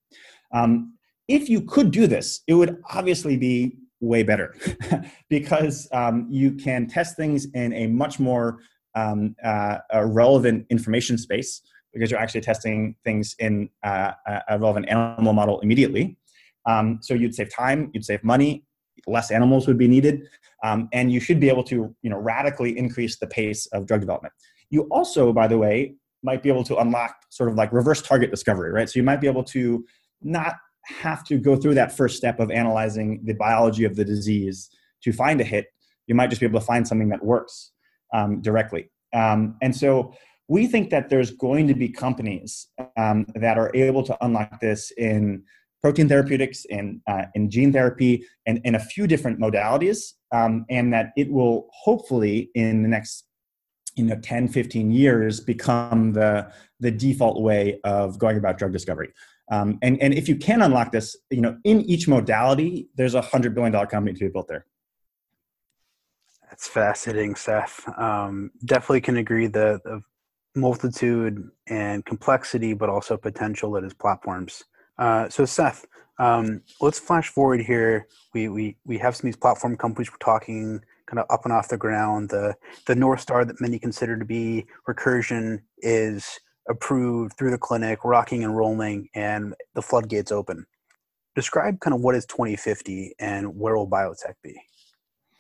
Um, 0.54 0.94
if 1.28 1.50
you 1.50 1.62
could 1.62 1.92
do 1.92 2.08
this, 2.08 2.42
it 2.48 2.54
would 2.54 2.82
obviously 2.90 3.38
be 3.38 3.78
way 4.00 4.24
better 4.24 4.56
because 5.30 5.88
um, 5.92 6.28
you 6.30 6.54
can 6.54 6.88
test 6.88 7.18
things 7.18 7.48
in 7.54 7.74
a 7.74 7.88
much 7.88 8.20
more 8.20 8.60
um, 8.96 9.36
uh, 9.44 9.80
relevant 10.06 10.66
information 10.70 11.18
space 11.18 11.62
because 11.94 12.12
you're 12.12 12.20
actually 12.20 12.42
testing 12.42 12.96
things 13.04 13.36
in 13.40 13.70
uh, 13.84 14.12
a 14.50 14.60
relevant 14.60 14.88
animal 14.90 15.34
model 15.34 15.60
immediately. 15.62 16.18
Um, 16.66 17.00
so 17.02 17.14
you'd 17.14 17.34
save 17.34 17.54
time, 17.54 17.90
you'd 17.94 18.06
save 18.06 18.24
money, 18.24 18.66
less 19.08 19.32
animals 19.32 19.68
would 19.68 19.78
be 19.78 19.88
needed, 19.88 20.28
um, 20.64 20.90
and 20.94 21.12
you 21.12 21.20
should 21.20 21.40
be 21.40 21.50
able 21.50 21.64
to 21.64 21.96
you 22.02 22.10
know 22.10 22.18
radically 22.18 22.78
increase 22.78 23.18
the 23.18 23.28
pace 23.28 23.66
of 23.68 23.86
drug 23.86 24.02
development. 24.02 24.34
You 24.70 24.84
also, 24.92 25.32
by 25.32 25.48
the 25.48 25.58
way, 25.58 25.96
might 26.24 26.44
be 26.44 26.50
able 26.50 26.64
to 26.64 26.78
unlock 26.78 27.16
sort 27.30 27.50
of 27.50 27.56
like 27.56 27.72
reverse 27.72 28.02
target 28.02 28.32
discovery, 28.32 28.72
right? 28.72 28.90
So 28.90 29.00
you 29.00 29.04
might 29.04 29.22
be 29.22 29.28
able 29.28 29.44
to 29.46 29.86
not 30.22 30.56
have 30.86 31.24
to 31.26 31.38
go 31.38 31.56
through 31.56 31.76
that 31.76 31.96
first 31.96 32.18
step 32.18 32.40
of 32.40 32.50
analyzing 32.50 33.22
the 33.24 33.34
biology 33.34 33.84
of 33.84 33.96
the 33.96 34.06
disease 34.06 34.70
to 35.04 35.12
find 35.12 35.42
a 35.42 35.44
hit. 35.44 35.68
You 36.08 36.16
might 36.16 36.30
just 36.30 36.40
be 36.40 36.48
able 36.48 36.60
to 36.60 36.66
find 36.66 36.88
something 36.88 37.10
that 37.10 37.24
works 37.24 37.72
um, 38.14 38.42
directly. 38.42 38.90
Um, 39.14 39.58
and 39.62 39.76
so 39.76 40.14
we 40.48 40.68
think 40.68 40.90
that 40.92 41.10
there's 41.10 41.32
going 41.32 41.68
to 41.68 41.74
be 41.74 41.90
companies 41.90 42.68
um, 42.96 43.26
that 43.36 43.58
are 43.58 43.72
able 43.76 44.04
to 44.04 44.18
unlock 44.22 44.60
this 44.62 44.92
in 44.92 45.44
protein 45.82 46.08
therapeutics, 46.08 46.66
in, 46.66 47.02
uh, 47.08 47.26
in 47.36 47.50
gene 47.50 47.72
therapy, 47.72 48.26
and 48.46 48.60
in 48.64 48.76
a 48.76 48.80
few 48.80 49.08
different 49.08 49.40
modalities, 49.40 50.14
um, 50.32 50.66
and 50.70 50.92
that 50.94 51.12
it 51.18 51.32
will 51.32 51.68
hopefully 51.72 52.50
in 52.56 52.82
the 52.82 52.90
next 52.90 53.27
you 53.98 54.06
know 54.06 54.16
10 54.16 54.48
15 54.48 54.92
years 54.92 55.40
become 55.40 56.14
the 56.14 56.50
the 56.80 56.92
default 56.92 57.42
way 57.42 57.80
of 57.84 58.18
going 58.20 58.38
about 58.38 58.58
drug 58.58 58.72
discovery 58.72 59.12
um, 59.52 59.78
and 59.82 60.02
and 60.02 60.14
if 60.14 60.30
you 60.30 60.36
can 60.36 60.62
unlock 60.62 60.92
this 60.92 61.18
you 61.30 61.42
know 61.42 61.58
in 61.64 61.82
each 61.82 62.08
modality 62.08 62.88
there's 62.96 63.16
a 63.16 63.22
hundred 63.22 63.54
billion 63.54 63.72
dollar 63.74 63.88
company 63.88 64.14
to 64.14 64.26
be 64.26 64.32
built 64.32 64.48
there 64.48 64.66
that's 66.58 66.68
fascinating, 66.68 67.36
Seth. 67.36 67.88
Um, 68.00 68.50
definitely 68.66 69.02
can 69.02 69.18
agree 69.18 69.46
the, 69.46 69.80
the 69.84 70.02
multitude 70.56 71.52
and 71.68 72.04
complexity, 72.04 72.74
but 72.74 72.90
also 72.90 73.16
potential 73.16 73.72
that 73.74 73.84
is 73.84 73.94
platforms. 73.94 74.64
Uh, 74.98 75.30
so, 75.30 75.46
Seth, 75.46 75.86
um, 76.18 76.62
let's 76.82 76.98
flash 76.98 77.30
forward 77.30 77.62
here. 77.62 78.08
We, 78.34 78.50
we, 78.50 78.78
we 78.86 78.98
have 78.98 79.16
some 79.16 79.28
of 79.28 79.34
these 79.34 79.40
platform 79.40 79.78
companies 79.78 80.10
we're 80.10 80.18
talking 80.18 80.82
kind 81.08 81.20
of 81.20 81.26
up 81.30 81.46
and 81.46 81.54
off 81.54 81.70
the 81.70 81.78
ground. 81.78 82.30
The, 82.30 82.56
the 82.86 82.96
North 82.96 83.22
Star 83.22 83.46
that 83.46 83.60
many 83.60 83.80
consider 83.80 84.18
to 84.18 84.26
be 84.26 84.66
Recursion 84.88 85.62
is 85.80 86.40
approved 86.70 87.38
through 87.38 87.52
the 87.52 87.58
clinic, 87.58 88.04
rocking 88.04 88.44
and 88.44 88.56
rolling, 88.56 89.10
and 89.16 89.56
the 89.74 89.82
floodgates 89.82 90.32
open. 90.32 90.66
Describe 91.36 91.80
kind 91.80 91.94
of 91.94 92.02
what 92.02 92.16
is 92.16 92.26
2050 92.26 93.16
and 93.20 93.58
where 93.58 93.76
will 93.78 93.90
biotech 93.90 94.34
be? 94.44 94.60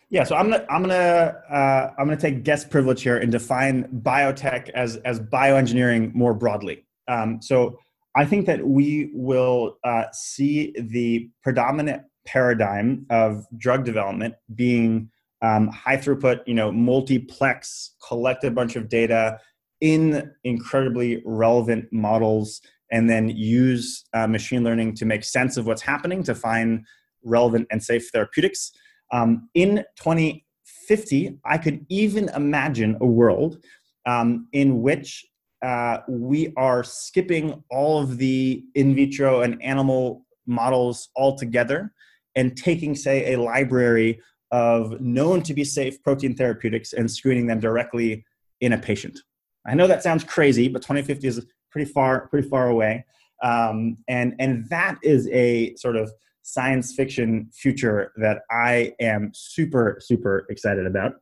Yeah, 0.10 0.24
so 0.24 0.36
I'm 0.38 0.50
gonna 0.50 0.66
I'm 0.70 0.82
gonna 0.84 1.36
uh, 1.50 1.92
I'm 1.98 2.08
gonna 2.08 2.16
take 2.16 2.44
guest 2.44 2.70
privilege 2.70 3.02
here 3.02 3.18
and 3.18 3.30
define 3.30 3.84
biotech 4.04 4.70
as 4.70 4.96
as 4.98 5.20
bioengineering 5.20 6.14
more 6.14 6.34
broadly. 6.34 6.86
Um, 7.10 7.42
so 7.42 7.78
I 8.16 8.24
think 8.26 8.46
that 8.46 8.66
we 8.66 9.12
will 9.14 9.78
uh, 9.84 10.06
see 10.14 10.74
the 10.80 11.30
predominant 11.44 12.04
paradigm 12.26 13.06
of 13.10 13.46
drug 13.58 13.84
development 13.84 14.36
being 14.56 15.10
um, 15.42 15.68
high 15.68 15.98
throughput, 15.98 16.42
you 16.46 16.54
know, 16.54 16.72
multiplex, 16.72 17.96
collect 18.06 18.44
a 18.44 18.52
bunch 18.52 18.76
of 18.76 18.90
data 18.90 19.40
in 19.82 20.32
incredibly 20.44 21.22
relevant 21.26 21.86
models, 21.92 22.62
and 22.92 23.10
then 23.10 23.30
use 23.30 24.06
uh, 24.14 24.26
machine 24.28 24.64
learning 24.64 24.96
to 24.96 25.06
make 25.06 25.24
sense 25.24 25.58
of 25.58 25.68
what's 25.68 25.82
happening 25.82 26.24
to 26.24 26.34
find 26.34 26.86
relevant 27.24 27.68
and 27.70 27.84
safe 27.84 28.10
therapeutics. 28.12 28.72
Um, 29.12 29.50
in 29.54 29.84
2050, 29.98 31.40
I 31.46 31.58
could 31.58 31.86
even 31.90 32.30
imagine 32.30 32.98
a 33.02 33.06
world 33.06 33.64
um, 34.06 34.48
in 34.54 34.82
which 34.82 35.26
uh, 35.64 36.00
we 36.08 36.54
are 36.56 36.84
skipping 36.84 37.64
all 37.70 38.02
of 38.02 38.18
the 38.18 38.64
in 38.76 38.96
vitro 38.96 39.42
and 39.42 39.62
animal 39.62 40.26
models 40.46 41.10
altogether 41.16 41.94
and 42.36 42.56
taking, 42.56 42.96
say, 42.96 43.34
a 43.34 43.40
library 43.40 44.22
of 44.52 45.00
known 45.02 45.42
to 45.44 45.54
be 45.54 45.64
safe 45.64 46.02
protein 46.04 46.36
therapeutics 46.36 46.94
and 46.94 47.10
screening 47.10 47.48
them 47.48 47.60
directly 47.60 48.26
in 48.62 48.74
a 48.74 48.78
patient. 48.78 49.20
I 49.66 49.76
know 49.76 49.88
that 49.88 50.04
sounds 50.04 50.24
crazy, 50.24 50.68
but 50.68 50.82
2050 50.82 51.28
is 51.28 51.46
pretty 51.72 51.92
far, 51.92 52.28
pretty 52.28 52.48
far 52.48 52.70
away. 52.70 53.06
Um, 53.44 53.98
and, 54.08 54.36
and 54.40 54.68
that 54.70 54.98
is 55.04 55.28
a 55.30 55.76
sort 55.76 55.96
of 55.96 56.12
science 56.44 56.96
fiction 56.96 57.50
future 57.54 58.14
that 58.18 58.42
I 58.50 58.94
am 59.02 59.32
super, 59.34 59.98
super 60.00 60.46
excited 60.50 60.88
about. 60.88 61.16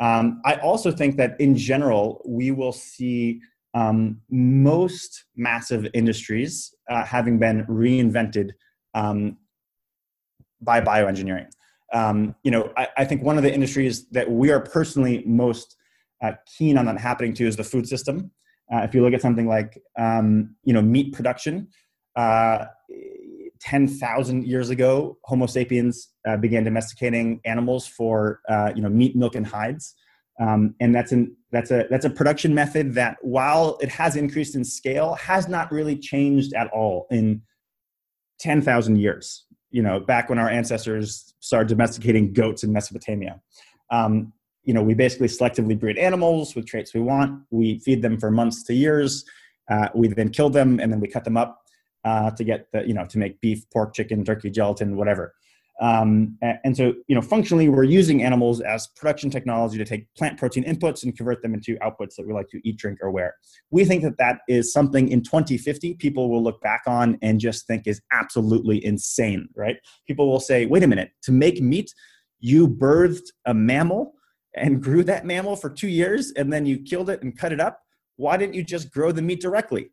Um, 0.00 0.40
I 0.46 0.54
also 0.54 0.90
think 0.90 1.16
that 1.16 1.38
in 1.40 1.56
general, 1.56 2.22
we 2.24 2.52
will 2.52 2.72
see 2.72 3.40
um, 3.74 4.20
most 4.30 5.24
massive 5.36 5.86
industries 5.92 6.74
uh, 6.88 7.04
having 7.04 7.38
been 7.38 7.66
reinvented 7.66 8.50
um, 8.94 9.36
by 10.60 10.80
bioengineering. 10.80 11.48
Um, 11.92 12.34
you 12.42 12.50
know, 12.50 12.72
I, 12.76 12.88
I, 12.98 13.04
think 13.04 13.22
one 13.22 13.36
of 13.36 13.42
the 13.42 13.52
industries 13.52 14.08
that 14.10 14.30
we 14.30 14.50
are 14.50 14.60
personally 14.60 15.24
most 15.26 15.76
uh, 16.22 16.32
keen 16.46 16.78
on 16.78 16.86
that 16.86 16.98
happening 16.98 17.34
to 17.34 17.46
is 17.46 17.56
the 17.56 17.64
food 17.64 17.88
system. 17.88 18.30
Uh, 18.72 18.82
if 18.82 18.94
you 18.94 19.02
look 19.02 19.12
at 19.12 19.20
something 19.20 19.48
like, 19.48 19.76
um, 19.98 20.54
you 20.62 20.72
know, 20.72 20.80
meat 20.80 21.12
production, 21.12 21.66
uh, 22.14 22.66
10,000 23.60 24.46
years 24.46 24.70
ago, 24.70 25.18
Homo 25.24 25.46
sapiens 25.46 26.08
uh, 26.26 26.36
began 26.36 26.64
domesticating 26.64 27.40
animals 27.44 27.86
for 27.86 28.40
uh, 28.48 28.72
you 28.74 28.82
know 28.82 28.88
meat, 28.88 29.14
milk, 29.14 29.34
and 29.34 29.46
hides. 29.46 29.94
Um, 30.40 30.74
and 30.80 30.94
that's 30.94 31.12
an 31.12 31.36
that's 31.52 31.70
a 31.70 31.86
that's 31.90 32.06
a 32.06 32.10
production 32.10 32.54
method 32.54 32.94
that, 32.94 33.18
while 33.20 33.78
it 33.82 33.90
has 33.90 34.16
increased 34.16 34.54
in 34.54 34.64
scale, 34.64 35.14
has 35.14 35.48
not 35.48 35.70
really 35.70 35.96
changed 35.96 36.54
at 36.54 36.68
all 36.68 37.06
in 37.10 37.42
10,000 38.38 38.96
years. 38.96 39.44
You 39.70 39.82
know, 39.82 40.00
back 40.00 40.28
when 40.28 40.38
our 40.38 40.48
ancestors 40.48 41.34
started 41.40 41.68
domesticating 41.68 42.32
goats 42.32 42.64
in 42.64 42.72
Mesopotamia. 42.72 43.40
Um, 43.90 44.32
you 44.64 44.74
know, 44.74 44.82
we 44.82 44.94
basically 44.94 45.28
selectively 45.28 45.78
breed 45.78 45.96
animals 45.96 46.54
with 46.54 46.66
traits 46.66 46.92
we 46.92 47.00
want. 47.00 47.42
We 47.50 47.78
feed 47.78 48.02
them 48.02 48.18
for 48.18 48.30
months 48.30 48.62
to 48.64 48.74
years. 48.74 49.24
Uh, 49.70 49.88
we 49.94 50.08
then 50.08 50.28
kill 50.30 50.50
them 50.50 50.80
and 50.80 50.92
then 50.92 51.00
we 51.00 51.08
cut 51.08 51.24
them 51.24 51.36
up 51.36 51.62
uh, 52.04 52.30
to 52.32 52.44
get 52.44 52.70
the 52.72 52.86
you 52.86 52.94
know 52.94 53.06
to 53.06 53.18
make 53.18 53.40
beef, 53.40 53.68
pork, 53.70 53.94
chicken, 53.94 54.24
turkey, 54.24 54.50
gelatin, 54.50 54.96
whatever. 54.96 55.34
Um, 55.80 56.36
and 56.42 56.76
so, 56.76 56.92
you 57.08 57.14
know, 57.14 57.22
functionally, 57.22 57.70
we're 57.70 57.84
using 57.84 58.22
animals 58.22 58.60
as 58.60 58.88
production 58.88 59.30
technology 59.30 59.78
to 59.78 59.84
take 59.84 60.12
plant 60.14 60.38
protein 60.38 60.64
inputs 60.64 61.04
and 61.04 61.16
convert 61.16 61.40
them 61.40 61.54
into 61.54 61.76
outputs 61.76 62.16
that 62.16 62.26
we 62.26 62.34
like 62.34 62.48
to 62.50 62.60
eat, 62.68 62.76
drink, 62.76 62.98
or 63.00 63.10
wear. 63.10 63.34
We 63.70 63.86
think 63.86 64.02
that 64.02 64.18
that 64.18 64.40
is 64.46 64.72
something 64.72 65.08
in 65.08 65.22
2050 65.22 65.94
people 65.94 66.28
will 66.28 66.42
look 66.42 66.60
back 66.60 66.82
on 66.86 67.18
and 67.22 67.40
just 67.40 67.66
think 67.66 67.86
is 67.86 68.02
absolutely 68.12 68.84
insane, 68.84 69.48
right? 69.56 69.78
People 70.06 70.28
will 70.30 70.40
say, 70.40 70.66
wait 70.66 70.82
a 70.82 70.86
minute, 70.86 71.12
to 71.22 71.32
make 71.32 71.62
meat, 71.62 71.94
you 72.40 72.68
birthed 72.68 73.28
a 73.46 73.54
mammal 73.54 74.14
and 74.54 74.82
grew 74.82 75.02
that 75.04 75.24
mammal 75.24 75.56
for 75.56 75.70
two 75.70 75.88
years 75.88 76.32
and 76.32 76.52
then 76.52 76.66
you 76.66 76.78
killed 76.82 77.08
it 77.08 77.22
and 77.22 77.38
cut 77.38 77.52
it 77.52 77.60
up. 77.60 77.80
Why 78.16 78.36
didn't 78.36 78.54
you 78.54 78.64
just 78.64 78.92
grow 78.92 79.12
the 79.12 79.22
meat 79.22 79.40
directly? 79.40 79.90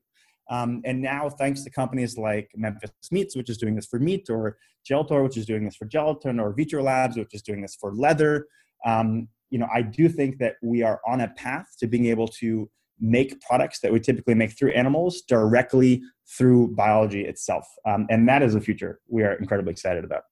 Um, 0.50 0.82
and 0.86 1.02
now, 1.02 1.30
thanks 1.30 1.64
to 1.64 1.70
companies 1.70 2.18
like 2.18 2.50
Memphis 2.56 2.92
Meats, 3.12 3.36
which 3.36 3.50
is 3.50 3.58
doing 3.58 3.76
this 3.76 3.86
for 3.86 4.00
meat, 4.00 4.30
or 4.30 4.58
Geltor, 4.90 5.24
which 5.24 5.38
is 5.38 5.46
doing 5.46 5.66
this 5.66 5.76
for 5.76 5.86
gelatin, 5.86 6.40
or 6.40 6.54
Vitro 6.54 6.82
Labs, 6.84 7.18
which 7.18 7.34
is 7.34 7.42
doing 7.42 7.62
this 7.62 7.76
for 7.80 7.94
leather, 7.94 8.48
um, 8.86 9.28
you 9.50 9.60
know, 9.60 9.68
I 9.74 9.82
do 9.82 10.10
think 10.10 10.40
that 10.40 10.56
we 10.62 10.84
are 10.84 11.00
on 11.08 11.22
a 11.22 11.30
path 11.30 11.68
to 11.80 11.88
being 11.88 12.08
able 12.08 12.28
to 12.40 12.70
make 13.00 13.40
products 13.42 13.80
that 13.82 13.94
we 13.94 14.00
typically 14.00 14.34
make 14.34 14.58
through 14.58 14.72
animals 14.72 15.22
directly 15.22 16.02
through 16.38 16.76
biology 16.76 17.26
itself. 17.26 17.68
Um, 17.86 18.08
and 18.10 18.28
that 18.28 18.42
is 18.42 18.56
a 18.56 18.62
future 18.62 19.00
we 19.08 19.24
are 19.24 19.34
incredibly 19.34 19.72
excited 19.72 20.04
about. 20.04 20.24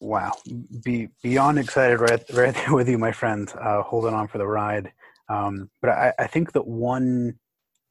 Wow, 0.00 0.32
Be 0.84 1.08
beyond 1.22 1.58
excited 1.58 2.00
right 2.00 2.22
right 2.32 2.54
there 2.54 2.74
with 2.74 2.88
you, 2.88 2.98
my 2.98 3.12
friend. 3.12 3.50
Uh, 3.58 3.82
holding 3.82 4.12
on 4.12 4.28
for 4.28 4.38
the 4.38 4.46
ride. 4.46 4.92
Um, 5.28 5.70
but 5.80 5.90
I, 5.90 6.12
I 6.18 6.26
think 6.26 6.52
that 6.52 6.66
one 6.66 7.38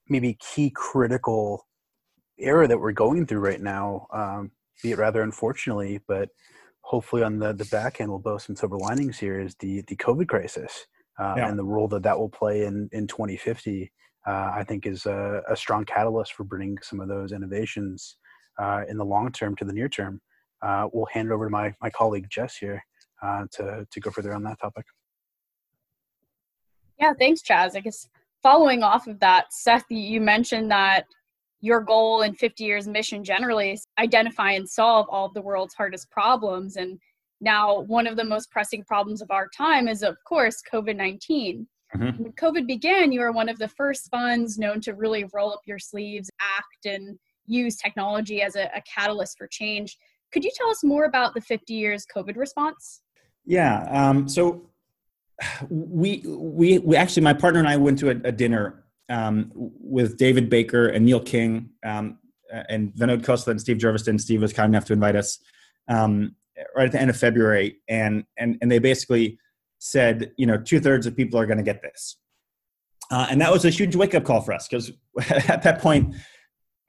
maybe 0.09 0.37
key 0.39 0.71
critical 0.75 1.65
era 2.37 2.67
that 2.67 2.79
we're 2.79 2.91
going 2.91 3.25
through 3.25 3.39
right 3.39 3.61
now, 3.61 4.07
um, 4.13 4.51
be 4.81 4.91
it 4.91 4.97
rather 4.97 5.21
unfortunately, 5.21 5.99
but 6.07 6.29
hopefully 6.81 7.23
on 7.23 7.39
the, 7.39 7.53
the 7.53 7.65
back 7.65 8.01
end 8.01 8.09
we'll 8.09 8.19
boast 8.19 8.47
some 8.47 8.55
silver 8.55 8.77
linings 8.77 9.17
here 9.17 9.39
is 9.39 9.55
the, 9.59 9.81
the 9.87 9.95
COVID 9.95 10.27
crisis 10.27 10.85
uh, 11.19 11.35
yeah. 11.37 11.49
and 11.49 11.57
the 11.57 11.63
role 11.63 11.87
that 11.87 12.03
that 12.03 12.17
will 12.17 12.29
play 12.29 12.65
in, 12.65 12.89
in 12.91 13.07
2050. 13.07 13.91
Uh, 14.25 14.51
I 14.55 14.63
think 14.63 14.85
is 14.85 15.05
a, 15.05 15.41
a, 15.49 15.55
strong 15.55 15.83
catalyst 15.83 16.31
for 16.31 16.45
bringing 16.45 16.77
some 16.81 17.01
of 17.01 17.09
those 17.09 17.33
innovations 17.33 18.15
uh, 18.57 18.83
in 18.87 18.97
the 18.97 19.03
long 19.03 19.33
term 19.33 19.53
to 19.57 19.65
the 19.65 19.73
near 19.73 19.89
term. 19.89 20.21
Uh, 20.61 20.87
we'll 20.93 21.07
hand 21.07 21.27
it 21.27 21.33
over 21.33 21.45
to 21.45 21.51
my, 21.51 21.73
my 21.81 21.89
colleague 21.89 22.27
Jess 22.29 22.55
here 22.55 22.81
uh, 23.21 23.43
to, 23.51 23.85
to 23.91 23.99
go 23.99 24.11
further 24.11 24.33
on 24.33 24.43
that 24.43 24.61
topic. 24.61 24.85
Yeah, 26.97 27.11
thanks, 27.19 27.41
Chaz. 27.41 27.75
I 27.75 27.81
guess 27.81 28.07
following 28.43 28.83
off 28.83 29.07
of 29.07 29.19
that, 29.21 29.51
Seth, 29.51 29.85
you 29.89 30.21
mentioned 30.21 30.69
that 30.69 31.05
your 31.61 31.79
goal 31.79 32.23
in 32.23 32.35
50 32.35 32.63
years 32.63 32.87
mission 32.87 33.23
generally 33.23 33.71
is 33.71 33.87
identify 33.97 34.51
and 34.51 34.69
solve 34.69 35.07
all 35.09 35.27
of 35.27 35.33
the 35.33 35.41
world's 35.41 35.73
hardest 35.73 36.11
problems. 36.11 36.75
And 36.75 36.99
now, 37.39 37.79
one 37.81 38.05
of 38.05 38.17
the 38.17 38.23
most 38.23 38.51
pressing 38.51 38.83
problems 38.83 39.21
of 39.21 39.31
our 39.31 39.47
time 39.55 39.87
is, 39.87 40.03
of 40.03 40.17
course, 40.27 40.61
COVID 40.71 40.97
19. 40.97 41.65
Mm-hmm. 41.95 42.23
When 42.23 42.31
COVID 42.33 42.67
began, 42.67 43.11
you 43.11 43.21
were 43.21 43.31
one 43.31 43.49
of 43.49 43.59
the 43.59 43.67
first 43.67 44.09
funds 44.09 44.57
known 44.57 44.81
to 44.81 44.93
really 44.93 45.25
roll 45.33 45.53
up 45.53 45.61
your 45.65 45.79
sleeves, 45.79 46.29
act, 46.41 46.85
and 46.85 47.17
use 47.45 47.77
technology 47.77 48.41
as 48.41 48.55
a, 48.55 48.69
a 48.75 48.81
catalyst 48.81 49.37
for 49.37 49.47
change. 49.47 49.97
Could 50.31 50.43
you 50.43 50.51
tell 50.55 50.69
us 50.69 50.83
more 50.83 51.05
about 51.05 51.33
the 51.33 51.41
50 51.41 51.73
years 51.73 52.05
COVID 52.13 52.35
response? 52.35 53.03
Yeah. 53.45 53.83
Um, 53.91 54.27
so 54.27 54.69
we 55.69 56.23
we 56.25 56.79
we 56.79 56.95
actually 56.95 57.23
my 57.23 57.33
partner 57.33 57.59
and 57.59 57.67
I 57.67 57.77
went 57.77 57.99
to 57.99 58.09
a, 58.09 58.15
a 58.25 58.31
dinner 58.31 58.83
um, 59.09 59.51
with 59.53 60.17
David 60.17 60.49
Baker 60.49 60.87
and 60.87 61.05
Neil 61.05 61.19
King 61.19 61.69
um, 61.85 62.19
and 62.69 62.93
Vinod 62.93 63.23
Khosla 63.23 63.47
and 63.49 63.61
Steve 63.61 63.77
Jurvetson. 63.77 64.19
Steve 64.19 64.41
was 64.41 64.53
kind 64.53 64.73
enough 64.73 64.85
to 64.85 64.93
invite 64.93 65.15
us 65.15 65.39
um, 65.87 66.35
right 66.75 66.85
at 66.85 66.91
the 66.91 67.01
end 67.01 67.09
of 67.09 67.17
February, 67.17 67.81
and 67.87 68.23
and 68.37 68.57
and 68.61 68.71
they 68.71 68.79
basically 68.79 69.39
said, 69.79 70.31
you 70.37 70.45
know, 70.45 70.57
two 70.57 70.79
thirds 70.79 71.05
of 71.05 71.15
people 71.15 71.39
are 71.39 71.45
going 71.45 71.57
to 71.57 71.63
get 71.63 71.81
this, 71.81 72.17
uh, 73.11 73.27
and 73.29 73.41
that 73.41 73.51
was 73.51 73.65
a 73.65 73.69
huge 73.69 73.95
wake 73.95 74.15
up 74.15 74.23
call 74.23 74.41
for 74.41 74.53
us 74.53 74.67
because 74.67 74.91
at 75.47 75.63
that 75.63 75.79
point. 75.79 76.15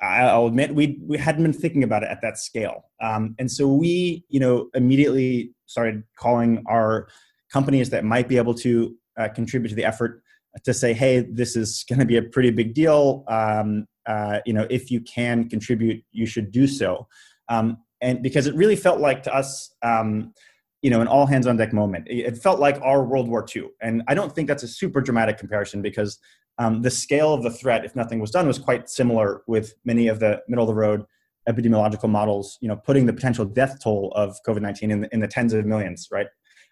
I'll 0.03 0.49
admit 0.49 0.75
we 0.75 0.99
we 1.01 1.17
hadn't 1.17 1.45
been 1.45 1.53
thinking 1.55 1.83
about 1.83 2.03
it 2.03 2.11
at 2.11 2.21
that 2.21 2.37
scale, 2.37 2.91
um, 3.01 3.35
and 3.39 3.51
so 3.51 3.67
we, 3.67 4.25
you 4.29 4.39
know, 4.39 4.69
immediately 4.75 5.53
started 5.67 6.03
calling 6.19 6.63
our 6.67 7.09
companies 7.55 7.89
that 7.91 8.05
might 8.05 8.29
be 8.29 8.37
able 8.37 8.53
to 8.53 8.73
uh, 9.17 9.29
contribute 9.29 9.69
to 9.69 9.77
the 9.77 9.85
effort 9.85 10.23
to 10.65 10.75
say, 10.75 10.93
hey, 10.93 11.21
this 11.21 11.55
is 11.55 11.85
going 11.89 12.01
to 12.01 12.05
be 12.05 12.17
a 12.17 12.23
pretty 12.23 12.51
big 12.51 12.75
deal. 12.75 13.25
Um, 13.29 13.87
uh, 14.07 14.41
you 14.45 14.53
know, 14.53 14.67
if 14.71 14.91
you 14.91 15.01
can 15.01 15.49
contribute, 15.49 16.05
you 16.11 16.27
should 16.27 16.51
do 16.51 16.67
so. 16.67 17.07
Um, 17.49 17.79
and 18.01 18.23
because 18.23 18.47
it 18.49 18.55
really 18.57 18.77
felt 18.77 18.99
like 18.99 19.23
to 19.23 19.35
us, 19.35 19.73
um, 19.83 20.35
you 20.83 20.91
know, 20.91 21.01
an 21.01 21.09
all 21.09 21.27
hands 21.27 21.47
on 21.47 21.57
deck 21.57 21.73
moment. 21.73 22.07
It 22.11 22.37
felt 22.37 22.61
like 22.61 22.79
our 22.83 23.03
World 23.05 23.29
War 23.29 23.47
II. 23.57 23.69
And 23.81 24.03
I 24.07 24.15
don't 24.15 24.35
think 24.35 24.49
that's 24.49 24.65
a 24.65 24.69
super 24.69 25.01
dramatic 25.01 25.39
comparison 25.39 25.81
because 25.81 26.19
um, 26.59 26.83
the 26.83 26.91
scale 26.91 27.33
of 27.33 27.43
the 27.43 27.51
threat, 27.51 27.87
if 27.87 27.97
nothing 27.97 28.21
was 28.21 28.31
done, 28.31 28.47
was 28.47 28.59
quite 28.59 28.91
similar 28.91 29.43
with 29.47 29.75
many 29.85 30.09
of 30.09 30.21
the 30.21 30.43
middle 30.47 30.65
of 30.65 30.69
the 30.69 30.75
road 30.75 31.05
epidemiological 31.49 32.09
models, 32.09 32.59
you 32.61 32.69
know, 32.69 32.77
putting 32.77 33.07
the 33.07 33.13
potential 33.13 33.45
death 33.45 33.79
toll 33.83 34.13
of 34.15 34.37
COVID 34.47 34.63
19 34.63 34.91
in, 34.91 35.09
in, 35.13 35.21
the 35.21 35.29
tens 35.29 35.53
of 35.53 35.65
millions, 35.67 36.09
right? 36.11 36.27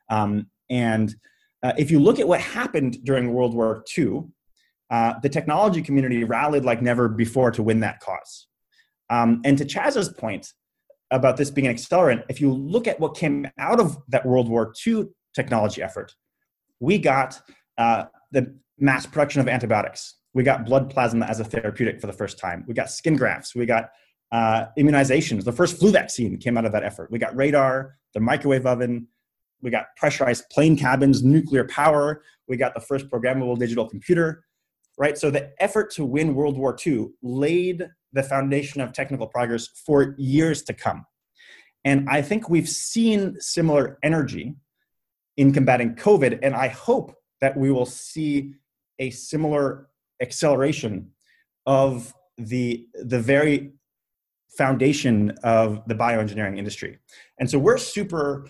Um, 0.08 0.46
and 0.70 1.14
uh, 1.62 1.72
if 1.78 1.90
you 1.90 2.00
look 2.00 2.18
at 2.18 2.26
what 2.26 2.40
happened 2.40 2.98
during 3.04 3.32
World 3.32 3.54
War 3.54 3.84
II, 3.96 4.24
uh, 4.90 5.14
the 5.22 5.28
technology 5.28 5.80
community 5.80 6.24
rallied 6.24 6.64
like 6.64 6.82
never 6.82 7.08
before 7.08 7.50
to 7.52 7.62
win 7.62 7.80
that 7.80 8.00
cause. 8.00 8.48
Um, 9.10 9.40
and 9.44 9.56
to 9.58 9.64
Chaz's 9.64 10.08
point 10.08 10.52
about 11.10 11.36
this 11.36 11.50
being 11.50 11.66
an 11.66 11.74
accelerant, 11.74 12.24
if 12.28 12.40
you 12.40 12.52
look 12.52 12.86
at 12.88 12.98
what 12.98 13.16
came 13.16 13.46
out 13.58 13.80
of 13.80 13.96
that 14.08 14.26
World 14.26 14.48
War 14.48 14.74
II 14.86 15.06
technology 15.34 15.82
effort, 15.82 16.14
we 16.80 16.98
got 16.98 17.40
uh, 17.78 18.04
the 18.32 18.54
mass 18.78 19.06
production 19.06 19.40
of 19.40 19.48
antibiotics. 19.48 20.16
We 20.34 20.42
got 20.42 20.64
blood 20.64 20.90
plasma 20.90 21.26
as 21.26 21.40
a 21.40 21.44
therapeutic 21.44 22.00
for 22.00 22.06
the 22.06 22.12
first 22.12 22.38
time. 22.38 22.64
We 22.66 22.74
got 22.74 22.90
skin 22.90 23.16
grafts. 23.16 23.54
We 23.54 23.66
got 23.66 23.90
uh, 24.32 24.66
immunizations. 24.78 25.44
The 25.44 25.52
first 25.52 25.78
flu 25.78 25.92
vaccine 25.92 26.38
came 26.38 26.56
out 26.56 26.64
of 26.64 26.72
that 26.72 26.82
effort. 26.82 27.10
We 27.10 27.18
got 27.18 27.36
radar, 27.36 27.96
the 28.14 28.20
microwave 28.20 28.66
oven, 28.66 29.08
we 29.62 29.70
got 29.70 29.94
pressurized 29.96 30.48
plane 30.50 30.76
cabins, 30.76 31.22
nuclear 31.22 31.64
power. 31.64 32.22
We 32.48 32.56
got 32.56 32.74
the 32.74 32.80
first 32.80 33.08
programmable 33.08 33.58
digital 33.58 33.88
computer, 33.88 34.44
right? 34.98 35.16
So 35.16 35.30
the 35.30 35.52
effort 35.60 35.90
to 35.92 36.04
win 36.04 36.34
World 36.34 36.58
War 36.58 36.76
II 36.84 37.08
laid 37.22 37.88
the 38.12 38.22
foundation 38.22 38.80
of 38.80 38.92
technical 38.92 39.26
progress 39.26 39.68
for 39.68 40.14
years 40.18 40.62
to 40.64 40.72
come. 40.72 41.06
And 41.84 42.08
I 42.08 42.22
think 42.22 42.50
we've 42.50 42.68
seen 42.68 43.40
similar 43.40 43.98
energy 44.02 44.54
in 45.36 45.52
combating 45.52 45.94
COVID, 45.94 46.40
and 46.42 46.54
I 46.54 46.68
hope 46.68 47.16
that 47.40 47.56
we 47.56 47.72
will 47.72 47.86
see 47.86 48.54
a 48.98 49.10
similar 49.10 49.88
acceleration 50.20 51.10
of 51.66 52.12
the, 52.36 52.86
the 52.94 53.18
very 53.18 53.72
foundation 54.56 55.32
of 55.42 55.82
the 55.86 55.94
bioengineering 55.94 56.58
industry. 56.58 56.98
And 57.40 57.50
so 57.50 57.58
we're 57.58 57.78
super 57.78 58.48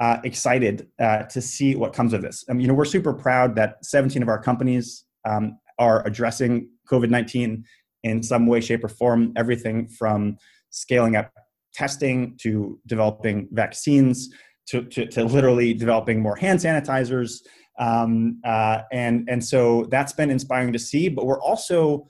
uh, 0.00 0.18
excited 0.24 0.88
uh, 0.98 1.24
to 1.24 1.40
see 1.40 1.76
what 1.76 1.92
comes 1.92 2.12
of 2.12 2.22
this. 2.22 2.44
Um, 2.48 2.58
you 2.58 2.66
know, 2.66 2.74
we're 2.74 2.86
super 2.86 3.12
proud 3.12 3.54
that 3.56 3.84
17 3.84 4.22
of 4.22 4.28
our 4.28 4.42
companies 4.42 5.04
um, 5.24 5.58
are 5.78 6.04
addressing 6.06 6.70
COVID 6.90 7.10
19 7.10 7.64
in 8.02 8.22
some 8.22 8.46
way, 8.46 8.60
shape, 8.60 8.82
or 8.82 8.88
form. 8.88 9.32
Everything 9.36 9.86
from 9.86 10.38
scaling 10.70 11.16
up 11.16 11.32
testing 11.74 12.36
to 12.38 12.80
developing 12.86 13.48
vaccines 13.52 14.30
to, 14.66 14.82
to, 14.84 15.06
to 15.06 15.24
literally 15.24 15.74
developing 15.74 16.20
more 16.20 16.36
hand 16.36 16.58
sanitizers. 16.58 17.40
Um, 17.78 18.40
uh, 18.44 18.82
and, 18.92 19.28
and 19.28 19.44
so 19.44 19.86
that's 19.90 20.12
been 20.12 20.30
inspiring 20.30 20.72
to 20.72 20.78
see, 20.78 21.08
but 21.08 21.26
we're 21.26 21.40
also 21.40 22.06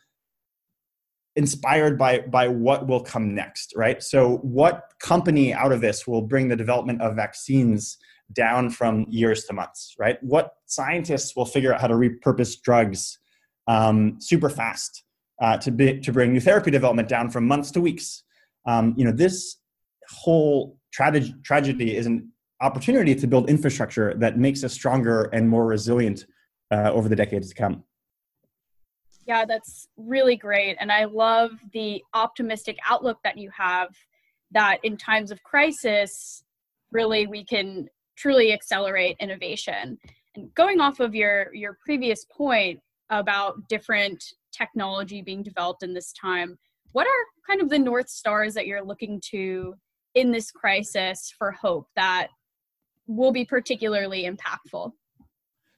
inspired 1.36 1.98
by 1.98 2.20
by 2.20 2.48
what 2.48 2.86
will 2.86 3.00
come 3.00 3.34
next 3.34 3.72
right? 3.76 4.02
So 4.02 4.38
what 4.38 4.92
company 5.00 5.54
out 5.54 5.72
of 5.72 5.80
this 5.80 6.06
will 6.06 6.22
bring 6.22 6.48
the 6.48 6.56
development 6.56 7.00
of 7.02 7.16
vaccines 7.16 7.98
down 8.32 8.70
from 8.70 9.06
years 9.08 9.44
to 9.44 9.52
months 9.52 9.94
right? 9.98 10.22
What 10.22 10.52
scientists 10.66 11.36
will 11.36 11.46
figure 11.46 11.72
out 11.72 11.80
how 11.80 11.86
to 11.86 11.94
repurpose 11.94 12.60
drugs 12.60 13.18
um, 13.66 14.16
super 14.20 14.50
fast 14.50 15.04
uh, 15.40 15.56
to 15.58 15.70
be, 15.70 16.00
to 16.00 16.12
bring 16.12 16.32
new 16.32 16.40
therapy 16.40 16.70
development 16.70 17.08
down 17.08 17.30
from 17.30 17.46
months 17.46 17.70
to 17.72 17.80
weeks. 17.80 18.24
Um, 18.66 18.94
you 18.96 19.04
know 19.04 19.12
this 19.12 19.56
whole 20.10 20.76
tragedy 20.92 21.34
tragedy 21.44 21.96
is 21.96 22.06
an 22.06 22.30
opportunity 22.60 23.14
to 23.14 23.26
build 23.26 23.48
infrastructure 23.48 24.14
that 24.18 24.38
makes 24.38 24.64
us 24.64 24.72
stronger 24.72 25.30
and 25.32 25.48
more 25.48 25.64
resilient 25.66 26.26
uh, 26.70 26.90
over 26.92 27.08
the 27.08 27.16
decades 27.16 27.48
to 27.48 27.54
come 27.54 27.84
yeah, 29.26 29.44
that's 29.44 29.88
really 29.96 30.36
great. 30.36 30.76
And 30.80 30.90
I 30.90 31.04
love 31.04 31.52
the 31.72 32.02
optimistic 32.14 32.78
outlook 32.88 33.18
that 33.24 33.38
you 33.38 33.50
have 33.56 33.88
that 34.52 34.78
in 34.82 34.96
times 34.96 35.30
of 35.30 35.42
crisis, 35.42 36.42
really 36.90 37.26
we 37.26 37.44
can 37.44 37.88
truly 38.16 38.52
accelerate 38.52 39.16
innovation. 39.20 39.98
And 40.34 40.54
going 40.54 40.80
off 40.80 41.00
of 41.00 41.14
your, 41.14 41.54
your 41.54 41.78
previous 41.84 42.24
point 42.24 42.80
about 43.10 43.68
different 43.68 44.22
technology 44.52 45.22
being 45.22 45.42
developed 45.42 45.82
in 45.82 45.94
this 45.94 46.12
time, 46.12 46.58
what 46.92 47.06
are 47.06 47.26
kind 47.48 47.60
of 47.60 47.68
the 47.68 47.78
North 47.78 48.08
Stars 48.08 48.54
that 48.54 48.66
you're 48.66 48.84
looking 48.84 49.20
to 49.30 49.74
in 50.14 50.32
this 50.32 50.50
crisis 50.50 51.32
for 51.36 51.52
hope 51.52 51.86
that 51.94 52.28
will 53.06 53.32
be 53.32 53.44
particularly 53.44 54.24
impactful? 54.24 54.92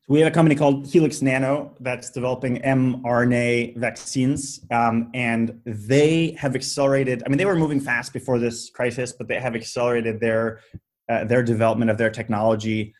We 0.08 0.20
have 0.20 0.28
a 0.28 0.34
company 0.34 0.56
called 0.56 0.86
Helix 0.86 1.22
Nano 1.22 1.74
that's 1.80 2.10
developing 2.10 2.60
mRNA 2.62 3.76
vaccines, 3.76 4.60
um, 4.70 5.10
and 5.14 5.60
they 5.64 6.36
have 6.38 6.56
accelerated. 6.56 7.22
I 7.24 7.28
mean, 7.28 7.38
they 7.38 7.44
were 7.44 7.56
moving 7.56 7.80
fast 7.80 8.12
before 8.12 8.38
this 8.38 8.68
crisis, 8.70 9.12
but 9.12 9.28
they 9.28 9.40
have 9.40 9.54
accelerated 9.54 10.18
their 10.20 10.60
uh, 11.08 11.24
their 11.24 11.42
development 11.42 11.90
of 11.90 11.98
their 11.98 12.10
technology. 12.10 12.94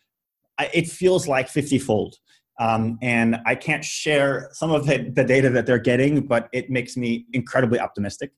It 0.72 0.88
feels 0.88 1.26
like 1.26 1.48
fifty 1.48 1.78
fold. 1.78 2.16
Um, 2.60 2.98
and 3.02 3.38
I 3.46 3.54
can't 3.54 3.82
share 3.82 4.50
some 4.52 4.70
of 4.70 4.86
the, 4.86 5.10
the, 5.10 5.24
data 5.24 5.48
that 5.50 5.64
they're 5.66 5.78
getting, 5.78 6.26
but 6.26 6.48
it 6.52 6.68
makes 6.68 6.98
me 6.98 7.26
incredibly 7.32 7.80
optimistic. 7.80 8.30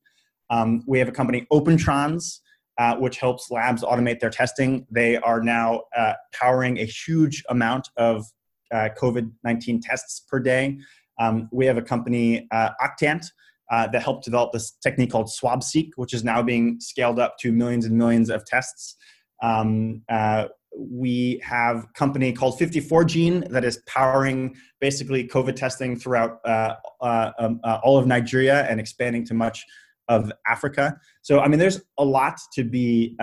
Um, 0.51 0.83
we 0.87 1.01
have 1.01 1.09
a 1.09 1.13
company, 1.13 1.47
Opentrons, 1.53 2.39
uh, 2.79 2.95
which 2.97 3.19
helps 3.19 3.51
labs 3.51 3.83
automate 3.83 4.21
their 4.21 4.31
testing. 4.31 4.87
They 4.91 5.17
are 5.17 5.43
now 5.43 5.83
uh, 5.97 6.15
powering 6.33 6.79
a 6.79 6.85
huge 6.85 7.43
amount 7.49 7.89
of 7.97 8.25
uh, 8.73 8.89
COVID 9.01 9.31
19 9.43 9.81
tests 9.81 10.21
per 10.29 10.41
day. 10.41 10.79
Um, 11.21 11.49
we 11.53 11.67
have 11.67 11.77
a 11.77 11.83
company, 11.83 12.47
uh, 12.51 12.71
Octant, 12.83 13.27
uh, 13.71 13.87
that 13.89 14.03
helped 14.03 14.25
develop 14.25 14.53
this 14.53 14.73
technique 14.83 15.11
called 15.11 15.29
SwabSeq, 15.29 15.91
which 15.97 16.13
is 16.13 16.25
now 16.25 16.43
being 16.43 16.79
scaled 16.81 17.19
up 17.19 17.39
to 17.39 17.53
millions 17.53 17.87
and 17.87 17.97
millions 17.97 18.31
of 18.31 18.45
tests. 18.45 18.97
Um, 19.43 20.03
uh, 20.09 20.49
we 20.77 21.41
have 21.43 21.85
a 21.85 21.89
company 21.95 22.33
called 22.33 22.59
54Gene 22.59 23.49
that 23.51 23.65
is 23.65 23.81
powering 23.87 24.57
basically 24.81 25.27
COVID 25.27 25.55
testing 25.55 25.97
throughout 25.97 26.41
uh, 26.45 26.75
um, 27.01 27.61
all 27.65 27.97
of 27.97 28.07
Nigeria 28.07 28.67
and 28.69 28.81
expanding 28.81 29.25
to 29.27 29.35
much 29.35 29.65
of 30.09 30.33
Africa. 30.47 30.99
So, 31.23 31.41
I 31.41 31.49
mean, 31.49 31.59
there's 31.59 31.81
a 31.99 32.05
lot 32.05 32.39
to 32.55 32.65
be 32.65 33.17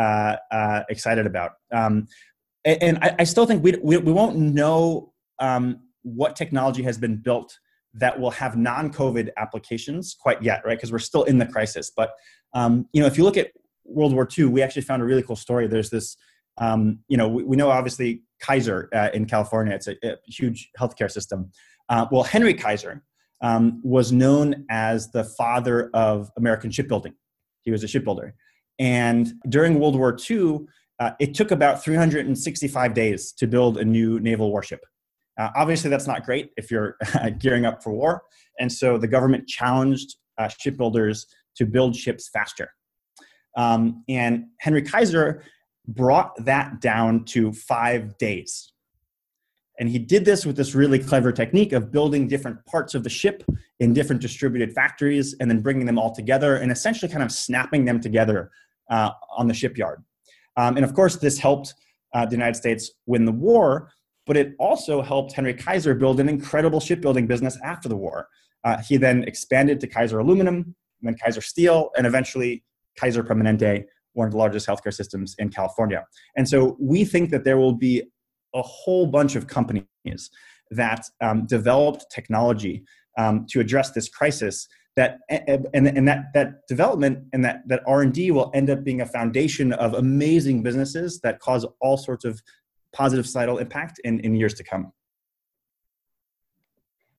excited 0.89 1.25
about. 1.25 1.51
Um, 1.73 2.07
and, 2.63 2.99
I, 3.01 3.23
still 3.23 3.45
think 3.45 3.63
we, 3.63 3.75
we 3.77 3.97
won't 3.97 4.37
know 4.37 5.10
um, 5.41 5.81
what 6.03 6.35
technology 6.35 6.83
has 6.83 6.97
been 6.97 7.17
built 7.17 7.59
that 7.93 8.19
will 8.19 8.31
have 8.31 8.55
non-COVID 8.55 9.29
applications 9.37 10.15
quite 10.19 10.41
yet, 10.41 10.61
right? 10.65 10.77
Because 10.77 10.91
we're 10.91 10.99
still 10.99 11.23
in 11.23 11.37
the 11.37 11.45
crisis. 11.45 11.91
But 11.95 12.13
um, 12.53 12.87
you 12.93 13.01
know, 13.01 13.07
if 13.07 13.17
you 13.17 13.23
look 13.23 13.37
at 13.37 13.51
World 13.83 14.13
War 14.13 14.27
II, 14.37 14.45
we 14.45 14.61
actually 14.61 14.83
found 14.83 15.01
a 15.01 15.05
really 15.05 15.23
cool 15.23 15.35
story. 15.35 15.67
There's 15.67 15.89
this, 15.89 16.15
um, 16.57 16.99
you 17.07 17.17
know, 17.17 17.27
we, 17.27 17.43
we, 17.43 17.55
know 17.57 17.69
obviously 17.69 18.23
Kaiser 18.39 18.89
uh, 18.93 19.09
in 19.13 19.25
California. 19.25 19.73
It's 19.73 19.87
a, 19.87 19.95
a 20.03 20.17
huge 20.27 20.69
healthcare 20.79 21.11
system. 21.11 21.51
Uh, 21.89 22.05
well, 22.11 22.23
Henry 22.23 22.53
Kaiser 22.53 23.03
um, 23.41 23.81
was 23.83 24.11
known 24.11 24.65
as 24.69 25.11
the 25.11 25.23
father 25.23 25.89
of 25.93 26.29
American 26.37 26.71
shipbuilding. 26.71 27.13
He 27.63 27.71
was 27.71 27.83
a 27.83 27.87
shipbuilder, 27.87 28.35
and 28.79 29.33
during 29.49 29.79
World 29.79 29.95
War 29.95 30.17
II, 30.29 30.61
uh, 30.99 31.11
it 31.19 31.33
took 31.33 31.51
about 31.51 31.83
365 31.83 32.93
days 32.93 33.31
to 33.33 33.47
build 33.47 33.77
a 33.77 33.85
new 33.85 34.19
naval 34.19 34.49
warship. 34.49 34.83
Uh, 35.41 35.49
obviously, 35.55 35.89
that's 35.89 36.05
not 36.05 36.23
great 36.23 36.51
if 36.55 36.69
you're 36.69 36.97
gearing 37.39 37.65
up 37.65 37.81
for 37.81 37.91
war. 37.91 38.21
And 38.59 38.71
so 38.71 38.99
the 38.99 39.07
government 39.07 39.47
challenged 39.47 40.17
uh, 40.37 40.47
shipbuilders 40.47 41.25
to 41.55 41.65
build 41.65 41.95
ships 41.95 42.29
faster. 42.29 42.69
Um, 43.57 44.03
and 44.07 44.45
Henry 44.59 44.83
Kaiser 44.83 45.43
brought 45.87 46.45
that 46.45 46.79
down 46.79 47.25
to 47.25 47.51
five 47.53 48.19
days. 48.19 48.71
And 49.79 49.89
he 49.89 49.97
did 49.97 50.25
this 50.25 50.45
with 50.45 50.55
this 50.55 50.75
really 50.75 50.99
clever 50.99 51.31
technique 51.31 51.73
of 51.73 51.91
building 51.91 52.27
different 52.27 52.63
parts 52.67 52.93
of 52.93 53.03
the 53.03 53.09
ship 53.09 53.43
in 53.79 53.93
different 53.93 54.21
distributed 54.21 54.73
factories 54.73 55.35
and 55.39 55.49
then 55.49 55.61
bringing 55.61 55.87
them 55.87 55.97
all 55.97 56.13
together 56.13 56.57
and 56.57 56.71
essentially 56.71 57.11
kind 57.11 57.23
of 57.23 57.31
snapping 57.31 57.85
them 57.85 57.99
together 57.99 58.51
uh, 58.91 59.09
on 59.35 59.47
the 59.47 59.55
shipyard. 59.55 60.03
Um, 60.55 60.75
and 60.75 60.85
of 60.85 60.93
course, 60.93 61.15
this 61.15 61.39
helped 61.39 61.73
uh, 62.13 62.27
the 62.27 62.33
United 62.33 62.57
States 62.57 62.91
win 63.07 63.25
the 63.25 63.31
war 63.31 63.89
but 64.31 64.37
it 64.37 64.55
also 64.59 65.01
helped 65.01 65.33
Henry 65.33 65.53
Kaiser 65.53 65.93
build 65.93 66.21
an 66.21 66.29
incredible 66.29 66.79
shipbuilding 66.79 67.27
business 67.27 67.59
after 67.65 67.89
the 67.89 67.97
war. 67.97 68.29
Uh, 68.63 68.77
he 68.77 68.95
then 68.95 69.25
expanded 69.25 69.81
to 69.81 69.87
Kaiser 69.87 70.19
Aluminum, 70.19 70.73
then 71.01 71.17
Kaiser 71.21 71.41
Steel, 71.41 71.89
and 71.97 72.07
eventually 72.07 72.63
Kaiser 72.97 73.25
Permanente, 73.25 73.83
one 74.13 74.27
of 74.27 74.31
the 74.31 74.37
largest 74.37 74.65
healthcare 74.65 74.93
systems 74.93 75.35
in 75.37 75.49
California. 75.49 76.05
And 76.37 76.47
so 76.47 76.77
we 76.79 77.03
think 77.03 77.29
that 77.31 77.43
there 77.43 77.57
will 77.57 77.73
be 77.73 78.03
a 78.55 78.61
whole 78.61 79.05
bunch 79.05 79.35
of 79.35 79.47
companies 79.47 80.29
that 80.69 81.05
um, 81.19 81.45
developed 81.45 82.05
technology 82.09 82.85
um, 83.17 83.45
to 83.49 83.59
address 83.59 83.91
this 83.91 84.07
crisis 84.07 84.65
that 84.95 85.19
and, 85.29 85.87
and 85.87 86.07
that 86.07 86.33
that 86.33 86.67
development 86.67 87.23
and 87.31 87.45
that 87.45 87.61
that 87.67 87.81
r&d 87.87 88.29
will 88.31 88.51
end 88.53 88.69
up 88.69 88.83
being 88.83 88.99
a 88.99 89.05
foundation 89.05 89.71
of 89.71 89.93
amazing 89.93 90.61
businesses 90.61 91.21
that 91.21 91.39
cause 91.39 91.65
all 91.79 91.95
sorts 91.95 92.25
of 92.25 92.41
positive 92.93 93.25
societal 93.25 93.57
impact 93.57 93.99
in, 94.03 94.19
in 94.19 94.35
years 94.35 94.53
to 94.55 94.63
come. 94.63 94.91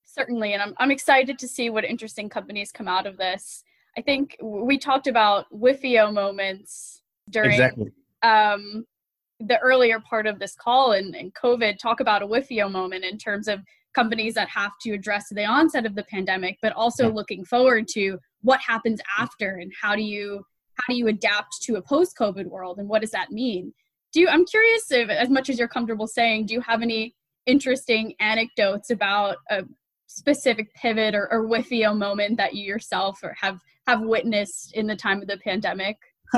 Certainly, 0.05 0.53
and 0.53 0.63
I'm, 0.63 0.75
I'm 0.79 0.91
excited 0.91 1.39
to 1.39 1.49
see 1.49 1.71
what 1.71 1.85
interesting 1.85 2.29
companies 2.29 2.71
come 2.71 2.89
out 2.89 3.07
of 3.07 3.17
this. 3.17 3.65
I 3.97 4.03
think 4.03 4.37
we 4.43 4.79
talked 4.79 5.07
about 5.07 5.47
WFIO 5.53 6.13
moments 6.13 7.03
during 7.31 7.53
exactly. 7.53 7.93
um, 8.23 8.85
the 9.41 9.59
earlier 9.59 10.01
part 10.01 10.27
of 10.27 10.39
this 10.39 10.55
call 10.55 10.93
and, 10.93 11.15
and 11.15 11.35
COVID. 11.35 11.79
Talk 11.79 12.01
about 12.01 12.23
a 12.23 12.27
WFIO 12.27 12.71
moment 12.71 13.05
in 13.05 13.17
terms 13.19 13.49
of 13.49 13.61
companies 13.95 14.35
that 14.35 14.49
have 14.49 14.73
to 14.83 14.93
address 14.93 15.29
the 15.31 15.45
onset 15.45 15.87
of 15.87 15.95
the 15.95 16.05
pandemic, 16.05 16.59
but 16.63 16.73
also 16.73 17.09
yeah. 17.09 17.15
looking 17.15 17.45
forward 17.45 17.87
to 17.89 18.19
what 18.43 18.61
happens 18.61 19.01
after 19.19 19.57
and 19.57 19.73
how 19.81 19.95
do 19.95 20.03
you 20.03 20.45
how 20.75 20.95
do 20.95 20.97
you 20.97 21.09
adapt 21.09 21.61
to 21.63 21.77
a 21.77 21.83
post-COVID 21.83 22.47
world 22.47 22.79
and 22.79 22.89
what 22.89 23.03
does 23.03 23.11
that 23.11 23.31
mean? 23.31 23.73
Do 24.13 24.21
you 24.21 24.29
i'm 24.29 24.45
curious 24.45 24.91
if 24.91 25.09
as 25.09 25.31
much 25.31 25.49
as 25.49 25.59
you're 25.59 25.69
comfortable 25.69 26.07
saying 26.07 26.47
do 26.47 26.55
you 26.55 26.61
have 26.61 26.83
any 26.83 27.15
interesting 27.47 28.15
anecdotes 28.21 28.91
about 28.91 29.37
a 29.51 29.65
specific 30.07 30.73
pivot 30.75 31.15
or, 31.15 31.33
or 31.33 31.47
WFIO 31.47 31.97
moment 31.97 32.37
that 32.37 32.55
you 32.55 32.65
yourself 32.65 33.21
or 33.23 33.35
have 33.41 33.59
have 33.87 34.03
witnessed 34.03 34.75
in 34.75 34.87
the 34.87 34.97
time 34.97 35.23
of 35.23 35.29
the 35.29 35.39
pandemic? 35.39 35.97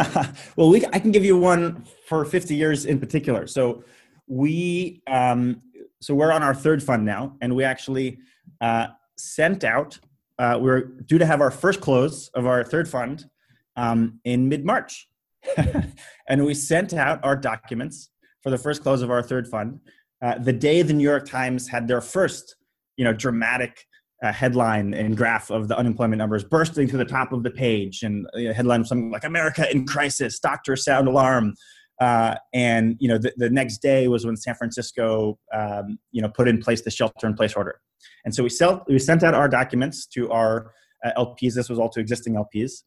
Well 0.57 0.71
we, 0.71 0.85
i 0.93 0.99
can 0.99 1.11
give 1.11 1.25
you 1.25 1.37
one 1.37 1.85
for 2.07 2.25
50 2.25 2.55
years 2.55 2.87
in 2.87 2.99
particular. 2.99 3.47
So 3.47 3.85
we 4.27 5.03
um, 5.07 5.61
so 6.01 6.15
we're 6.15 6.33
on 6.33 6.43
our 6.43 6.55
third 6.55 6.83
fund 6.83 7.05
now 7.05 7.37
and 7.41 7.55
we 7.55 7.65
actually 7.65 8.19
uh, 8.61 8.89
sent 9.17 9.65
out 9.65 9.99
uh, 10.39 10.59
we're 10.61 10.81
due 11.07 11.19
to 11.19 11.27
have 11.27 11.41
our 11.41 11.51
first 11.51 11.81
close 11.81 12.29
of 12.35 12.47
our 12.47 12.65
third 12.65 12.89
fund 12.89 13.29
um, 13.77 14.21
in 14.25 14.49
mid-march 14.49 15.09
and 16.29 16.45
we 16.45 16.55
sent 16.55 16.95
out 16.95 17.21
our 17.25 17.37
documents 17.37 18.11
for 18.43 18.51
the 18.51 18.59
first 18.59 18.83
close 18.83 19.03
of 19.03 19.11
our 19.11 19.23
third 19.23 19.49
fund 19.49 19.81
uh, 20.25 20.39
the 20.39 20.53
day 20.53 20.81
the 20.81 20.95
New 20.95 21.05
York 21.05 21.27
Times 21.27 21.69
had 21.69 21.87
their 21.87 22.01
first, 22.01 22.57
you 22.97 23.05
know, 23.05 23.13
dramatic 23.13 23.85
uh, 24.23 24.33
headline 24.33 24.95
and 24.95 25.17
graph 25.17 25.51
of 25.51 25.69
the 25.69 25.77
unemployment 25.77 26.19
numbers 26.19 26.43
bursting 26.43 26.89
to 26.89 26.97
the 26.97 27.05
top 27.05 27.31
of 27.33 27.43
the 27.43 27.51
page, 27.51 28.03
and 28.03 28.27
you 28.35 28.49
know, 28.49 28.55
headline 28.55 28.85
something 28.87 29.11
like 29.11 29.25
"America 29.25 29.71
in 29.71 29.87
crisis, 29.87 30.39
doctors 30.39 30.83
sound 30.83 31.09
alarm." 31.09 31.55
Uh, 32.01 32.35
and 32.55 32.97
you 33.01 33.09
know, 33.09 33.19
the, 33.19 33.33
the, 33.37 33.51
next 33.51 33.79
day 33.79 34.09
was 34.09 34.25
when 34.25 34.37
San 34.37 34.55
Francisco, 34.55 35.39
um, 35.53 35.99
you 36.11 36.23
know, 36.23 36.29
put 36.29 36.49
in 36.49 36.61
place 36.61 36.81
the 36.81 36.91
shelter-in-place 36.91 37.55
order. 37.55 37.81
And 38.25 38.35
so 38.35 38.43
we, 38.43 38.49
sell, 38.49 38.85
we 38.89 38.99
sent 38.99 39.23
out 39.23 39.33
our 39.33 39.49
documents 39.49 40.07
to 40.07 40.29
our 40.33 40.73
uh, 41.05 41.13
LPs. 41.17 41.55
This 41.55 41.69
was 41.69 41.79
all 41.79 41.89
to 41.91 42.01
existing 42.01 42.35
LPs. 42.35 42.83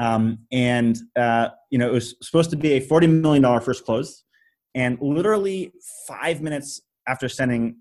Um, 0.00 0.38
and 0.50 0.98
uh, 1.14 1.50
you 1.70 1.78
know, 1.78 1.86
it 1.86 1.92
was 1.92 2.16
supposed 2.22 2.50
to 2.50 2.56
be 2.56 2.72
a 2.72 2.80
forty 2.80 3.06
million 3.06 3.42
dollar 3.42 3.60
first 3.60 3.84
close, 3.84 4.24
and 4.74 4.98
literally 5.00 5.72
five 6.08 6.40
minutes 6.40 6.80
after 7.06 7.28
sending 7.28 7.76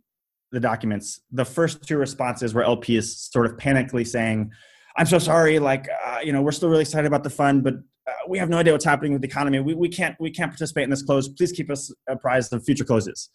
the 0.52 0.60
documents, 0.60 1.22
the 1.32 1.46
first 1.46 1.88
two 1.88 1.98
responses 1.98 2.54
were 2.54 2.64
LPs 2.64 3.32
sort 3.32 3.46
of 3.46 3.56
panically 3.56 4.06
saying, 4.06 4.52
"I'm 4.98 5.06
so 5.06 5.18
sorry, 5.18 5.60
like 5.60 5.88
uh, 6.06 6.20
you 6.22 6.34
know, 6.34 6.42
we're 6.42 6.52
still 6.52 6.70
really 6.70 6.82
excited 6.82 7.08
about 7.08 7.24
the 7.24 7.30
fund, 7.30 7.64
but 7.64 7.76
uh, 8.06 8.12
we 8.28 8.38
have 8.38 8.50
no 8.50 8.58
idea 8.58 8.74
what's 8.74 8.86
happening 8.86 9.14
with 9.14 9.22
the 9.22 9.28
economy. 9.28 9.62
We, 9.62 9.74
we 9.74 9.88
can't 9.88 10.18
we 10.20 10.30
can't 10.30 10.52
participate 10.52 10.84
in 10.84 10.90
this 10.90 11.04
close. 11.04 11.30
Please 11.30 11.54
keep 11.54 11.72
us 11.72 11.90
apprised 12.10 12.52
of 12.52 12.66
future 12.66 12.84
closes." 12.84 13.30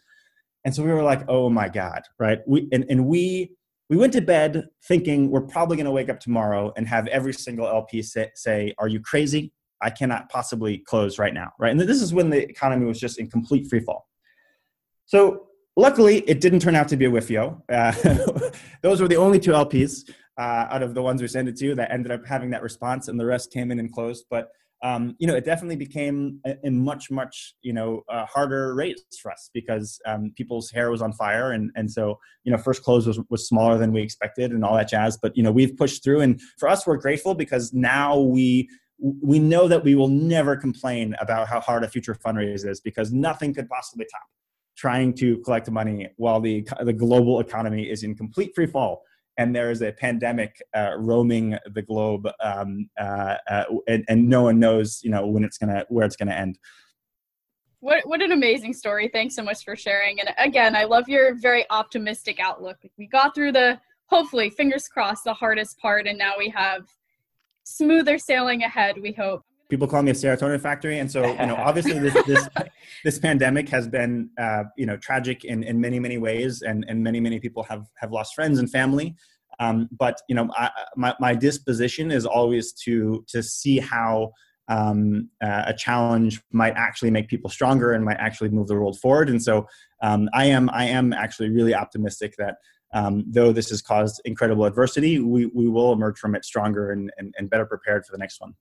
And 0.67 0.75
so 0.75 0.83
we 0.83 0.93
were 0.93 1.03
like, 1.03 1.23
"Oh 1.27 1.49
my 1.49 1.71
god!" 1.71 2.03
Right? 2.19 2.41
We 2.47 2.69
and 2.71 2.85
and 2.91 3.07
we 3.07 3.53
we 3.91 3.97
went 3.97 4.13
to 4.15 4.21
bed 4.21 4.69
thinking 4.87 5.31
we're 5.31 5.43
probably 5.43 5.77
going 5.77 5.87
to 5.87 5.93
wake 5.93 6.09
up 6.09 6.21
tomorrow 6.21 6.73
and 6.77 6.89
have 6.89 7.07
every 7.09 7.35
single 7.35 7.67
LP 7.67 8.03
say, 8.03 8.31
say, 8.35 8.75
Are 8.79 8.89
you 8.89 9.01
crazy? 9.01 9.53
I 9.83 9.91
cannot 9.91 10.31
possibly 10.31 10.79
close 10.79 11.19
right 11.19 11.35
now. 11.35 11.53
Right. 11.59 11.71
And 11.71 11.81
this 11.81 12.01
is 12.01 12.15
when 12.15 12.31
the 12.31 12.49
economy 12.49 12.87
was 12.87 12.99
just 12.99 13.19
in 13.19 13.29
complete 13.29 13.69
free 13.69 13.81
fall. 13.81 14.09
So 15.05 15.49
luckily, 15.77 16.19
it 16.21 16.41
didn't 16.41 16.61
turn 16.61 16.75
out 16.75 16.89
to 16.89 16.97
be 16.97 17.05
a 17.05 17.11
WFIO. 17.11 17.61
Uh, 17.71 18.51
those 18.83 19.03
were 19.03 19.09
the 19.09 19.17
only 19.17 19.39
two 19.39 19.51
LPs 19.51 20.11
uh, 20.39 20.67
out 20.71 20.83
of 20.83 20.95
the 20.95 21.03
ones 21.03 21.21
we 21.21 21.29
sent 21.29 21.49
it 21.49 21.57
to 21.59 21.75
that 21.75 21.93
ended 21.93 22.13
up 22.13 22.25
having 22.27 22.51
that 22.51 22.63
response, 22.63 23.09
and 23.09 23.21
the 23.21 23.27
rest 23.27 23.53
came 23.53 23.71
in 23.71 23.79
and 23.79 23.93
closed. 23.93 24.25
But 24.31 24.49
um, 24.85 25.17
you 25.19 25.27
know, 25.27 25.35
it 25.35 25.47
definitely 25.47 25.77
became 25.77 26.41
a, 26.45 26.57
a 26.65 26.71
much, 26.71 27.11
much, 27.11 27.55
you 27.63 27.73
know, 27.73 28.03
harder 28.11 28.75
race 28.75 29.03
for 29.21 29.33
us 29.33 29.49
because 29.55 29.99
um, 30.05 30.31
people's 30.37 30.71
hair 30.71 30.91
was 30.91 31.01
on 31.01 31.15
fire, 31.15 31.53
and 31.53 31.71
and 31.75 31.91
so 31.91 32.19
you 32.45 32.53
know, 32.53 32.59
first 32.59 32.83
close 32.83 33.07
was 33.07 33.19
was 33.31 33.49
smaller 33.49 33.79
than 33.79 33.93
we 33.93 34.03
expected, 34.03 34.53
and 34.53 34.63
all 34.63 34.77
that 34.77 34.89
jazz. 34.89 35.17
But 35.17 35.35
you 35.39 35.43
know, 35.43 35.51
we've 35.51 35.75
pushed 35.75 36.05
through, 36.05 36.21
and 36.21 36.39
for 36.59 36.69
us, 36.69 36.87
we're 36.87 36.99
grateful 36.99 37.35
because 37.35 37.73
now 37.73 38.19
we 38.19 38.69
we 38.99 39.39
know 39.39 39.69
that 39.69 39.85
we 39.85 39.95
will 39.95 40.09
never 40.09 40.55
complain 40.55 41.17
about 41.19 41.49
how 41.49 41.61
hard 41.61 41.83
a 41.83 41.89
future 41.89 42.15
fundraise 42.15 42.67
is 42.67 42.81
because 42.81 43.11
nothing 43.11 43.55
could 43.55 43.69
possibly 43.71 44.05
top 44.13 44.29
trying 44.77 45.15
to 45.15 45.39
collect 45.39 45.71
money 45.71 46.09
while 46.17 46.41
the 46.41 46.67
the 46.83 46.93
global 46.93 47.41
economy 47.41 47.89
is 47.89 48.03
in 48.03 48.15
complete 48.15 48.53
free 48.55 48.67
fall 48.67 49.03
and 49.37 49.55
there 49.55 49.71
is 49.71 49.83
a 49.83 49.93
pandemic 49.93 50.63
uh, 50.77 50.93
roaming 50.97 51.57
the 51.75 51.83
globe, 51.83 52.29
um, 52.41 52.89
uh, 52.99 53.37
uh, 53.51 53.65
and, 53.89 54.05
and, 54.09 54.29
no 54.29 54.43
one 54.43 54.59
knows, 54.59 55.01
you 55.03 55.11
know, 55.11 55.27
when 55.27 55.45
it's 55.45 55.59
gonna 55.59 55.85
where 55.89 56.07
it's 56.07 56.17
gonna 56.17 56.33
end. 56.33 56.59
What 57.81 58.07
what 58.07 58.23
an 58.23 58.33
amazing 58.33 58.73
story. 58.73 59.09
Thanks 59.13 59.35
so 59.35 59.43
much 59.43 59.65
for 59.65 59.77
sharing. 59.77 60.21
And 60.21 60.31
again, 60.39 60.75
I 60.75 60.85
love 60.85 61.09
your 61.09 61.35
very 61.35 61.65
optimistic 61.71 62.39
outlook. 62.41 62.79
We 62.97 63.07
got 63.07 63.35
through 63.35 63.53
the 63.53 63.81
hopefully, 64.07 64.51
fingers 64.51 64.89
crossed, 64.89 65.25
the 65.25 65.35
hardest 65.35 65.79
part 65.79 66.07
and 66.07 66.19
now 66.19 66.33
we 66.39 66.49
have 66.51 66.87
smoother 67.65 68.19
sailing 68.19 68.63
ahead, 68.63 68.97
we 69.01 69.13
hope. 69.13 69.43
People 69.69 69.89
call 69.89 70.03
me 70.03 70.11
a 70.11 70.15
serotonin 70.15 70.61
factory, 70.61 70.99
and 70.99 71.11
so 71.11 71.25
you 71.25 71.47
know, 71.47 71.57
obviously, 71.57 71.99
this 71.99 72.15
this 72.27 72.49
this 73.05 73.19
pandemic 73.19 73.69
has 73.71 73.89
been 73.89 74.31
uh, 74.39 74.65
you 74.77 74.87
know 74.87 74.97
tragic 74.97 75.45
in, 75.45 75.63
in 75.63 75.81
many 75.81 75.99
many 75.99 76.19
ways, 76.19 76.63
and 76.63 76.85
and 76.89 77.03
many 77.03 77.21
many 77.21 77.41
people 77.41 77.63
have 77.65 77.87
have 77.97 78.13
lost 78.13 78.35
friends 78.35 78.59
and 78.59 78.71
family. 78.71 79.17
Um, 79.61 79.89
but 79.93 80.21
you 80.29 80.35
know, 80.35 80.51
I, 80.57 80.71
my 80.97 81.15
my 81.21 81.35
disposition 81.35 82.11
is 82.11 82.27
always 82.27 82.73
to 82.85 83.25
to 83.29 83.43
see 83.43 83.79
how 83.79 84.33
um, 84.69 85.29
uh, 85.43 85.65
a 85.67 85.75
challenge 85.75 86.43
might 86.53 86.75
actually 86.77 87.11
make 87.11 87.29
people 87.29 87.51
stronger 87.51 87.93
and 87.93 88.05
might 88.05 88.17
actually 88.19 88.51
move 88.51 88.69
the 88.69 88.75
world 88.75 88.99
forward. 88.99 89.29
And 89.29 89.43
so 89.43 89.67
um, 90.03 90.29
I 90.33 90.47
am 90.47 90.71
I 90.73 90.87
am 90.87 91.13
actually 91.13 91.51
really 91.51 91.75
optimistic 91.75 92.35
that 92.39 92.57
um, 92.95 93.25
though 93.29 93.53
this 93.53 93.71
has 93.71 93.83
caused 93.83 94.21
incredible 94.25 94.65
adversity, 94.65 95.19
we, 95.19 95.47
we 95.47 95.69
will 95.69 95.93
emerge 95.93 96.17
from 96.17 96.37
it 96.37 96.45
stronger 96.45 96.93
and, 96.93 97.11
and, 97.19 97.35
and 97.37 97.51
better 97.51 97.67
prepared 97.67 98.07
for 98.07 98.13
the 98.13 98.19
next 98.19 98.41
one. 98.41 98.55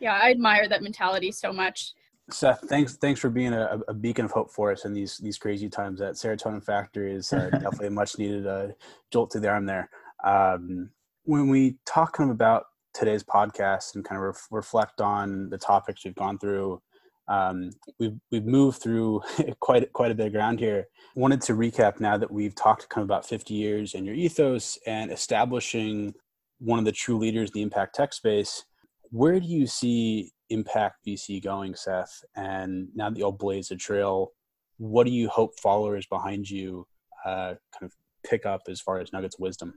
Yeah, 0.00 0.14
I 0.14 0.30
admire 0.30 0.68
that 0.68 0.82
mentality 0.82 1.32
so 1.32 1.52
much. 1.52 1.92
Seth, 2.30 2.60
thanks 2.68 2.96
thanks 2.96 3.20
for 3.20 3.30
being 3.30 3.54
a, 3.54 3.80
a, 3.88 3.94
beacon 3.94 4.26
of 4.26 4.32
hope 4.32 4.50
for 4.52 4.70
us 4.70 4.84
in 4.84 4.92
these 4.92 5.16
these 5.16 5.38
crazy 5.38 5.68
times. 5.68 5.98
That 5.98 6.14
serotonin 6.14 6.62
factor 6.62 7.06
is 7.06 7.32
uh, 7.32 7.48
definitely 7.52 7.86
a 7.86 7.90
much 7.90 8.18
needed 8.18 8.46
uh, 8.46 8.68
jolt 9.10 9.30
to 9.30 9.40
the 9.40 9.48
arm 9.48 9.64
there. 9.64 9.88
Um, 10.22 10.90
when 11.24 11.48
we 11.48 11.76
talk 11.86 12.12
kind 12.12 12.30
of 12.30 12.34
about 12.34 12.64
today's 12.98 13.22
podcast 13.22 13.94
and 13.94 14.04
kind 14.04 14.20
of 14.20 14.26
re- 14.26 14.58
reflect 14.58 15.00
on 15.00 15.48
the 15.50 15.58
topics 15.58 16.04
we've 16.04 16.14
gone 16.14 16.38
through. 16.38 16.82
Um, 17.28 17.70
we've 17.98 18.18
we've 18.30 18.46
moved 18.46 18.82
through 18.82 19.22
quite 19.60 19.92
quite 19.92 20.10
a 20.10 20.14
bit 20.14 20.26
of 20.26 20.32
ground 20.32 20.58
here. 20.58 20.88
Wanted 21.14 21.42
to 21.42 21.54
recap 21.54 22.00
now 22.00 22.16
that 22.16 22.30
we've 22.30 22.54
talked 22.54 22.88
kind 22.88 23.02
of 23.02 23.06
about 23.06 23.26
50 23.26 23.54
years 23.54 23.94
and 23.94 24.04
your 24.04 24.14
ethos 24.14 24.78
and 24.86 25.12
establishing 25.12 26.14
one 26.58 26.78
of 26.78 26.84
the 26.84 26.92
true 26.92 27.18
leaders 27.18 27.50
in 27.50 27.54
the 27.54 27.62
impact 27.62 27.94
tech 27.94 28.12
space. 28.12 28.64
Where 29.10 29.40
do 29.40 29.46
you 29.46 29.66
see 29.66 30.32
Impact 30.50 30.96
VC 31.06 31.42
going, 31.42 31.74
Seth? 31.74 32.24
And 32.36 32.88
now 32.94 33.10
that 33.10 33.18
you'll 33.18 33.32
blaze 33.32 33.70
a 33.70 33.76
trail, 33.76 34.32
what 34.78 35.06
do 35.06 35.12
you 35.12 35.28
hope 35.28 35.58
followers 35.58 36.06
behind 36.06 36.48
you 36.48 36.86
uh, 37.24 37.54
kind 37.72 37.82
of 37.82 37.92
pick 38.24 38.46
up 38.46 38.62
as 38.68 38.80
far 38.80 38.98
as 39.00 39.12
nuggets 39.12 39.38
wisdom? 39.38 39.74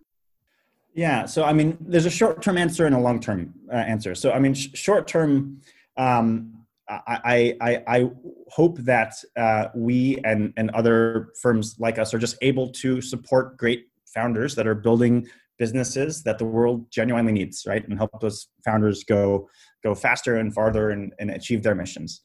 Yeah. 0.94 1.26
So, 1.26 1.44
I 1.44 1.54
mean, 1.54 1.78
there's 1.80 2.06
a 2.06 2.12
short 2.12 2.42
term 2.42 2.58
answer 2.58 2.86
and 2.86 2.96
a 2.96 3.00
long 3.00 3.20
term 3.20 3.54
uh, 3.72 3.76
answer. 3.76 4.14
So, 4.16 4.32
I 4.32 4.40
mean, 4.40 4.54
sh- 4.54 4.70
short 4.74 5.08
term, 5.08 5.62
um, 5.98 6.66
I, 6.90 7.56
I, 7.62 7.84
I, 7.88 8.12
hope 8.50 8.78
that 8.80 9.14
uh, 9.38 9.68
we 9.74 10.18
and, 10.26 10.52
and 10.58 10.70
other 10.72 11.30
firms 11.42 11.78
like 11.80 11.98
us 11.98 12.14
are 12.14 12.20
just 12.20 12.36
able 12.42 12.68
to 12.70 13.02
support 13.02 13.56
great 13.56 13.86
founders 14.14 14.56
that 14.56 14.68
are 14.68 14.76
building 14.76 15.26
businesses 15.62 16.24
that 16.24 16.39
the 16.39 16.45
world 16.57 16.88
genuinely 16.89 17.32
needs, 17.32 17.66
right? 17.68 17.88
And 17.88 17.95
help 17.95 18.09
those 18.20 18.47
founders 18.66 19.03
go 19.03 19.47
go 19.84 19.93
faster 19.93 20.38
and 20.38 20.51
farther 20.51 20.89
and, 20.89 21.14
and 21.20 21.30
achieve 21.30 21.62
their 21.62 21.76
missions. 21.76 22.22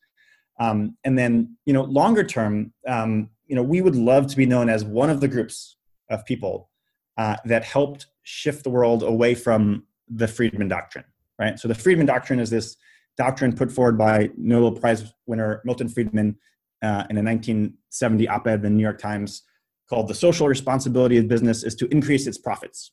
Um, 0.58 0.96
and 1.04 1.18
then, 1.18 1.56
you 1.66 1.74
know, 1.74 1.82
longer 1.82 2.24
term, 2.24 2.72
um, 2.88 3.28
you 3.46 3.54
know, 3.54 3.62
we 3.62 3.82
would 3.82 3.94
love 3.94 4.26
to 4.28 4.36
be 4.38 4.46
known 4.46 4.70
as 4.70 4.86
one 4.86 5.10
of 5.10 5.20
the 5.20 5.28
groups 5.28 5.76
of 6.08 6.24
people 6.24 6.70
uh, 7.18 7.36
that 7.44 7.62
helped 7.62 8.06
shift 8.22 8.64
the 8.64 8.70
world 8.70 9.02
away 9.02 9.34
from 9.34 9.84
the 10.08 10.26
Friedman 10.26 10.68
doctrine, 10.68 11.04
right? 11.38 11.58
So 11.58 11.68
the 11.68 11.74
Friedman 11.74 12.06
doctrine 12.06 12.40
is 12.40 12.48
this 12.48 12.76
doctrine 13.18 13.54
put 13.54 13.70
forward 13.70 13.98
by 13.98 14.30
Nobel 14.38 14.80
Prize 14.80 15.12
winner 15.26 15.60
Milton 15.66 15.90
Friedman 15.90 16.38
uh, 16.82 17.04
in 17.10 17.18
a 17.18 17.22
1970 17.22 18.28
op-ed 18.28 18.54
in 18.54 18.62
the 18.62 18.70
New 18.70 18.82
York 18.82 18.98
Times 18.98 19.42
called 19.90 20.08
"The 20.08 20.14
Social 20.14 20.48
Responsibility 20.48 21.18
of 21.18 21.28
Business 21.28 21.64
is 21.64 21.74
to 21.76 21.86
Increase 21.88 22.26
Its 22.26 22.38
Profits." 22.38 22.92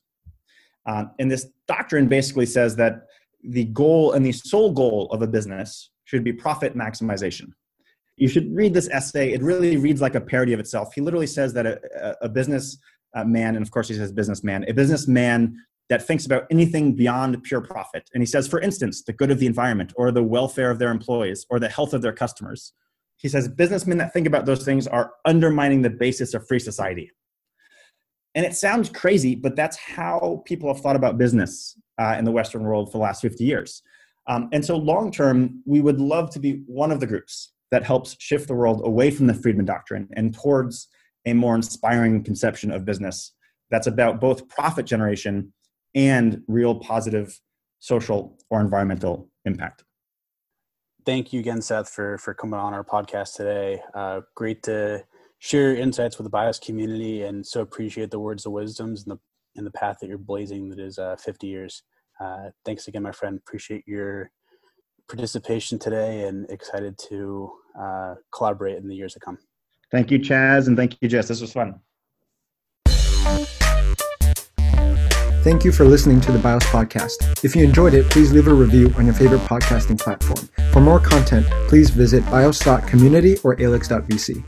Uh, 0.86 1.04
and 1.18 1.30
this 1.30 1.46
doctrine 1.66 2.08
basically 2.08 2.46
says 2.46 2.76
that 2.76 3.06
the 3.42 3.64
goal 3.66 4.12
and 4.12 4.24
the 4.24 4.32
sole 4.32 4.72
goal 4.72 5.08
of 5.10 5.22
a 5.22 5.26
business 5.26 5.90
should 6.04 6.24
be 6.24 6.32
profit 6.32 6.76
maximization. 6.76 7.48
You 8.16 8.28
should 8.28 8.54
read 8.54 8.74
this 8.74 8.88
essay. 8.90 9.32
It 9.32 9.42
really 9.42 9.76
reads 9.76 10.00
like 10.00 10.14
a 10.14 10.20
parody 10.20 10.52
of 10.52 10.60
itself. 10.60 10.94
He 10.94 11.00
literally 11.00 11.26
says 11.26 11.52
that 11.54 11.66
a, 11.66 12.16
a 12.22 12.28
business 12.28 12.78
uh, 13.14 13.24
man, 13.24 13.56
and 13.56 13.64
of 13.64 13.70
course 13.70 13.88
he 13.88 13.94
says 13.94 14.12
businessman, 14.12 14.64
a 14.68 14.72
businessman 14.72 15.56
that 15.88 16.02
thinks 16.02 16.24
about 16.24 16.44
anything 16.50 16.94
beyond 16.94 17.42
pure 17.42 17.60
profit. 17.60 18.08
And 18.14 18.22
he 18.22 18.26
says, 18.26 18.48
for 18.48 18.60
instance, 18.60 19.02
the 19.02 19.12
good 19.12 19.30
of 19.30 19.38
the 19.38 19.46
environment 19.46 19.92
or 19.96 20.10
the 20.10 20.22
welfare 20.22 20.70
of 20.70 20.78
their 20.78 20.90
employees 20.90 21.44
or 21.50 21.58
the 21.60 21.68
health 21.68 21.92
of 21.92 22.02
their 22.02 22.12
customers. 22.12 22.72
He 23.16 23.28
says, 23.28 23.48
businessmen 23.48 23.98
that 23.98 24.12
think 24.12 24.26
about 24.26 24.46
those 24.46 24.64
things 24.64 24.86
are 24.86 25.12
undermining 25.24 25.82
the 25.82 25.90
basis 25.90 26.34
of 26.34 26.46
free 26.46 26.58
society. 26.58 27.10
And 28.34 28.44
it 28.44 28.54
sounds 28.54 28.88
crazy, 28.88 29.34
but 29.34 29.54
that's 29.54 29.76
how 29.76 30.42
people 30.44 30.72
have 30.72 30.82
thought 30.82 30.96
about 30.96 31.18
business 31.18 31.78
uh, 31.98 32.16
in 32.18 32.24
the 32.24 32.32
Western 32.32 32.64
world 32.64 32.90
for 32.90 32.98
the 32.98 33.04
last 33.04 33.22
50 33.22 33.44
years. 33.44 33.82
Um, 34.26 34.48
and 34.52 34.64
so, 34.64 34.76
long 34.76 35.10
term, 35.10 35.62
we 35.66 35.80
would 35.80 36.00
love 36.00 36.30
to 36.30 36.38
be 36.38 36.62
one 36.66 36.90
of 36.90 37.00
the 37.00 37.06
groups 37.06 37.52
that 37.70 37.84
helps 37.84 38.16
shift 38.18 38.48
the 38.48 38.54
world 38.54 38.82
away 38.84 39.10
from 39.10 39.26
the 39.26 39.34
Friedman 39.34 39.66
doctrine 39.66 40.08
and 40.14 40.34
towards 40.34 40.88
a 41.26 41.32
more 41.32 41.54
inspiring 41.54 42.22
conception 42.22 42.70
of 42.70 42.84
business 42.84 43.32
that's 43.70 43.86
about 43.86 44.20
both 44.20 44.48
profit 44.48 44.86
generation 44.86 45.52
and 45.94 46.42
real 46.48 46.74
positive 46.76 47.38
social 47.80 48.38
or 48.50 48.60
environmental 48.60 49.28
impact. 49.44 49.84
Thank 51.04 51.32
you 51.32 51.40
again, 51.40 51.60
Seth, 51.60 51.90
for 51.90 52.16
for 52.18 52.32
coming 52.32 52.58
on 52.58 52.72
our 52.72 52.84
podcast 52.84 53.36
today. 53.36 53.82
Uh, 53.92 54.22
great 54.34 54.62
to 54.64 55.04
share 55.44 55.74
your 55.74 55.76
insights 55.76 56.16
with 56.16 56.24
the 56.24 56.30
bios 56.30 56.58
community, 56.58 57.22
and 57.22 57.46
so 57.46 57.60
appreciate 57.60 58.10
the 58.10 58.18
words 58.18 58.46
of 58.46 58.52
wisdoms 58.52 59.02
and 59.02 59.12
the 59.12 59.20
and 59.56 59.66
the 59.66 59.70
path 59.70 59.98
that 60.00 60.08
you're 60.08 60.18
blazing. 60.18 60.70
That 60.70 60.80
is 60.80 60.98
uh, 60.98 61.14
50 61.16 61.46
years. 61.46 61.82
Uh, 62.20 62.48
thanks 62.64 62.88
again, 62.88 63.02
my 63.02 63.12
friend. 63.12 63.38
Appreciate 63.38 63.84
your 63.86 64.30
participation 65.08 65.78
today, 65.78 66.26
and 66.26 66.50
excited 66.50 66.98
to 67.10 67.52
uh, 67.78 68.14
collaborate 68.34 68.78
in 68.78 68.88
the 68.88 68.96
years 68.96 69.12
to 69.12 69.20
come. 69.20 69.38
Thank 69.90 70.10
you, 70.10 70.18
Chaz, 70.18 70.66
and 70.66 70.76
thank 70.76 70.96
you, 71.00 71.08
Jess. 71.08 71.28
This 71.28 71.42
was 71.42 71.52
fun. 71.52 71.78
Thank 75.44 75.62
you 75.62 75.72
for 75.72 75.84
listening 75.84 76.22
to 76.22 76.32
the 76.32 76.38
BIOS 76.38 76.64
podcast. 76.64 77.44
If 77.44 77.54
you 77.54 77.62
enjoyed 77.62 77.92
it, 77.92 78.08
please 78.08 78.32
leave 78.32 78.48
a 78.48 78.54
review 78.54 78.94
on 78.96 79.04
your 79.04 79.14
favorite 79.14 79.42
podcasting 79.42 80.00
platform. 80.00 80.48
For 80.72 80.80
more 80.80 80.98
content, 80.98 81.46
please 81.68 81.90
visit 81.90 82.24
bios.community 82.30 83.36
or 83.44 83.60
alix.vc. 83.60 84.42